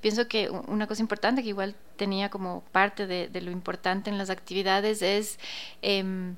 Pienso 0.00 0.26
que 0.26 0.48
una 0.48 0.86
cosa 0.86 1.02
importante 1.02 1.42
que 1.42 1.50
igual 1.50 1.74
tenía 1.96 2.30
como 2.30 2.62
parte 2.72 3.06
de, 3.06 3.28
lo 3.42 3.50
importante 3.50 4.08
en 4.08 4.16
las 4.16 4.30
actividades 4.30 5.02
es... 5.02 5.38
Em, 5.82 6.36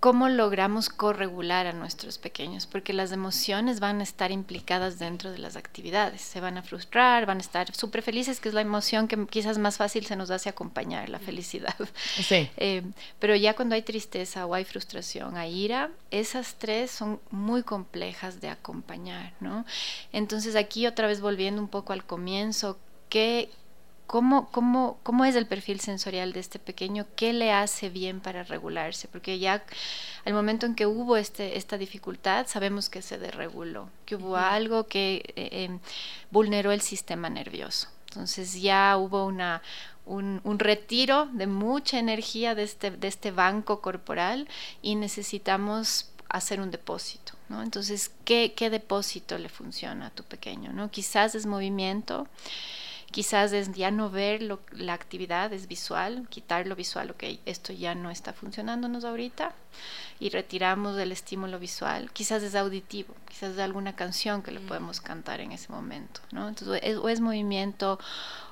cómo 0.00 0.28
logramos 0.28 0.90
corregular 0.90 1.66
a 1.66 1.72
nuestros 1.72 2.18
pequeños, 2.18 2.66
porque 2.66 2.92
las 2.92 3.10
emociones 3.10 3.80
van 3.80 4.00
a 4.00 4.04
estar 4.04 4.30
implicadas 4.30 4.98
dentro 4.98 5.32
de 5.32 5.38
las 5.38 5.56
actividades, 5.56 6.20
se 6.20 6.40
van 6.40 6.56
a 6.56 6.62
frustrar, 6.62 7.26
van 7.26 7.38
a 7.38 7.40
estar 7.40 7.74
súper 7.74 8.02
felices, 8.02 8.38
que 8.38 8.48
es 8.48 8.54
la 8.54 8.60
emoción 8.60 9.08
que 9.08 9.26
quizás 9.26 9.58
más 9.58 9.76
fácil 9.76 10.06
se 10.06 10.14
nos 10.14 10.30
hace 10.30 10.48
acompañar, 10.48 11.08
la 11.08 11.18
felicidad. 11.18 11.74
Sí. 12.04 12.48
Eh, 12.60 12.82
pero 13.18 13.36
ya 13.36 13.54
cuando 13.54 13.74
hay 13.74 13.82
tristeza 13.82 14.44
o 14.44 14.52
hay 14.52 14.64
frustración, 14.64 15.36
hay 15.36 15.64
ira, 15.64 15.90
esas 16.10 16.56
tres 16.56 16.90
son 16.90 17.20
muy 17.30 17.62
complejas 17.62 18.40
de 18.40 18.48
acompañar, 18.48 19.32
¿no? 19.40 19.64
Entonces 20.12 20.56
aquí 20.56 20.86
otra 20.86 21.06
vez 21.06 21.20
volviendo 21.20 21.62
un 21.62 21.68
poco 21.68 21.92
al 21.92 22.04
comienzo, 22.04 22.78
¿qué, 23.08 23.50
¿Cómo, 24.08 24.50
cómo, 24.52 24.98
cómo 25.02 25.26
es 25.26 25.36
el 25.36 25.46
perfil 25.46 25.80
sensorial 25.80 26.32
de 26.32 26.40
este 26.40 26.58
pequeño? 26.58 27.04
¿Qué 27.14 27.34
le 27.34 27.52
hace 27.52 27.90
bien 27.90 28.20
para 28.20 28.42
regularse? 28.42 29.06
Porque 29.06 29.38
ya 29.38 29.62
al 30.24 30.32
momento 30.32 30.64
en 30.64 30.74
que 30.74 30.86
hubo 30.86 31.18
este, 31.18 31.58
esta 31.58 31.76
dificultad, 31.76 32.46
sabemos 32.46 32.88
que 32.88 33.02
se 33.02 33.18
desreguló, 33.18 33.90
que 34.06 34.16
hubo 34.16 34.38
algo 34.38 34.86
que 34.86 35.34
eh, 35.36 35.64
em, 35.64 35.78
vulneró 36.30 36.72
el 36.72 36.80
sistema 36.80 37.28
nervioso. 37.28 37.88
Entonces 38.08 38.58
ya 38.62 38.96
hubo 38.96 39.26
una, 39.26 39.60
un, 40.06 40.40
un, 40.42 40.58
retiro 40.58 41.26
de 41.34 41.46
mucha 41.46 41.98
energía 41.98 42.54
de 42.54 42.62
este, 42.62 42.90
de 42.90 43.08
este 43.08 43.30
banco 43.30 43.82
corporal 43.82 44.48
y 44.80 44.94
necesitamos 44.94 46.10
hacer 46.30 46.62
un 46.62 46.70
depósito. 46.70 47.34
¿no? 47.50 47.62
Entonces, 47.62 48.10
¿qué, 48.24 48.54
¿qué 48.56 48.70
depósito 48.70 49.36
le 49.36 49.50
funciona 49.50 50.06
a 50.06 50.10
tu 50.10 50.22
pequeño? 50.22 50.72
¿no? 50.72 50.90
Quizás 50.90 51.34
es 51.34 51.44
movimiento 51.44 52.26
quizás 53.10 53.52
es 53.52 53.72
ya 53.72 53.90
no 53.90 54.10
ver 54.10 54.42
lo, 54.42 54.60
la 54.72 54.92
actividad, 54.94 55.52
es 55.52 55.68
visual, 55.68 56.26
quitar 56.28 56.66
lo 56.66 56.76
visual, 56.76 57.10
ok, 57.10 57.24
esto 57.46 57.72
ya 57.72 57.94
no 57.94 58.10
está 58.10 58.32
funcionándonos 58.32 59.04
ahorita 59.04 59.54
y 60.20 60.30
retiramos 60.30 60.98
el 60.98 61.12
estímulo 61.12 61.58
visual, 61.58 62.10
quizás 62.12 62.42
es 62.42 62.56
auditivo, 62.56 63.14
quizás 63.28 63.52
es 63.52 63.58
alguna 63.58 63.94
canción 63.94 64.42
que 64.42 64.50
le 64.50 64.58
mm. 64.60 64.66
podemos 64.66 65.00
cantar 65.00 65.40
en 65.40 65.52
ese 65.52 65.70
momento, 65.70 66.20
¿no? 66.32 66.48
Entonces, 66.48 66.80
es, 66.82 66.96
o 66.96 67.08
es 67.08 67.20
movimiento, 67.20 68.00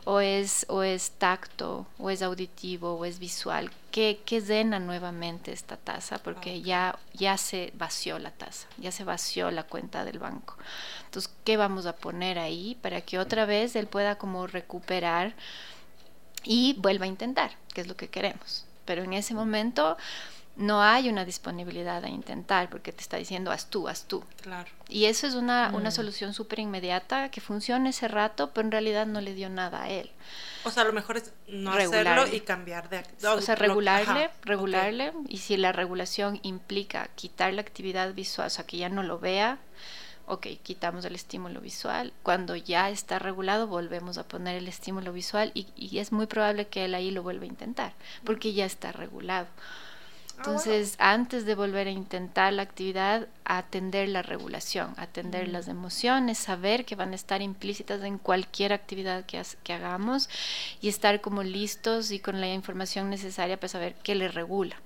o 0.04 0.20
es, 0.20 0.64
o 0.68 0.84
es 0.84 1.10
tacto, 1.12 1.86
o 1.98 2.10
es 2.10 2.22
auditivo, 2.22 2.94
o 2.94 3.04
es 3.04 3.18
visual, 3.18 3.70
que, 3.90 4.20
que 4.24 4.40
llena 4.40 4.78
nuevamente 4.78 5.52
esta 5.52 5.76
taza, 5.76 6.18
porque 6.18 6.62
ya, 6.62 6.98
ya 7.14 7.36
se 7.36 7.72
vació 7.74 8.20
la 8.20 8.30
taza, 8.30 8.68
ya 8.78 8.92
se 8.92 9.02
vació 9.02 9.50
la 9.50 9.64
cuenta 9.64 10.04
del 10.04 10.20
banco. 10.20 10.56
Entonces, 11.06 11.32
¿qué 11.44 11.56
vamos 11.56 11.86
a 11.86 11.96
poner 11.96 12.38
ahí 12.38 12.76
para 12.80 13.00
que 13.00 13.18
otra 13.18 13.44
vez 13.44 13.74
él 13.74 13.88
pueda 13.88 14.18
como 14.18 14.46
recuperar 14.46 15.34
y 16.44 16.74
vuelva 16.78 17.06
a 17.06 17.08
intentar, 17.08 17.56
que 17.74 17.80
es 17.80 17.88
lo 17.88 17.96
que 17.96 18.08
queremos? 18.08 18.66
Pero 18.84 19.02
en 19.02 19.14
ese 19.14 19.34
momento 19.34 19.96
no 20.56 20.82
hay 20.82 21.08
una 21.08 21.24
disponibilidad 21.24 22.02
a 22.04 22.08
intentar 22.08 22.70
porque 22.70 22.92
te 22.92 23.02
está 23.02 23.16
diciendo 23.18 23.50
haz 23.50 23.66
tú, 23.66 23.88
haz 23.88 24.04
tú. 24.04 24.24
Claro. 24.40 24.68
Y 24.88 25.04
eso 25.04 25.26
es 25.26 25.34
una, 25.34 25.70
una 25.74 25.90
Mm. 25.90 25.92
solución 25.92 26.32
súper 26.34 26.60
inmediata 26.60 27.30
que 27.30 27.40
funciona 27.40 27.90
ese 27.90 28.08
rato, 28.08 28.50
pero 28.52 28.66
en 28.66 28.72
realidad 28.72 29.06
no 29.06 29.20
le 29.20 29.34
dio 29.34 29.50
nada 29.50 29.82
a 29.82 29.90
él. 29.90 30.10
O 30.64 30.70
sea, 30.70 30.84
lo 30.84 30.92
mejor 30.92 31.18
es 31.18 31.32
no 31.48 31.72
Regularle. 31.72 32.10
hacerlo 32.22 32.36
y 32.36 32.40
cambiar 32.40 32.88
de 32.88 33.00
act- 33.04 33.24
O 33.24 33.40
sea, 33.40 33.54
lo- 33.54 33.60
regularle, 33.60 34.24
ajá, 34.24 34.32
regularle, 34.42 35.12
y 35.28 35.38
si 35.38 35.56
la 35.56 35.72
regulación 35.72 36.40
implica 36.42 37.08
quitar 37.14 37.52
la 37.52 37.60
actividad 37.60 38.14
visual, 38.14 38.46
o 38.46 38.50
sea, 38.50 38.66
que 38.66 38.78
ya 38.78 38.88
no 38.88 39.02
lo 39.02 39.18
vea, 39.18 39.58
ok, 40.26 40.46
quitamos 40.62 41.04
el 41.04 41.14
estímulo 41.14 41.60
visual. 41.60 42.12
Cuando 42.24 42.56
ya 42.56 42.90
está 42.90 43.18
regulado, 43.20 43.66
volvemos 43.68 44.18
a 44.18 44.24
poner 44.26 44.56
el 44.56 44.66
estímulo 44.66 45.12
visual 45.12 45.52
y, 45.54 45.68
y 45.76 45.98
es 45.98 46.10
muy 46.12 46.26
probable 46.26 46.66
que 46.66 46.84
él 46.86 46.94
ahí 46.94 47.10
lo 47.12 47.22
vuelva 47.22 47.44
a 47.44 47.48
intentar, 47.48 47.92
porque 48.24 48.52
ya 48.52 48.64
está 48.64 48.90
regulado. 48.90 49.46
Ah, 50.38 50.42
bueno. 50.42 50.60
Entonces, 50.60 50.96
antes 50.98 51.44
de 51.46 51.54
volver 51.54 51.86
a 51.86 51.90
intentar 51.90 52.52
la 52.52 52.62
actividad, 52.62 53.28
atender 53.44 54.08
la 54.08 54.22
regulación, 54.22 54.94
atender 54.96 55.48
Mm. 55.48 55.52
las 55.52 55.68
emociones, 55.68 56.38
saber 56.38 56.84
que 56.84 56.94
van 56.96 57.12
a 57.12 57.16
estar 57.16 57.42
implícitas 57.42 58.02
en 58.02 58.18
cualquier 58.18 58.72
actividad 58.72 59.24
que, 59.24 59.42
que 59.64 59.72
hagamos 59.72 60.28
y 60.80 60.88
estar 60.88 61.20
como 61.20 61.42
listos 61.42 62.10
y 62.10 62.18
con 62.18 62.40
la 62.40 62.52
información 62.52 63.08
necesaria 63.10 63.56
para 63.58 63.68
saber 63.68 63.94
qué 64.02 64.14
le 64.14 64.28
regula. 64.28 64.76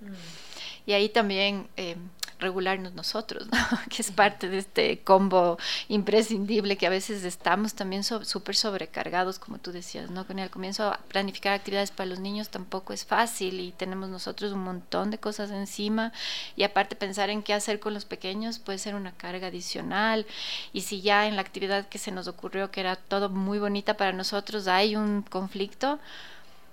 Mm. 0.00 0.51
Y 0.86 0.92
ahí 0.94 1.08
también 1.08 1.68
eh, 1.76 1.96
regularnos 2.40 2.92
nosotros, 2.94 3.46
¿no? 3.46 3.58
que 3.88 4.02
es 4.02 4.10
parte 4.10 4.48
de 4.48 4.58
este 4.58 4.98
combo 5.04 5.58
imprescindible 5.88 6.76
que 6.76 6.88
a 6.88 6.90
veces 6.90 7.22
estamos 7.22 7.74
también 7.74 8.02
so- 8.02 8.24
súper 8.24 8.56
sobrecargados, 8.56 9.38
como 9.38 9.58
tú 9.58 9.70
decías, 9.70 10.10
¿no? 10.10 10.26
Con 10.26 10.40
el 10.40 10.50
comienzo 10.50 10.92
planificar 11.06 11.52
actividades 11.52 11.92
para 11.92 12.08
los 12.08 12.18
niños 12.18 12.48
tampoco 12.48 12.92
es 12.92 13.04
fácil 13.04 13.60
y 13.60 13.70
tenemos 13.70 14.08
nosotros 14.08 14.52
un 14.52 14.64
montón 14.64 15.12
de 15.12 15.18
cosas 15.18 15.52
encima 15.52 16.12
y 16.56 16.64
aparte 16.64 16.96
pensar 16.96 17.30
en 17.30 17.44
qué 17.44 17.54
hacer 17.54 17.78
con 17.78 17.94
los 17.94 18.04
pequeños 18.04 18.58
puede 18.58 18.78
ser 18.78 18.96
una 18.96 19.12
carga 19.12 19.46
adicional 19.46 20.26
y 20.72 20.80
si 20.80 21.00
ya 21.00 21.28
en 21.28 21.36
la 21.36 21.42
actividad 21.42 21.86
que 21.88 21.98
se 21.98 22.10
nos 22.10 22.26
ocurrió 22.26 22.72
que 22.72 22.80
era 22.80 22.96
todo 22.96 23.28
muy 23.28 23.60
bonita 23.60 23.96
para 23.96 24.12
nosotros 24.12 24.66
hay 24.66 24.96
un 24.96 25.22
conflicto, 25.22 26.00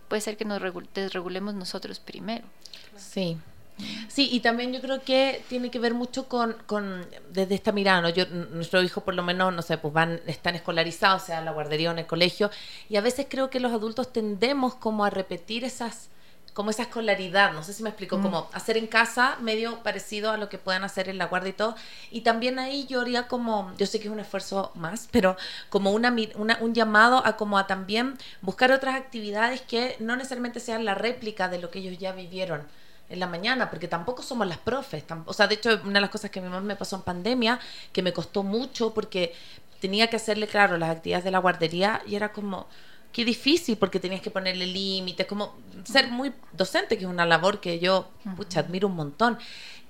puede 0.08 0.22
ser 0.22 0.36
que 0.36 0.46
nos 0.46 0.60
regu- 0.60 0.88
desregulemos 0.96 1.54
nosotros 1.54 2.00
primero. 2.00 2.46
Sí. 2.98 3.38
Sí, 4.08 4.30
y 4.32 4.40
también 4.42 4.74
yo 4.74 4.82
creo 4.82 5.02
que 5.02 5.44
tiene 5.50 5.72
que 5.72 5.80
ver 5.80 5.94
mucho 5.94 6.28
con, 6.28 6.54
con 6.66 7.06
desde 7.32 7.56
esta 7.56 7.72
mirada, 7.72 8.02
¿no? 8.02 8.10
Yo, 8.10 8.24
n- 8.24 8.48
nuestro 8.52 8.82
hijo 8.84 9.02
por 9.02 9.14
lo 9.14 9.24
menos, 9.24 9.54
no 9.54 9.62
sé, 9.62 9.78
pues 9.78 9.94
van, 9.94 10.20
están 10.28 10.56
escolarizados, 10.56 11.24
o 11.24 11.26
sea, 11.28 11.40
en 11.40 11.46
la 11.46 11.52
guardería 11.52 11.90
o 11.90 11.94
en 11.94 12.00
el 12.00 12.08
colegio, 12.08 12.50
y 12.90 12.98
a 12.98 13.02
veces 13.02 13.28
creo 13.30 13.50
que 13.50 13.60
los 13.60 13.72
adultos 13.72 14.12
tendemos 14.12 14.76
como 14.76 15.06
a 15.06 15.10
repetir 15.10 15.64
esas, 15.64 16.10
como 16.54 16.72
esa 16.72 16.82
escolaridad, 16.84 17.54
no 17.54 17.64
sé 17.64 17.72
si 17.74 17.84
me 17.84 17.90
explico, 17.90 18.18
Mm. 18.18 18.22
como 18.22 18.50
hacer 18.54 18.76
en 18.76 18.88
casa 18.88 19.38
medio 19.42 19.82
parecido 19.84 20.32
a 20.32 20.38
lo 20.38 20.50
que 20.50 20.58
puedan 20.58 20.84
hacer 20.84 21.08
en 21.08 21.18
la 21.18 21.28
guardia 21.28 21.52
y 21.52 21.54
todo, 21.54 21.76
y 22.12 22.22
también 22.22 22.60
ahí 22.60 22.86
yo 22.88 23.00
haría 23.02 23.28
como, 23.28 23.72
yo 23.78 23.86
sé 23.86 24.00
que 24.00 24.08
es 24.08 24.12
un 24.14 24.20
esfuerzo 24.20 24.72
más, 24.76 25.08
pero 25.12 25.38
como 25.70 25.92
una, 25.92 26.14
una- 26.36 26.58
un 26.60 26.74
llamado 26.74 27.26
a 27.26 27.38
como 27.38 27.58
a 27.58 27.68
también 27.68 28.18
buscar 28.42 28.72
otras 28.74 28.96
actividades 28.96 29.62
que 29.62 29.96
no 30.00 30.16
necesariamente 30.18 30.60
sean 30.60 30.84
la 30.84 30.96
réplica 30.96 31.48
de 31.48 31.60
lo 31.60 31.70
que 31.72 31.80
ellos 31.80 31.98
ya 31.98 32.12
vivieron 32.12 32.64
en 33.10 33.20
la 33.20 33.28
mañana, 33.28 33.70
porque 33.70 33.88
tampoco 33.88 34.22
somos 34.22 34.48
las 34.48 34.58
profes. 34.60 35.04
o 35.26 35.34
sea, 35.34 35.48
de 35.48 35.56
hecho, 35.56 35.80
una 35.84 35.94
de 35.96 36.02
las 36.02 36.10
cosas 36.10 36.30
que 36.32 36.40
a 36.40 36.42
mi 36.44 36.50
mamá 36.50 36.62
me 36.62 36.76
pasó 36.76 36.96
en 36.96 37.02
pandemia, 37.02 37.60
que 37.92 38.02
me 38.04 38.14
costó 38.14 38.44
mucho 38.44 38.94
porque 38.94 39.34
tenía 39.80 40.08
que 40.08 40.16
hacerle, 40.18 40.48
claro, 40.48 40.78
las 40.78 40.90
actividades 40.90 41.24
de 41.26 41.32
la 41.32 41.40
guardería 41.40 42.02
y 42.06 42.16
era 42.16 42.32
como, 42.32 42.68
qué 43.12 43.26
difícil 43.26 43.78
porque 43.78 44.00
tenías 44.00 44.22
que 44.22 44.30
ponerle 44.30 44.68
límites, 44.68 45.26
como 45.26 45.56
ser 45.86 46.10
muy 46.10 46.34
docente, 46.54 46.98
que 46.98 47.06
es 47.06 47.10
una 47.10 47.26
labor 47.26 47.60
que 47.60 47.80
yo, 47.80 48.10
pucha, 48.36 48.60
admiro 48.60 48.88
un 48.88 48.96
montón. 48.96 49.40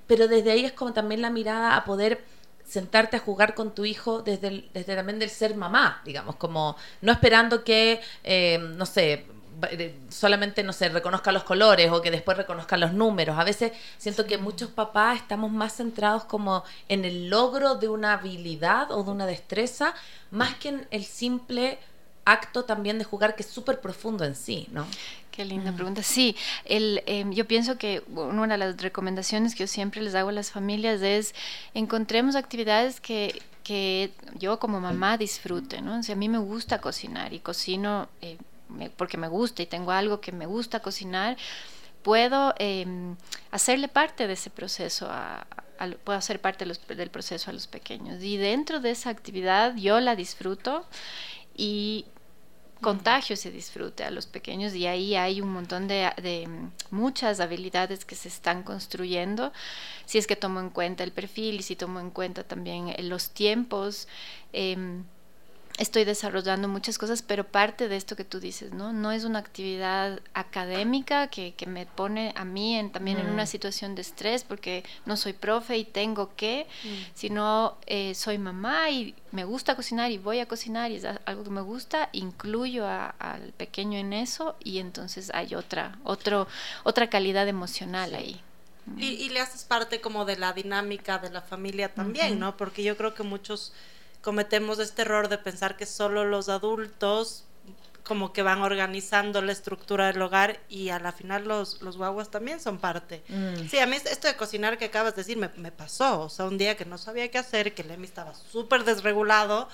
Pero 0.07 0.27
desde 0.27 0.51
ahí 0.51 0.65
es 0.65 0.71
como 0.73 0.93
también 0.93 1.21
la 1.21 1.29
mirada 1.29 1.75
a 1.75 1.83
poder 1.85 2.23
sentarte 2.65 3.17
a 3.17 3.19
jugar 3.19 3.55
con 3.55 3.73
tu 3.73 3.83
hijo 3.85 4.21
desde, 4.21 4.47
el- 4.49 4.69
desde 4.73 4.95
también 4.95 5.17
del 5.19 5.29
ser 5.29 5.55
mamá, 5.55 6.01
digamos, 6.05 6.35
como 6.35 6.75
no 7.01 7.11
esperando 7.11 7.63
que, 7.63 7.99
eh, 8.23 8.59
no 8.59 8.85
sé, 8.85 9.25
solamente, 10.09 10.63
no 10.63 10.73
sé, 10.73 10.89
reconozca 10.89 11.31
los 11.31 11.43
colores 11.43 11.91
o 11.91 12.01
que 12.01 12.11
después 12.11 12.37
reconozca 12.37 12.77
los 12.77 12.93
números. 12.93 13.37
A 13.37 13.43
veces 13.43 13.71
siento 13.97 14.25
que 14.25 14.37
muchos 14.37 14.69
papás 14.69 15.17
estamos 15.17 15.51
más 15.51 15.75
centrados 15.75 16.25
como 16.25 16.63
en 16.87 17.05
el 17.05 17.29
logro 17.29 17.75
de 17.75 17.87
una 17.87 18.13
habilidad 18.13 18.91
o 18.91 19.03
de 19.03 19.11
una 19.11 19.25
destreza, 19.25 19.93
más 20.31 20.55
que 20.55 20.69
en 20.69 20.87
el 20.91 21.03
simple 21.05 21.79
acto 22.25 22.63
también 22.63 22.99
de 22.99 23.03
jugar 23.03 23.35
que 23.35 23.43
es 23.43 23.49
súper 23.49 23.81
profundo 23.81 24.23
en 24.23 24.35
sí, 24.35 24.67
¿no? 24.71 24.85
Qué 25.31 25.45
linda 25.45 25.71
pregunta. 25.71 26.03
Sí, 26.03 26.35
el, 26.65 27.01
em, 27.05 27.31
yo 27.31 27.45
pienso 27.45 27.77
que 27.77 28.03
una 28.09 28.53
de 28.53 28.57
las 28.57 28.81
recomendaciones 28.81 29.55
que 29.55 29.63
yo 29.63 29.67
siempre 29.67 30.01
les 30.01 30.13
hago 30.13 30.29
a 30.29 30.33
las 30.33 30.51
familias 30.51 31.01
es 31.01 31.33
encontremos 31.73 32.35
actividades 32.35 32.99
que, 32.99 33.41
que 33.63 34.11
yo 34.35 34.59
como 34.59 34.79
mamá 34.79 35.17
disfrute, 35.17 35.81
¿no? 35.81 35.99
O 35.99 36.03
sea, 36.03 36.15
a 36.15 36.17
mí 36.17 36.27
me 36.27 36.39
gusta 36.39 36.81
cocinar 36.81 37.33
y 37.33 37.39
cocino 37.39 38.09
eh, 38.21 38.37
me- 38.69 38.89
porque 38.89 39.17
me 39.17 39.27
gusta 39.27 39.61
y 39.61 39.65
tengo 39.65 39.91
algo 39.91 40.21
que 40.21 40.31
me 40.31 40.45
gusta 40.45 40.79
cocinar, 40.81 41.37
puedo 42.03 42.53
em, 42.59 43.15
hacerle 43.51 43.87
parte 43.89 44.25
de 44.27 44.33
ese 44.33 44.49
proceso 44.49 45.07
a, 45.09 45.39
a- 45.41 45.45
a- 45.85 45.91
puedo 46.03 46.17
hacer 46.17 46.39
parte 46.39 46.65
los- 46.65 46.85
del 46.87 47.09
proceso 47.09 47.49
a 47.49 47.53
los 47.53 47.67
pequeños. 47.67 48.23
Y 48.23 48.37
dentro 48.37 48.79
de 48.79 48.91
esa 48.91 49.09
actividad 49.09 49.75
yo 49.75 49.99
la 49.99 50.15
disfruto 50.15 50.85
y 51.55 52.05
contagio 52.81 53.33
ese 53.33 53.51
disfrute 53.51 54.05
a 54.05 54.11
los 54.11 54.25
pequeños 54.25 54.73
y 54.73 54.87
ahí 54.87 55.13
hay 55.15 55.41
un 55.41 55.51
montón 55.51 55.89
de, 55.89 56.09
de, 56.21 56.47
mm, 56.47 56.71
muchas 56.91 57.41
habilidades 57.41 58.05
que 58.05 58.15
se 58.15 58.29
están 58.29 58.63
construyendo. 58.63 59.51
Si 60.05 60.17
es 60.17 60.25
que 60.27 60.37
tomo 60.37 60.61
en 60.61 60.69
cuenta 60.69 61.03
el 61.03 61.11
perfil 61.11 61.59
y 61.59 61.63
si 61.63 61.75
tomo 61.75 61.99
en 61.99 62.09
cuenta 62.11 62.45
también 62.45 62.87
eh, 62.87 63.03
los 63.03 63.31
tiempos 63.31 64.07
em, 64.53 65.03
estoy 65.77 66.03
desarrollando 66.03 66.67
muchas 66.67 66.97
cosas, 66.97 67.21
pero 67.21 67.45
parte 67.45 67.87
de 67.87 67.95
esto 67.95 68.15
que 68.17 68.25
tú 68.25 68.39
dices, 68.39 68.73
¿no? 68.73 68.91
No 68.91 69.11
es 69.11 69.23
una 69.23 69.39
actividad 69.39 70.19
académica 70.33 71.27
que, 71.27 71.53
que 71.53 71.67
me 71.67 71.85
pone 71.85 72.33
a 72.35 72.43
mí 72.43 72.75
en, 72.75 72.91
también 72.91 73.17
en 73.19 73.27
una 73.29 73.43
Mm. 73.43 73.47
situación 73.47 73.95
de 73.95 74.01
estrés 74.01 74.43
porque 74.43 74.83
no 75.05 75.15
soy 75.15 75.33
profe 75.33 75.77
y 75.77 75.85
tengo 75.85 76.35
que, 76.35 76.67
Mm. 76.83 76.87
sino 77.15 77.77
eh, 77.85 78.13
soy 78.15 78.37
mamá 78.37 78.89
y 78.89 79.15
me 79.31 79.45
gusta 79.45 79.75
cocinar 79.75 80.11
y 80.11 80.17
voy 80.17 80.39
a 80.39 80.47
cocinar 80.47 80.91
y 80.91 80.95
es 80.97 81.05
algo 81.05 81.43
que 81.45 81.49
me 81.49 81.61
gusta, 81.61 82.09
incluyo 82.11 82.85
a- 82.85 83.15
al 83.19 83.53
pequeño 83.53 83.97
en 83.97 84.11
eso 84.11 84.55
y 84.63 84.79
entonces 84.79 85.31
hay 85.33 85.55
otra, 85.55 85.97
otro, 86.03 86.47
otra 86.83 87.09
calidad 87.09 87.47
emocional 87.47 88.15
ahí. 88.15 88.41
Y, 88.97 89.29
le 89.29 89.39
haces 89.39 89.63
parte 89.65 90.01
como 90.01 90.25
de 90.25 90.35
la 90.35 90.51
dinámica 90.51 91.19
de 91.19 91.29
la 91.29 91.41
familia 91.41 91.93
también, 91.93 92.39
¿no? 92.39 92.57
Porque 92.57 92.83
yo 92.83 92.97
creo 92.97 93.13
que 93.13 93.21
muchos 93.21 93.71
cometemos 94.21 94.79
este 94.79 95.03
error 95.03 95.29
de 95.29 95.37
pensar 95.37 95.77
que 95.77 95.85
solo 95.85 96.25
los 96.25 96.49
adultos 96.49 97.45
como 98.03 98.33
que 98.33 98.41
van 98.41 98.63
organizando 98.63 99.41
la 99.41 99.51
estructura 99.51 100.07
del 100.07 100.19
hogar 100.21 100.59
y 100.67 100.89
a 100.89 100.97
la 100.97 101.11
final 101.11 101.47
los, 101.47 101.81
los 101.83 101.95
guaguas 101.95 102.31
también 102.31 102.59
son 102.59 102.79
parte. 102.79 103.21
Mm. 103.27 103.67
Sí, 103.69 103.77
a 103.77 103.85
mí 103.85 103.97
esto 103.97 104.27
de 104.27 104.35
cocinar 104.35 104.79
que 104.79 104.85
acabas 104.85 105.15
de 105.15 105.21
decir 105.21 105.37
me, 105.37 105.49
me, 105.57 105.71
pasó, 105.71 106.21
o 106.21 106.29
sea, 106.29 106.45
un 106.45 106.57
día 106.57 106.75
que 106.75 106.85
no 106.85 106.97
sabía 106.97 107.29
qué 107.29 107.37
hacer, 107.37 107.75
que 107.75 107.83
Lemmy 107.83 108.05
estaba 108.05 108.33
súper 108.33 108.83
desregulado, 108.83 109.69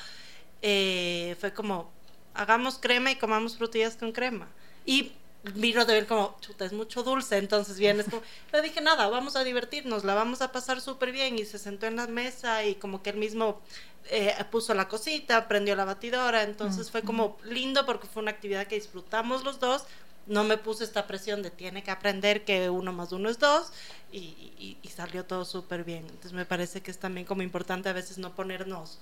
eh, 0.62 1.38
fue 1.40 1.54
como, 1.54 1.90
hagamos 2.34 2.78
crema 2.78 3.12
y 3.12 3.16
comamos 3.16 3.58
frutillas 3.58 3.96
con 3.96 4.12
crema. 4.12 4.48
Y 4.86 5.14
de 5.54 5.94
ver 5.94 6.08
como, 6.08 6.36
chuta, 6.42 6.66
es 6.66 6.74
mucho 6.74 7.04
dulce, 7.04 7.38
entonces 7.38 7.78
vienes 7.78 8.08
como, 8.10 8.22
le 8.52 8.62
dije, 8.62 8.82
nada, 8.82 9.08
vamos 9.08 9.36
a 9.36 9.44
divertirnos, 9.44 10.04
la 10.04 10.16
vamos 10.16 10.42
a 10.42 10.52
pasar 10.52 10.82
súper 10.82 11.12
bien, 11.12 11.38
y 11.38 11.46
se 11.46 11.60
sentó 11.60 11.86
en 11.86 11.98
la 11.98 12.08
mesa 12.08 12.66
y 12.66 12.76
como 12.76 13.04
que 13.04 13.12
él 13.12 13.18
mismo 13.18 13.62
eh, 14.10 14.34
puso 14.52 14.74
la 14.74 14.88
cosita, 14.88 15.48
prendió 15.48 15.76
la 15.76 15.86
batidora, 15.86 16.44
entonces 16.44 16.90
fue 16.90 17.04
como 17.04 17.38
lindo 17.44 17.86
porque 17.86 18.08
fue 18.08 18.22
una 18.22 18.32
actividad 18.32 18.68
que 18.68 18.76
disfrutamos 18.76 19.44
los 19.44 19.60
dos, 19.60 19.84
no 20.28 20.44
me 20.44 20.58
puse 20.58 20.84
esta 20.84 21.06
presión 21.06 21.44
de 21.44 21.52
tiene 21.52 21.84
que 21.84 21.92
aprender 21.92 22.44
que 22.44 22.70
uno 22.72 22.92
más 22.92 23.12
uno 23.12 23.30
es 23.30 23.38
dos, 23.38 23.72
y, 24.12 24.78
y 24.82 24.88
salió 24.90 25.26
todo 25.26 25.46
súper 25.46 25.84
bien, 25.84 26.06
entonces 26.06 26.34
me 26.34 26.46
parece 26.46 26.82
que 26.82 26.90
es 26.90 26.98
también 26.98 27.28
como 27.28 27.44
importante 27.44 27.90
a 27.90 27.94
veces 27.94 28.18
no 28.18 28.34
ponernos 28.34 29.00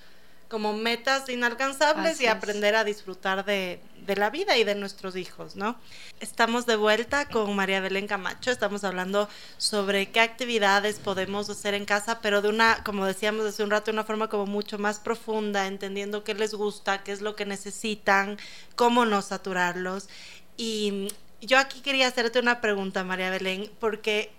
como 0.50 0.74
metas 0.74 1.30
inalcanzables 1.30 2.22
y 2.22 2.28
aprender 2.28 2.76
a 2.76 2.84
disfrutar 2.84 3.46
de, 3.46 3.80
la 4.08 4.30
vida 4.30 4.58
y 4.58 4.64
de 4.64 4.76
nuestros 4.76 5.16
hijos, 5.16 5.56
¿no? 5.56 5.78
Estamos 6.20 6.66
de 6.66 6.76
vuelta 6.76 7.28
con 7.28 7.56
María 7.56 7.80
Belén 7.80 8.08
Camacho, 8.08 8.52
estamos 8.52 8.84
hablando 8.84 9.30
sobre 9.58 10.12
qué 10.12 10.20
actividades 10.20 11.00
podemos 11.00 11.50
hacer 11.50 11.74
en 11.74 11.86
casa, 11.86 12.20
pero 12.22 12.42
de 12.42 12.50
una, 12.50 12.84
como 12.84 13.06
decíamos 13.06 13.46
hace 13.46 13.64
un 13.64 13.72
rato, 13.72 13.86
de 13.86 13.96
una 13.96 14.04
forma 14.04 14.30
como 14.30 14.46
mucho 14.46 14.78
más 14.78 15.00
profunda, 15.00 15.68
entendiendo 15.68 16.24
qué 16.24 16.34
les 16.34 16.54
gusta, 16.54 17.04
qué 17.04 17.12
es 17.12 17.22
lo 17.22 17.36
que 17.36 17.46
necesitan, 17.46 18.38
cómo 18.76 19.06
no 19.06 19.22
saturarlos. 19.22 20.10
Y 20.58 21.08
yo 21.42 21.58
aquí 21.58 21.82
quería 21.82 22.08
hacerte 22.08 22.40
una 22.40 22.62
pregunta, 22.62 23.04
María 23.04 23.30
Belén, 23.30 23.72
porque 23.80 24.32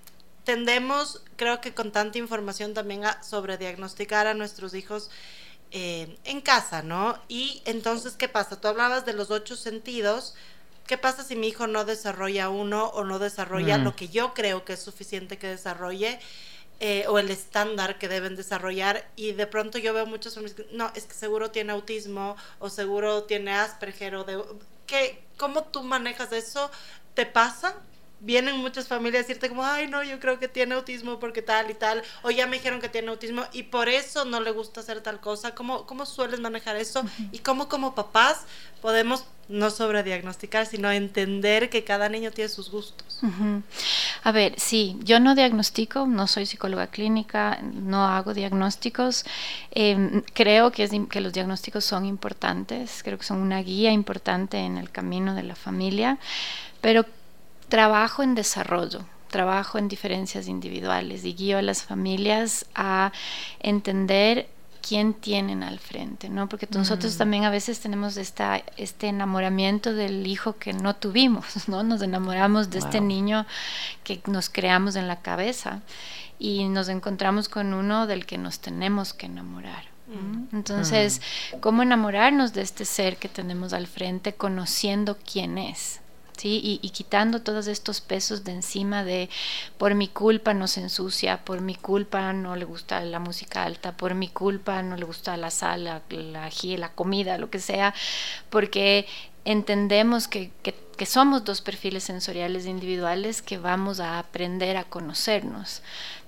tendemos, 0.44 1.22
creo 1.36 1.60
que 1.60 1.74
con 1.74 1.90
tanta 1.90 2.18
información 2.18 2.74
también 2.74 3.04
a 3.04 3.22
sobrediagnosticar 3.22 4.26
a 4.26 4.34
nuestros 4.34 4.74
hijos 4.74 5.10
eh, 5.70 6.18
en 6.24 6.40
casa, 6.40 6.82
¿no? 6.82 7.18
Y 7.28 7.62
entonces, 7.64 8.14
¿qué 8.16 8.28
pasa? 8.28 8.60
Tú 8.60 8.68
hablabas 8.68 9.04
de 9.06 9.12
los 9.12 9.30
ocho 9.30 9.56
sentidos. 9.56 10.34
¿Qué 10.86 10.98
pasa 10.98 11.24
si 11.24 11.34
mi 11.34 11.48
hijo 11.48 11.66
no 11.66 11.84
desarrolla 11.84 12.48
uno 12.48 12.86
o 12.88 13.04
no 13.04 13.18
desarrolla 13.18 13.78
mm. 13.78 13.84
lo 13.84 13.96
que 13.96 14.08
yo 14.08 14.34
creo 14.34 14.64
que 14.64 14.74
es 14.74 14.82
suficiente 14.82 15.38
que 15.38 15.48
desarrolle? 15.48 16.18
Eh, 16.80 17.04
o 17.08 17.20
el 17.20 17.30
estándar 17.30 17.98
que 17.98 18.08
deben 18.08 18.34
desarrollar 18.34 19.08
y 19.14 19.30
de 19.32 19.46
pronto 19.46 19.78
yo 19.78 19.94
veo 19.94 20.06
muchas 20.06 20.34
familias 20.34 20.56
que 20.56 20.66
no, 20.72 20.90
es 20.96 21.04
que 21.04 21.14
seguro 21.14 21.52
tiene 21.52 21.72
autismo 21.72 22.36
o 22.58 22.68
seguro 22.68 23.22
tiene 23.22 23.52
Asperger 23.52 24.16
o 24.16 24.24
de... 24.24 24.42
¿qué, 24.86 25.24
¿Cómo 25.36 25.64
tú 25.64 25.84
manejas 25.84 26.32
eso? 26.32 26.70
¿Te 27.14 27.26
pasa? 27.26 27.76
Vienen 28.20 28.56
muchas 28.56 28.88
familias 28.88 29.24
a 29.24 29.26
decirte 29.26 29.48
como, 29.48 29.64
ay, 29.64 29.86
no, 29.86 30.02
yo 30.02 30.18
creo 30.18 30.38
que 30.38 30.48
tiene 30.48 30.74
autismo 30.74 31.20
porque 31.20 31.42
tal 31.42 31.70
y 31.70 31.74
tal, 31.74 32.02
o 32.22 32.30
ya 32.30 32.46
me 32.46 32.56
dijeron 32.56 32.80
que 32.80 32.88
tiene 32.88 33.08
autismo 33.08 33.44
y 33.52 33.64
por 33.64 33.88
eso 33.88 34.24
no 34.24 34.40
le 34.40 34.50
gusta 34.50 34.80
hacer 34.80 35.00
tal 35.00 35.20
cosa. 35.20 35.54
¿Cómo, 35.54 35.86
cómo 35.86 36.06
sueles 36.06 36.40
manejar 36.40 36.76
eso? 36.76 37.04
Y 37.32 37.40
cómo 37.40 37.68
como 37.68 37.94
papás 37.94 38.42
podemos 38.80 39.24
no 39.48 39.70
sobrediagnosticar, 39.70 40.66
sino 40.66 40.90
entender 40.90 41.68
que 41.68 41.84
cada 41.84 42.08
niño 42.08 42.30
tiene 42.30 42.48
sus 42.48 42.70
gustos. 42.70 43.20
A 44.22 44.32
ver, 44.32 44.54
sí, 44.58 44.96
yo 45.02 45.20
no 45.20 45.34
diagnostico, 45.34 46.06
no 46.06 46.26
soy 46.26 46.46
psicóloga 46.46 46.86
clínica, 46.86 47.58
no 47.62 48.06
hago 48.06 48.32
diagnósticos. 48.32 49.24
Em, 49.70 50.22
creo 50.32 50.72
que, 50.72 50.84
es, 50.84 50.92
que 51.10 51.20
los 51.20 51.32
diagnósticos 51.32 51.84
son 51.84 52.06
importantes, 52.06 53.02
creo 53.02 53.18
que 53.18 53.24
son 53.24 53.38
una 53.38 53.60
guía 53.60 53.92
importante 53.92 54.58
en 54.58 54.78
el 54.78 54.90
camino 54.90 55.34
de 55.34 55.42
la 55.42 55.54
familia, 55.54 56.18
pero 56.80 57.04
trabajo 57.68 58.22
en 58.22 58.34
desarrollo, 58.34 59.04
trabajo 59.30 59.78
en 59.78 59.88
diferencias 59.88 60.48
individuales 60.48 61.24
y 61.24 61.34
guío 61.34 61.58
a 61.58 61.62
las 61.62 61.82
familias 61.82 62.66
a 62.74 63.12
entender 63.60 64.48
quién 64.86 65.14
tienen 65.14 65.62
al 65.62 65.78
frente, 65.78 66.28
¿no? 66.28 66.48
Porque 66.48 66.68
nosotros 66.70 67.14
mm. 67.14 67.18
también 67.18 67.44
a 67.44 67.50
veces 67.50 67.80
tenemos 67.80 68.16
esta, 68.16 68.62
este 68.76 69.08
enamoramiento 69.08 69.94
del 69.94 70.26
hijo 70.26 70.56
que 70.56 70.72
no 70.74 70.94
tuvimos, 70.94 71.68
¿no? 71.68 71.82
Nos 71.82 72.02
enamoramos 72.02 72.70
de 72.70 72.78
este 72.78 73.00
niño 73.00 73.46
que 74.02 74.20
nos 74.26 74.50
creamos 74.50 74.96
en 74.96 75.08
la 75.08 75.20
cabeza 75.20 75.80
y 76.38 76.68
nos 76.68 76.88
encontramos 76.88 77.48
con 77.48 77.72
uno 77.72 78.06
del 78.06 78.26
que 78.26 78.36
nos 78.36 78.60
tenemos 78.60 79.14
que 79.14 79.26
enamorar. 79.26 79.84
Mm. 80.06 80.54
Entonces, 80.54 81.22
¿cómo 81.60 81.82
enamorarnos 81.82 82.52
de 82.52 82.60
este 82.60 82.84
ser 82.84 83.16
que 83.16 83.28
tenemos 83.28 83.72
al 83.72 83.86
frente 83.86 84.34
conociendo 84.34 85.16
quién 85.24 85.56
es? 85.56 86.00
¿Sí? 86.36 86.80
Y, 86.82 86.90
quitando 86.90 87.42
todos 87.42 87.66
estos 87.66 88.00
pesos 88.00 88.44
de 88.44 88.52
encima 88.52 89.04
de 89.04 89.28
por 89.78 89.94
mi 89.94 90.08
culpa 90.08 90.54
no 90.54 90.66
se 90.68 90.80
ensucia, 90.80 91.44
por 91.44 91.60
mi 91.60 91.74
culpa 91.74 92.32
no 92.32 92.56
le 92.56 92.64
gusta 92.64 93.00
la 93.00 93.18
música 93.18 93.64
alta, 93.64 93.96
por 93.96 94.14
mi 94.14 94.28
culpa 94.28 94.82
no 94.82 94.96
le 94.96 95.04
gusta 95.04 95.36
la 95.36 95.50
sal, 95.50 95.84
la, 95.84 96.02
la, 96.10 96.50
la 96.78 96.92
comida, 96.92 97.38
lo 97.38 97.50
que 97.50 97.58
sea, 97.58 97.94
porque 98.50 99.06
entendemos 99.44 100.26
que, 100.28 100.50
que, 100.62 101.06
somos 101.06 101.44
dos 101.44 101.60
perfiles 101.60 102.04
sensoriales 102.04 102.66
individuales 102.66 103.42
que 103.42 103.58
vamos 103.58 104.00
a 104.00 104.18
aprender 104.18 104.76
a 104.76 104.84
conocernos. 104.84 105.82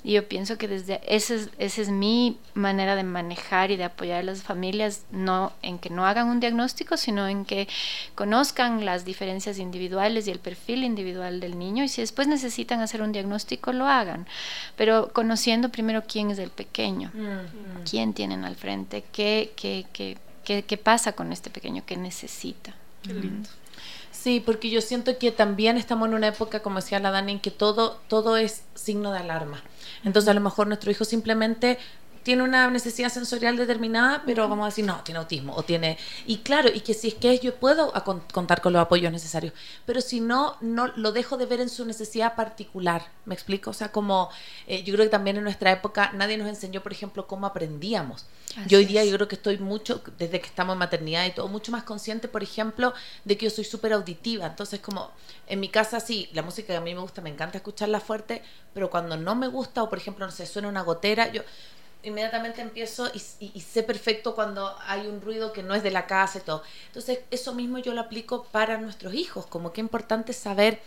Y 0.04 0.12
yo 0.12 0.28
pienso 0.28 0.58
que 0.58 0.68
desde 0.68 1.00
esa 1.06 1.34
es, 1.34 1.50
esa 1.58 1.82
es 1.82 1.88
mi 1.88 2.38
manera 2.52 2.94
de 2.94 3.02
manejar 3.02 3.70
y 3.70 3.76
de 3.76 3.84
apoyar 3.84 4.20
a 4.20 4.22
las 4.22 4.42
familias, 4.42 5.04
no 5.10 5.52
en 5.62 5.78
que 5.78 5.88
no 5.88 6.04
hagan 6.04 6.28
un 6.28 6.40
diagnóstico, 6.40 6.96
sino 6.96 7.26
en 7.26 7.44
que 7.44 7.68
conozcan 8.14 8.84
las 8.84 9.04
diferencias 9.04 9.58
individuales 9.58 10.28
y 10.28 10.30
el 10.30 10.40
perfil 10.40 10.84
individual 10.84 11.40
del 11.40 11.58
niño 11.58 11.82
y 11.82 11.88
si 11.88 12.02
después 12.02 12.28
necesitan 12.28 12.80
hacer 12.80 13.02
un 13.02 13.12
diagnóstico, 13.12 13.72
lo 13.72 13.86
hagan. 13.86 14.26
Pero 14.76 15.10
conociendo 15.12 15.70
primero 15.70 16.04
quién 16.06 16.30
es 16.30 16.38
el 16.38 16.50
pequeño, 16.50 17.10
quién 17.88 18.12
tienen 18.12 18.44
al 18.44 18.56
frente, 18.56 19.04
qué, 19.10 19.52
qué, 19.56 19.86
qué, 19.92 20.18
qué, 20.44 20.64
qué 20.64 20.76
pasa 20.76 21.12
con 21.12 21.32
este 21.32 21.50
pequeño, 21.50 21.82
qué 21.86 21.96
necesita. 21.96 22.74
Qué 23.06 23.14
lindo. 23.14 23.48
Sí, 24.10 24.42
porque 24.44 24.70
yo 24.70 24.80
siento 24.80 25.18
que 25.18 25.30
también 25.30 25.76
estamos 25.76 26.08
en 26.08 26.14
una 26.14 26.28
época, 26.28 26.60
como 26.60 26.76
decía 26.76 26.98
la 26.98 27.10
Dani, 27.10 27.32
en 27.32 27.40
que 27.40 27.50
todo, 27.50 28.00
todo 28.08 28.36
es 28.36 28.64
signo 28.74 29.12
de 29.12 29.18
alarma. 29.18 29.62
Entonces, 30.04 30.28
a 30.28 30.34
lo 30.34 30.40
mejor 30.40 30.66
nuestro 30.66 30.90
hijo 30.90 31.04
simplemente 31.04 31.78
tiene 32.26 32.42
una 32.42 32.68
necesidad 32.70 33.08
sensorial 33.08 33.56
determinada, 33.56 34.24
pero 34.26 34.48
vamos 34.48 34.64
a 34.64 34.66
decir, 34.66 34.84
no, 34.84 35.00
tiene 35.04 35.20
autismo 35.20 35.54
o 35.54 35.62
tiene... 35.62 35.96
Y 36.26 36.38
claro, 36.38 36.68
y 36.74 36.80
que 36.80 36.92
si 36.92 37.06
es 37.06 37.14
que 37.14 37.38
yo 37.38 37.54
puedo 37.54 37.92
contar 38.32 38.60
con 38.60 38.72
los 38.72 38.82
apoyos 38.82 39.12
necesarios, 39.12 39.54
pero 39.84 40.00
si 40.00 40.18
no, 40.18 40.56
no 40.60 40.88
lo 40.96 41.12
dejo 41.12 41.36
de 41.36 41.46
ver 41.46 41.60
en 41.60 41.68
su 41.68 41.84
necesidad 41.84 42.34
particular, 42.34 43.06
¿me 43.26 43.34
explico? 43.34 43.70
O 43.70 43.72
sea, 43.72 43.92
como 43.92 44.28
eh, 44.66 44.82
yo 44.82 44.92
creo 44.94 45.06
que 45.06 45.10
también 45.10 45.36
en 45.36 45.44
nuestra 45.44 45.70
época 45.70 46.10
nadie 46.14 46.36
nos 46.36 46.48
enseñó, 46.48 46.82
por 46.82 46.90
ejemplo, 46.90 47.28
cómo 47.28 47.46
aprendíamos. 47.46 48.26
yo 48.66 48.78
hoy 48.78 48.86
día 48.86 49.04
yo 49.04 49.14
creo 49.14 49.28
que 49.28 49.36
estoy 49.36 49.58
mucho, 49.58 50.02
desde 50.18 50.40
que 50.40 50.48
estamos 50.48 50.72
en 50.72 50.80
maternidad 50.80 51.26
y 51.26 51.30
todo, 51.30 51.46
mucho 51.46 51.70
más 51.70 51.84
consciente, 51.84 52.26
por 52.26 52.42
ejemplo, 52.42 52.92
de 53.24 53.36
que 53.36 53.44
yo 53.44 53.50
soy 53.50 53.62
súper 53.62 53.92
auditiva. 53.92 54.46
Entonces, 54.46 54.80
como 54.80 55.12
en 55.46 55.60
mi 55.60 55.68
casa, 55.68 56.00
sí, 56.00 56.28
la 56.32 56.42
música 56.42 56.66
que 56.72 56.76
a 56.76 56.80
mí 56.80 56.92
me 56.92 57.00
gusta, 57.00 57.22
me 57.22 57.30
encanta 57.30 57.58
escucharla 57.58 58.00
fuerte, 58.00 58.42
pero 58.74 58.90
cuando 58.90 59.16
no 59.16 59.36
me 59.36 59.46
gusta 59.46 59.84
o, 59.84 59.88
por 59.88 59.98
ejemplo, 59.98 60.26
no 60.26 60.32
sé, 60.32 60.44
suena 60.44 60.66
una 60.66 60.82
gotera, 60.82 61.30
yo 61.30 61.42
inmediatamente 62.06 62.62
empiezo 62.62 63.10
y, 63.12 63.60
sé 63.60 63.82
perfecto 63.82 64.34
cuando 64.36 64.76
hay 64.86 65.08
un 65.08 65.20
ruido 65.20 65.52
que 65.52 65.64
no 65.64 65.74
es 65.74 65.82
de 65.82 65.90
la 65.90 66.06
casa 66.06 66.38
y 66.38 66.42
todo. 66.42 66.62
Entonces, 66.86 67.18
eso 67.32 67.52
mismo 67.52 67.78
yo 67.78 67.92
lo 67.92 68.00
aplico 68.00 68.44
para 68.44 68.78
nuestros 68.78 69.12
hijos, 69.14 69.46
como 69.46 69.72
que 69.72 69.80
importante 69.80 70.32
saber 70.32 70.80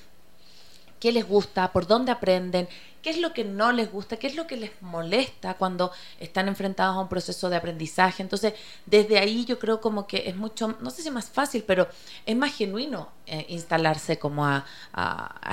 qué 1.02 1.12
les 1.12 1.28
gusta, 1.28 1.72
por 1.74 1.88
dónde 1.88 2.14
aprenden, 2.14 2.70
qué 3.02 3.10
es 3.10 3.20
lo 3.20 3.34
que 3.34 3.44
no 3.44 3.74
les 3.74 3.92
gusta, 3.92 4.18
qué 4.18 4.28
es 4.28 4.36
lo 4.36 4.48
que 4.48 4.56
les 4.56 4.72
molesta 4.82 5.56
cuando 5.56 5.92
están 6.22 6.48
enfrentados 6.48 6.96
a 6.96 7.02
un 7.02 7.10
proceso 7.10 7.50
de 7.50 7.58
aprendizaje. 7.58 8.24
Entonces, 8.24 8.54
desde 8.86 9.20
ahí 9.20 9.44
yo 9.44 9.60
creo 9.60 9.82
como 9.82 10.08
que 10.08 10.24
es 10.30 10.38
mucho, 10.38 10.78
no 10.80 10.90
sé 10.90 11.02
si 11.02 11.12
más 11.12 11.30
fácil, 11.30 11.64
pero 11.68 11.90
es 12.26 12.36
más 12.36 12.54
genuino 12.54 13.10
eh, 13.26 13.46
instalarse 13.50 14.20
como 14.20 14.46
a, 14.46 14.66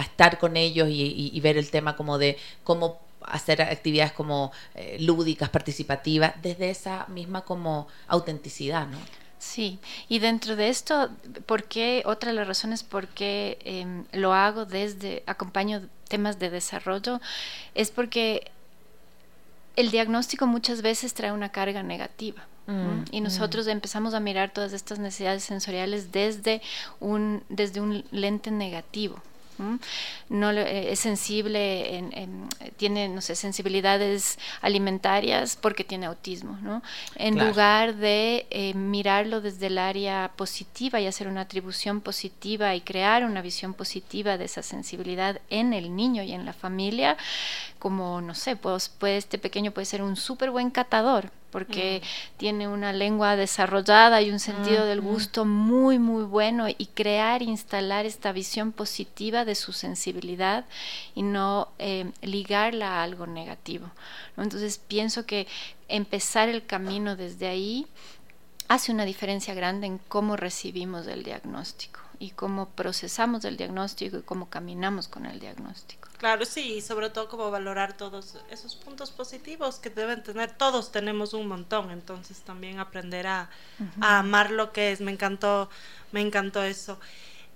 estar 0.00 0.38
con 0.38 0.57
ellos 0.57 0.88
y, 0.88 1.31
y, 1.33 1.40
ver 1.40 1.57
el 1.59 1.70
tema 1.70 1.96
como 1.96 2.18
de 2.18 2.37
cómo 2.64 3.06
hacer 3.26 3.62
actividades 3.62 4.12
como 4.12 4.52
eh, 4.74 4.96
lúdicas, 5.00 5.50
participativas, 5.50 6.34
desde 6.42 6.70
esa 6.70 7.06
misma 7.08 7.42
como 7.42 7.88
autenticidad, 8.08 8.86
¿no? 8.86 8.98
Sí, 9.38 9.78
y 10.08 10.18
dentro 10.18 10.56
de 10.56 10.68
esto, 10.68 11.10
¿por 11.44 11.64
qué? 11.64 12.02
Otra 12.06 12.30
de 12.30 12.36
las 12.36 12.48
razones 12.48 12.82
por 12.82 13.06
qué 13.06 13.58
em, 13.64 14.04
lo 14.12 14.32
hago 14.32 14.64
desde, 14.64 15.22
acompaño 15.26 15.82
temas 16.08 16.38
de 16.38 16.50
desarrollo, 16.50 17.20
es 17.74 17.90
porque 17.90 18.50
el 19.76 19.90
diagnóstico 19.90 20.46
muchas 20.46 20.82
veces 20.82 21.14
trae 21.14 21.32
una 21.32 21.50
carga 21.50 21.82
negativa. 21.82 22.46
Mm, 22.66 23.04
y 23.12 23.20
mm. 23.20 23.24
nosotros 23.24 23.66
empezamos 23.68 24.14
a 24.14 24.20
mirar 24.20 24.52
todas 24.52 24.72
estas 24.72 24.98
necesidades 24.98 25.44
sensoriales 25.44 26.10
desde 26.10 26.62
un, 26.98 27.44
desde 27.48 27.81
un 27.81 28.04
lente 28.10 28.50
negativo. 28.50 29.22
No 30.29 30.50
eh, 30.50 30.92
es 30.92 31.00
sensible, 31.00 31.98
en, 31.98 32.48
tiene, 32.77 33.09
no 33.09 33.21
sé, 33.21 33.35
sensibilidades 33.35 34.38
alimentarias 34.61 35.57
porque 35.61 35.85
tiene 35.85 36.07
autismo, 36.07 36.59
¿no? 36.63 36.83
En 37.17 37.38
lugar 37.38 37.96
de 37.96 38.46
eh, 38.50 38.75
mirarlo 38.75 39.40
desde 39.40 39.67
el 39.67 39.79
área 39.79 40.33
positiva 40.37 41.00
y 41.00 41.07
hacer 41.07 41.29
una 41.29 41.42
atribución 41.42 42.00
positiva 42.00 42.75
y 42.75 42.81
crear 42.81 43.25
una 43.25 43.42
visión 43.42 43.75
positiva 43.75 44.38
de 44.38 44.44
esa 44.44 44.63
sensibilidad 44.63 45.40
en 45.50 45.73
el 45.73 45.94
niño 45.94 46.23
y 46.23 46.33
en 46.33 46.44
la 46.44 46.52
familia, 46.52 47.17
como, 47.87 48.20
no 48.20 48.34
sé, 48.34 48.56
pues, 48.56 48.88
pues 48.98 49.18
este 49.18 49.38
pequeño 49.38 49.70
puede 49.70 49.84
ser 49.84 50.02
un 50.02 50.16
súper 50.16 50.50
buen 50.50 50.70
catador, 50.70 51.30
porque 51.52 52.02
mm. 52.02 52.37
tiene 52.37 52.66
una 52.66 52.92
lengua 52.92 53.37
desarrollada 53.37 54.20
y 54.22 54.32
un 54.32 54.40
sentido 54.40 54.87
del 54.87 55.00
gusto 55.00 55.44
muy, 55.44 56.00
muy 56.00 56.24
bueno 56.24 56.66
y 56.66 56.87
crear, 56.87 57.42
instalar 57.42 58.04
esta 58.04 58.32
visión 58.32 58.72
positiva 58.72 59.44
de 59.44 59.54
su 59.54 59.72
sensibilidad 59.72 60.64
y 61.14 61.22
no 61.22 61.68
eh, 61.78 62.10
ligarla 62.22 62.94
a 62.94 63.04
algo 63.04 63.28
negativo. 63.28 63.88
Entonces 64.37 64.78
pienso 64.78 65.24
que 65.24 65.46
empezar 65.87 66.48
el 66.48 66.66
camino 66.66 67.14
desde 67.14 67.46
ahí 67.46 67.87
hace 68.66 68.90
una 68.90 69.04
diferencia 69.04 69.54
grande 69.54 69.87
en 69.87 69.98
cómo 70.08 70.34
recibimos 70.34 71.06
el 71.06 71.22
diagnóstico 71.22 72.00
y 72.19 72.31
cómo 72.31 72.71
procesamos 72.71 73.44
el 73.44 73.56
diagnóstico 73.56 74.19
y 74.19 74.23
cómo 74.23 74.48
caminamos 74.48 75.08
con 75.08 75.27
el 75.27 75.40
diagnóstico. 75.40 76.08
Claro, 76.19 76.44
sí, 76.44 76.75
y 76.75 76.81
sobre 76.81 77.10
todo 77.10 77.29
como 77.29 77.50
valorar 77.50 77.96
todos 77.96 78.38
esos 78.50 78.75
puntos 78.77 79.10
positivos 79.10 79.79
que 79.79 79.90
deben 79.90 80.23
tener, 80.23 80.50
todos 80.52 80.90
tenemos 80.92 81.35
un 81.35 81.46
montón, 81.46 81.90
entonces 81.90 82.38
también 82.40 82.79
aprender 82.79 83.27
a, 83.27 83.50
amar 84.00 84.50
lo 84.50 84.73
que 84.73 84.92
es, 84.92 85.00
me 85.00 85.12
encantó, 85.12 85.69
me 86.12 86.21
encantó 86.21 86.62
eso. 86.62 86.98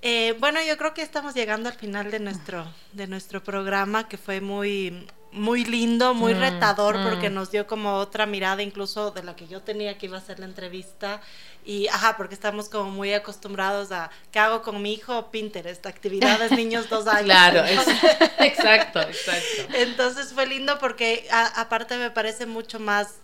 Eh, 0.03 0.37
bueno, 0.41 0.61
yo 0.63 0.77
creo 0.77 0.95
que 0.95 1.03
estamos 1.03 1.35
llegando 1.35 1.69
al 1.69 1.75
final 1.75 2.11
de 2.11 2.21
nuestro, 2.21 2.67
de 2.93 3.07
nuestro 3.07 3.43
programa, 3.43 4.09
que 4.09 4.19
fue 4.19 4.41
muy, 4.41 5.07
muy 5.33 5.65
lindo, 5.65 6.15
muy 6.15 6.35
mm, 6.35 6.39
retador, 6.39 7.03
porque 7.03 7.31
mm. 7.31 7.35
nos 7.35 7.51
dio 7.51 7.67
como 7.67 7.97
otra 7.97 8.27
mirada 8.27 8.63
incluso 8.63 9.11
de 9.11 9.23
la 9.23 9.37
que 9.37 9.47
yo 9.47 9.63
tenía 9.63 9.97
que 9.97 10.07
iba 10.07 10.17
a 10.17 10.21
hacer 10.21 10.39
la 10.41 10.47
entrevista. 10.47 11.21
Y, 11.65 11.89
ajá, 11.89 12.17
porque 12.17 12.35
estamos 12.35 12.69
como 12.69 12.91
muy 12.91 13.13
acostumbrados 13.13 13.93
a, 13.93 14.11
¿qué 14.33 14.39
hago 14.39 14.63
con 14.63 14.81
mi 14.81 14.95
hijo? 14.95 15.31
Pinterest, 15.31 15.85
actividades 15.87 16.53
niños 16.53 16.89
dos 16.89 17.07
años. 17.07 17.25
Claro, 17.27 17.63
exacto, 18.39 19.01
exacto. 19.01 19.75
Entonces 19.75 20.33
fue 20.33 20.47
lindo 20.47 20.79
porque 20.79 21.29
aparte 21.31 21.97
me 21.99 22.11
parece 22.11 22.47
mucho 22.47 22.81
más, 22.81 23.17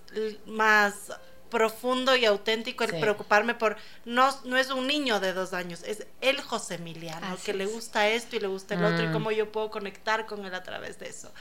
más 0.46 1.12
profundo 1.50 2.16
y 2.16 2.24
auténtico 2.24 2.84
el 2.84 2.98
preocuparme 2.98 3.54
por 3.54 3.76
no 4.04 4.36
no 4.44 4.56
es 4.56 4.70
un 4.70 4.86
niño 4.86 5.20
de 5.20 5.32
dos 5.32 5.52
años 5.52 5.82
es 5.84 6.04
el 6.20 6.40
José 6.40 6.74
Emiliano 6.74 7.36
que 7.44 7.54
le 7.54 7.66
gusta 7.66 8.08
esto 8.08 8.36
y 8.36 8.40
le 8.40 8.48
gusta 8.48 8.74
el 8.74 8.84
otro 8.84 9.04
y 9.04 9.08
mm. 9.08 9.12
cómo 9.12 9.30
yo 9.30 9.52
puedo 9.52 9.70
conectar 9.70 10.26
con 10.26 10.44
él 10.44 10.54
a 10.54 10.62
través 10.64 10.98
de 10.98 11.08
eso 11.08 11.32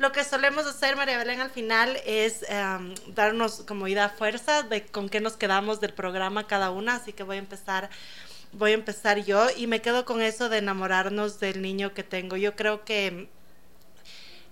lo 0.00 0.12
que 0.12 0.24
solemos 0.24 0.66
hacer, 0.66 0.96
María 0.96 1.18
Belén, 1.18 1.40
al 1.40 1.50
final 1.50 2.00
es 2.06 2.42
em, 2.48 2.94
darnos 3.08 3.62
como 3.66 3.86
idea 3.86 4.08
fuerza 4.08 4.62
de 4.62 4.86
con 4.86 5.10
qué 5.10 5.20
nos 5.20 5.36
quedamos 5.36 5.78
del 5.78 5.92
programa 5.92 6.46
cada 6.46 6.70
una, 6.70 6.96
así 6.96 7.12
que 7.12 7.22
voy 7.22 7.36
a 7.36 7.40
empezar 7.40 7.90
voy 8.52 8.72
a 8.72 8.74
empezar 8.74 9.18
yo 9.18 9.46
y 9.56 9.66
me 9.66 9.80
quedo 9.80 10.04
con 10.04 10.22
eso 10.22 10.48
de 10.48 10.58
enamorarnos 10.58 11.38
del 11.38 11.62
niño 11.62 11.94
que 11.94 12.02
tengo. 12.02 12.36
Yo 12.36 12.56
creo 12.56 12.84
que 12.84 13.28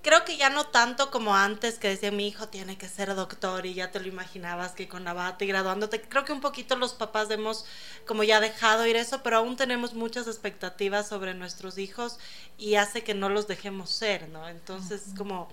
creo 0.02 0.24
que 0.24 0.36
ya 0.36 0.50
no 0.50 0.66
tanto 0.66 1.10
como 1.10 1.34
antes 1.34 1.78
que 1.78 1.88
decía 1.88 2.10
mi 2.10 2.28
hijo 2.28 2.48
tiene 2.48 2.78
que 2.78 2.88
ser 2.88 3.14
doctor 3.14 3.66
y 3.66 3.74
ya 3.74 3.90
te 3.90 4.00
lo 4.00 4.08
imaginabas 4.08 4.72
que 4.72 4.88
con 4.88 5.04
la 5.04 5.12
bata 5.12 5.44
y 5.44 5.48
graduándote. 5.48 6.00
Creo 6.02 6.24
que 6.24 6.32
un 6.32 6.40
poquito 6.40 6.76
los 6.76 6.94
papás 6.94 7.30
hemos 7.30 7.64
como 8.06 8.22
ya 8.24 8.40
dejado 8.40 8.86
ir 8.86 8.96
eso, 8.96 9.22
pero 9.22 9.38
aún 9.38 9.56
tenemos 9.56 9.94
muchas 9.94 10.26
expectativas 10.26 11.08
sobre 11.08 11.34
nuestros 11.34 11.78
hijos 11.78 12.18
y 12.58 12.76
hace 12.76 13.02
que 13.02 13.14
no 13.14 13.28
los 13.28 13.48
dejemos 13.48 13.90
ser, 13.90 14.28
¿no? 14.28 14.48
Entonces 14.48 15.02
como 15.16 15.48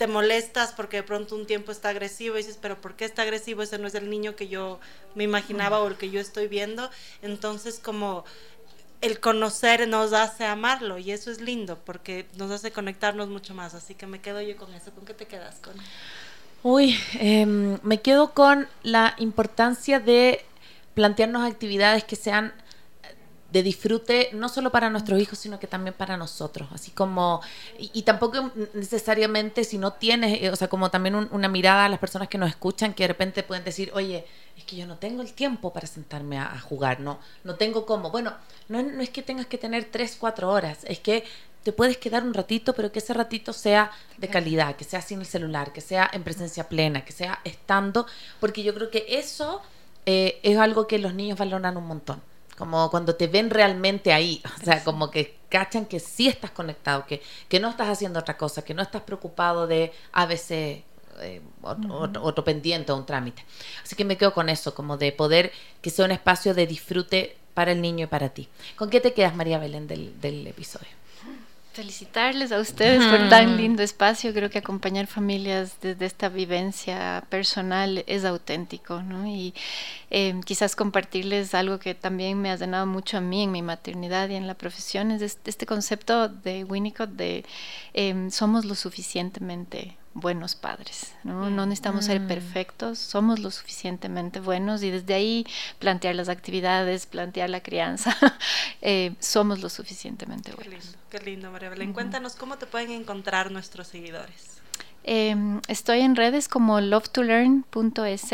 te 0.00 0.06
molestas 0.06 0.72
porque 0.72 0.96
de 0.98 1.02
pronto 1.02 1.34
un 1.34 1.46
tiempo 1.46 1.72
está 1.72 1.90
agresivo 1.90 2.36
y 2.36 2.38
dices, 2.38 2.58
pero 2.58 2.80
¿por 2.80 2.96
qué 2.96 3.04
está 3.04 3.20
agresivo? 3.20 3.60
Ese 3.62 3.78
no 3.78 3.86
es 3.86 3.94
el 3.94 4.08
niño 4.08 4.34
que 4.34 4.48
yo 4.48 4.80
me 5.14 5.24
imaginaba 5.24 5.80
o 5.80 5.88
el 5.88 5.98
que 5.98 6.10
yo 6.10 6.20
estoy 6.20 6.48
viendo. 6.48 6.90
Entonces 7.20 7.78
como 7.78 8.24
el 9.00 9.20
conocer 9.20 9.88
nos 9.88 10.12
hace 10.12 10.44
amarlo 10.44 10.98
y 10.98 11.12
eso 11.12 11.30
es 11.30 11.40
lindo 11.40 11.78
porque 11.84 12.26
nos 12.36 12.50
hace 12.50 12.70
conectarnos 12.70 13.28
mucho 13.28 13.54
más. 13.54 13.74
Así 13.74 13.94
que 13.94 14.06
me 14.06 14.20
quedo 14.20 14.40
yo 14.40 14.56
con 14.56 14.72
eso. 14.74 14.90
¿Con 14.92 15.04
qué 15.04 15.14
te 15.14 15.26
quedas 15.26 15.56
con? 15.56 15.74
Uy, 16.62 16.98
em, 17.14 17.78
me 17.82 18.00
quedo 18.00 18.32
con 18.32 18.68
la 18.82 19.14
importancia 19.18 20.00
de 20.00 20.44
plantearnos 20.94 21.50
actividades 21.50 22.04
que 22.04 22.16
sean 22.16 22.52
de 23.50 23.62
disfrute 23.62 24.30
no 24.32 24.48
solo 24.48 24.70
para 24.70 24.90
nuestros 24.90 25.20
hijos, 25.20 25.38
sino 25.38 25.58
que 25.58 25.66
también 25.66 25.94
para 25.94 26.16
nosotros. 26.16 26.68
Así 26.72 26.90
como, 26.90 27.40
y, 27.78 28.02
tampoco 28.02 28.52
necesariamente 28.74 29.64
si 29.64 29.78
no 29.78 29.92
tienes, 29.92 30.42
eh, 30.42 30.50
o 30.50 30.56
sea, 30.56 30.68
como 30.68 30.90
también 30.90 31.14
una 31.14 31.48
mirada 31.48 31.86
a 31.86 31.88
las 31.88 31.98
personas 31.98 32.28
que 32.28 32.38
nos 32.38 32.48
escuchan 32.48 32.94
que 32.94 33.04
de 33.04 33.08
repente 33.08 33.42
pueden 33.42 33.64
decir, 33.64 33.90
oye, 33.94 34.24
es 34.56 34.64
que 34.64 34.76
yo 34.76 34.86
no 34.86 34.98
tengo 34.98 35.22
el 35.22 35.32
tiempo 35.32 35.72
para 35.72 35.86
sentarme 35.86 36.38
a, 36.38 36.58
jugar, 36.60 37.00
no, 37.00 37.18
no 37.44 37.56
tengo 37.56 37.86
cómo. 37.86 38.10
Bueno, 38.10 38.34
no, 38.68 38.82
no 38.82 39.02
es 39.02 39.10
que 39.10 39.22
tengas 39.22 39.46
que 39.46 39.58
tener 39.58 39.86
tres, 39.90 40.16
cuatro 40.18 40.50
horas, 40.50 40.78
es 40.84 41.00
que 41.00 41.24
te 41.64 41.72
puedes 41.72 41.98
quedar 41.98 42.22
un 42.24 42.32
ratito, 42.32 42.72
pero 42.74 42.90
que 42.90 43.00
ese 43.00 43.12
ratito 43.12 43.52
sea 43.52 43.90
de 44.16 44.28
calidad, 44.28 44.76
que 44.76 44.84
sea 44.84 45.02
sin 45.02 45.20
el 45.20 45.26
celular, 45.26 45.72
que 45.72 45.80
sea 45.80 46.08
en 46.12 46.22
presencia 46.22 46.68
plena, 46.68 47.04
que 47.04 47.12
sea 47.12 47.40
estando, 47.44 48.06
porque 48.38 48.62
yo 48.62 48.74
creo 48.74 48.90
que 48.90 49.04
eso 49.08 49.60
eh, 50.06 50.40
es 50.42 50.56
algo 50.56 50.86
que 50.86 50.98
los 50.98 51.14
niños 51.14 51.38
valoran 51.38 51.76
un 51.76 51.86
montón 51.86 52.22
como 52.60 52.90
cuando 52.90 53.16
te 53.16 53.26
ven 53.26 53.48
realmente 53.48 54.12
ahí, 54.12 54.42
o 54.60 54.64
sea, 54.64 54.84
como 54.84 55.10
que 55.10 55.38
cachan 55.48 55.86
que 55.86 55.98
sí 55.98 56.28
estás 56.28 56.50
conectado, 56.50 57.06
que, 57.06 57.22
que 57.48 57.58
no 57.58 57.70
estás 57.70 57.88
haciendo 57.88 58.20
otra 58.20 58.36
cosa, 58.36 58.62
que 58.62 58.74
no 58.74 58.82
estás 58.82 59.02
preocupado 59.02 59.66
de 59.66 59.92
ABC 60.12 60.84
eh, 61.22 61.40
otro, 61.62 62.44
pendiente 62.44 62.92
o 62.92 62.96
un 62.96 63.06
trámite. 63.06 63.44
Así 63.82 63.96
que 63.96 64.04
me 64.04 64.18
quedo 64.18 64.34
con 64.34 64.50
eso, 64.50 64.74
como 64.74 64.98
de 64.98 65.10
poder 65.10 65.52
que 65.80 65.88
sea 65.88 66.04
un 66.04 66.10
espacio 66.10 66.52
de 66.52 66.66
disfrute 66.66 67.36
para 67.54 67.72
el 67.72 67.80
niño 67.80 68.04
y 68.04 68.08
para 68.08 68.28
ti. 68.28 68.48
¿Con 68.76 68.90
qué 68.90 69.00
te 69.00 69.14
quedas, 69.14 69.34
María 69.34 69.58
Belén, 69.58 69.88
del, 69.88 70.20
del 70.20 70.46
episodio? 70.46 70.99
Felicitarles 71.72 72.50
a 72.52 72.58
ustedes 72.58 73.04
por 73.06 73.28
tan 73.28 73.56
lindo 73.56 73.82
espacio. 73.82 74.34
Creo 74.34 74.50
que 74.50 74.58
acompañar 74.58 75.06
familias 75.06 75.76
desde 75.80 76.06
esta 76.06 76.28
vivencia 76.28 77.24
personal 77.28 78.04
es 78.06 78.24
auténtico, 78.24 79.02
¿no? 79.02 79.26
Y 79.26 79.54
em, 80.10 80.42
quizás 80.42 80.74
compartirles 80.74 81.54
algo 81.54 81.78
que 81.78 81.94
también 81.94 82.40
me 82.40 82.50
ha 82.50 82.56
llenado 82.56 82.86
mucho 82.86 83.18
a 83.18 83.20
mí 83.20 83.44
en 83.44 83.52
mi 83.52 83.62
maternidad 83.62 84.28
y 84.28 84.34
en 84.34 84.46
la 84.46 84.54
profesión, 84.54 85.10
es 85.12 85.22
este, 85.22 85.50
este 85.50 85.66
concepto 85.66 86.28
de 86.28 86.64
Winnicott 86.64 87.10
de 87.10 87.44
em, 87.94 88.30
somos 88.30 88.64
lo 88.64 88.74
suficientemente 88.74 89.96
buenos 90.14 90.54
padres. 90.54 91.14
¿no? 91.24 91.50
no 91.50 91.66
necesitamos 91.66 92.04
ser 92.04 92.20
mm. 92.20 92.28
perfectos, 92.28 92.98
somos 92.98 93.38
lo 93.38 93.50
suficientemente 93.50 94.40
buenos 94.40 94.82
y 94.82 94.90
desde 94.90 95.14
ahí 95.14 95.46
plantear 95.78 96.14
las 96.14 96.28
actividades, 96.28 97.06
plantear 97.06 97.50
la 97.50 97.62
crianza, 97.62 98.16
eh, 98.82 99.14
somos 99.20 99.60
lo 99.60 99.68
suficientemente 99.68 100.52
buenos. 100.52 100.74
Qué 100.74 100.80
lindo, 100.80 100.98
qué 101.10 101.18
lindo 101.20 101.50
María 101.50 101.68
Belén. 101.68 101.92
Cuéntanos 101.92 102.34
cómo 102.34 102.58
te 102.58 102.66
pueden 102.66 102.90
encontrar 102.90 103.50
nuestros 103.50 103.88
seguidores. 103.88 104.60
Em, 105.02 105.60
estoy 105.68 106.00
en 106.00 106.14
redes 106.14 106.48
como 106.48 106.80
lovetolearn.es 106.80 108.32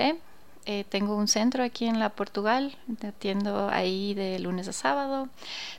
eh, 0.68 0.84
tengo 0.88 1.14
un 1.14 1.28
centro 1.28 1.62
aquí 1.62 1.86
en 1.86 2.00
la 2.00 2.08
Portugal, 2.08 2.76
atiendo 3.06 3.68
ahí 3.68 4.14
de 4.14 4.40
lunes 4.40 4.66
a 4.66 4.72
sábado, 4.72 5.28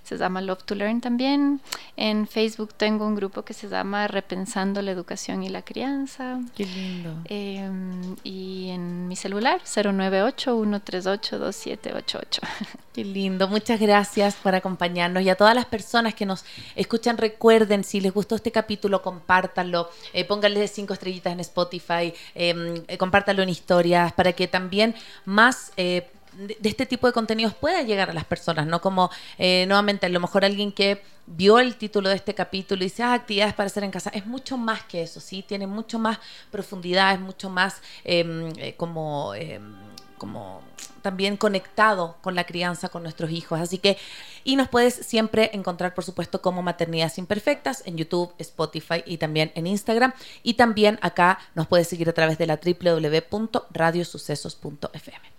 se 0.04 0.18
llama 0.18 0.40
Love 0.40 0.64
to 0.64 0.76
Learn 0.76 1.02
también. 1.02 1.60
En 1.98 2.26
Facebook 2.26 2.74
tengo 2.74 3.06
un 3.06 3.16
grupo 3.16 3.44
que 3.44 3.54
se 3.54 3.68
llama 3.68 4.08
Repensando 4.08 4.82
la 4.82 4.92
Educación 4.92 5.44
y 5.44 5.50
la 5.50 5.62
Crianza. 5.62 6.40
Qué 6.56 6.66
lindo. 6.66 7.18
Em, 7.26 8.16
y 8.24 8.70
en 8.70 9.10
mi 9.10 9.18
celular, 9.18 9.60
098-138-2788. 9.66 12.40
Qué 12.94 13.04
lindo, 13.04 13.50
muchas 13.50 13.80
gracias 13.80 14.36
por 14.36 14.56
acompañarnos 14.56 15.22
y 15.22 15.30
a 15.30 15.36
todas 15.36 15.54
las 15.54 15.66
personas 15.66 16.16
que 16.16 16.26
nos 16.26 16.46
escuchan, 16.76 17.18
recuerden, 17.18 17.84
si 17.84 18.00
les 18.00 18.14
gustó 18.14 18.36
este 18.36 18.52
capítulo, 18.52 19.04
compártanlo, 19.04 19.92
eh, 20.14 20.26
pónganle 20.26 20.68
cinco 20.68 20.94
estrellitas 20.94 21.34
en 21.34 21.42
Spotify, 21.42 22.14
em, 22.34 22.82
eh, 22.88 22.98
compártanlo 22.98 23.44
en 23.44 23.50
historias 23.50 24.14
para 24.14 24.32
que 24.32 24.48
también 24.48 24.77
más 25.26 25.72
eh, 25.78 26.08
de, 26.38 26.70
este 26.70 26.86
tipo 26.86 27.08
de 27.08 27.14
contenidos 27.14 27.54
pueda 27.56 27.82
llegar 27.82 28.10
a 28.10 28.14
las 28.14 28.26
personas, 28.26 28.68
¿no? 28.68 28.82
Como 28.82 29.10
eh, 29.38 29.66
nuevamente, 29.68 30.06
a 30.06 30.10
lo 30.10 30.20
mejor 30.20 30.46
alguien 30.46 30.72
que 30.72 31.02
vio 31.26 31.60
el 31.60 31.76
título 31.76 32.10
de 32.10 32.16
este 32.16 32.34
capítulo 32.34 32.82
y 32.82 32.86
dice, 32.86 33.04
ah, 33.04 33.14
actividades 33.14 33.54
para 33.54 33.68
hacer 33.68 33.84
en 33.84 33.92
casa, 33.92 34.10
es 34.14 34.26
mucho 34.26 34.58
más 34.58 34.84
que 34.84 35.02
eso, 35.02 35.20
¿sí? 35.20 35.44
Tiene 35.44 35.68
mucho 35.68 36.00
más 36.00 36.20
profundidad, 36.52 37.14
es 37.14 37.20
mucho 37.20 37.50
más 37.50 37.82
em, 38.04 38.52
eh, 38.58 38.76
como, 38.78 39.34
em, 39.36 39.76
como 40.18 40.62
también 41.02 41.38
conectado 41.38 42.18
con 42.22 42.36
la 42.36 42.46
crianza, 42.46 42.90
con 42.90 43.04
nuestros 43.04 43.32
hijos. 43.32 43.60
Así 43.60 43.78
que, 43.78 43.98
y 44.44 44.56
nos 44.56 44.68
puedes 44.68 44.94
siempre 44.94 45.52
encontrar, 45.54 45.94
por 45.94 46.04
supuesto, 46.04 46.42
como 46.42 46.62
Maternidades 46.62 47.18
Imperfectas 47.18 47.84
en 47.86 47.98
YouTube, 47.98 48.34
Spotify 48.40 49.04
y 49.06 49.18
también 49.18 49.52
en 49.56 49.68
Instagram. 49.68 50.14
Y 50.44 50.56
también 50.56 51.00
acá 51.02 51.40
nos 51.56 51.68
puedes 51.68 51.88
seguir 51.88 52.10
a 52.10 52.14
través 52.14 52.38
de 52.38 52.48
la 52.48 52.60
www.radiosucesos.fm. 52.62 55.38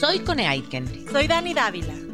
Soy 0.00 0.20
Cone 0.20 0.48
Aiken. 0.48 1.06
Soy 1.12 1.28
Dani 1.28 1.54
Dávila. 1.54 2.01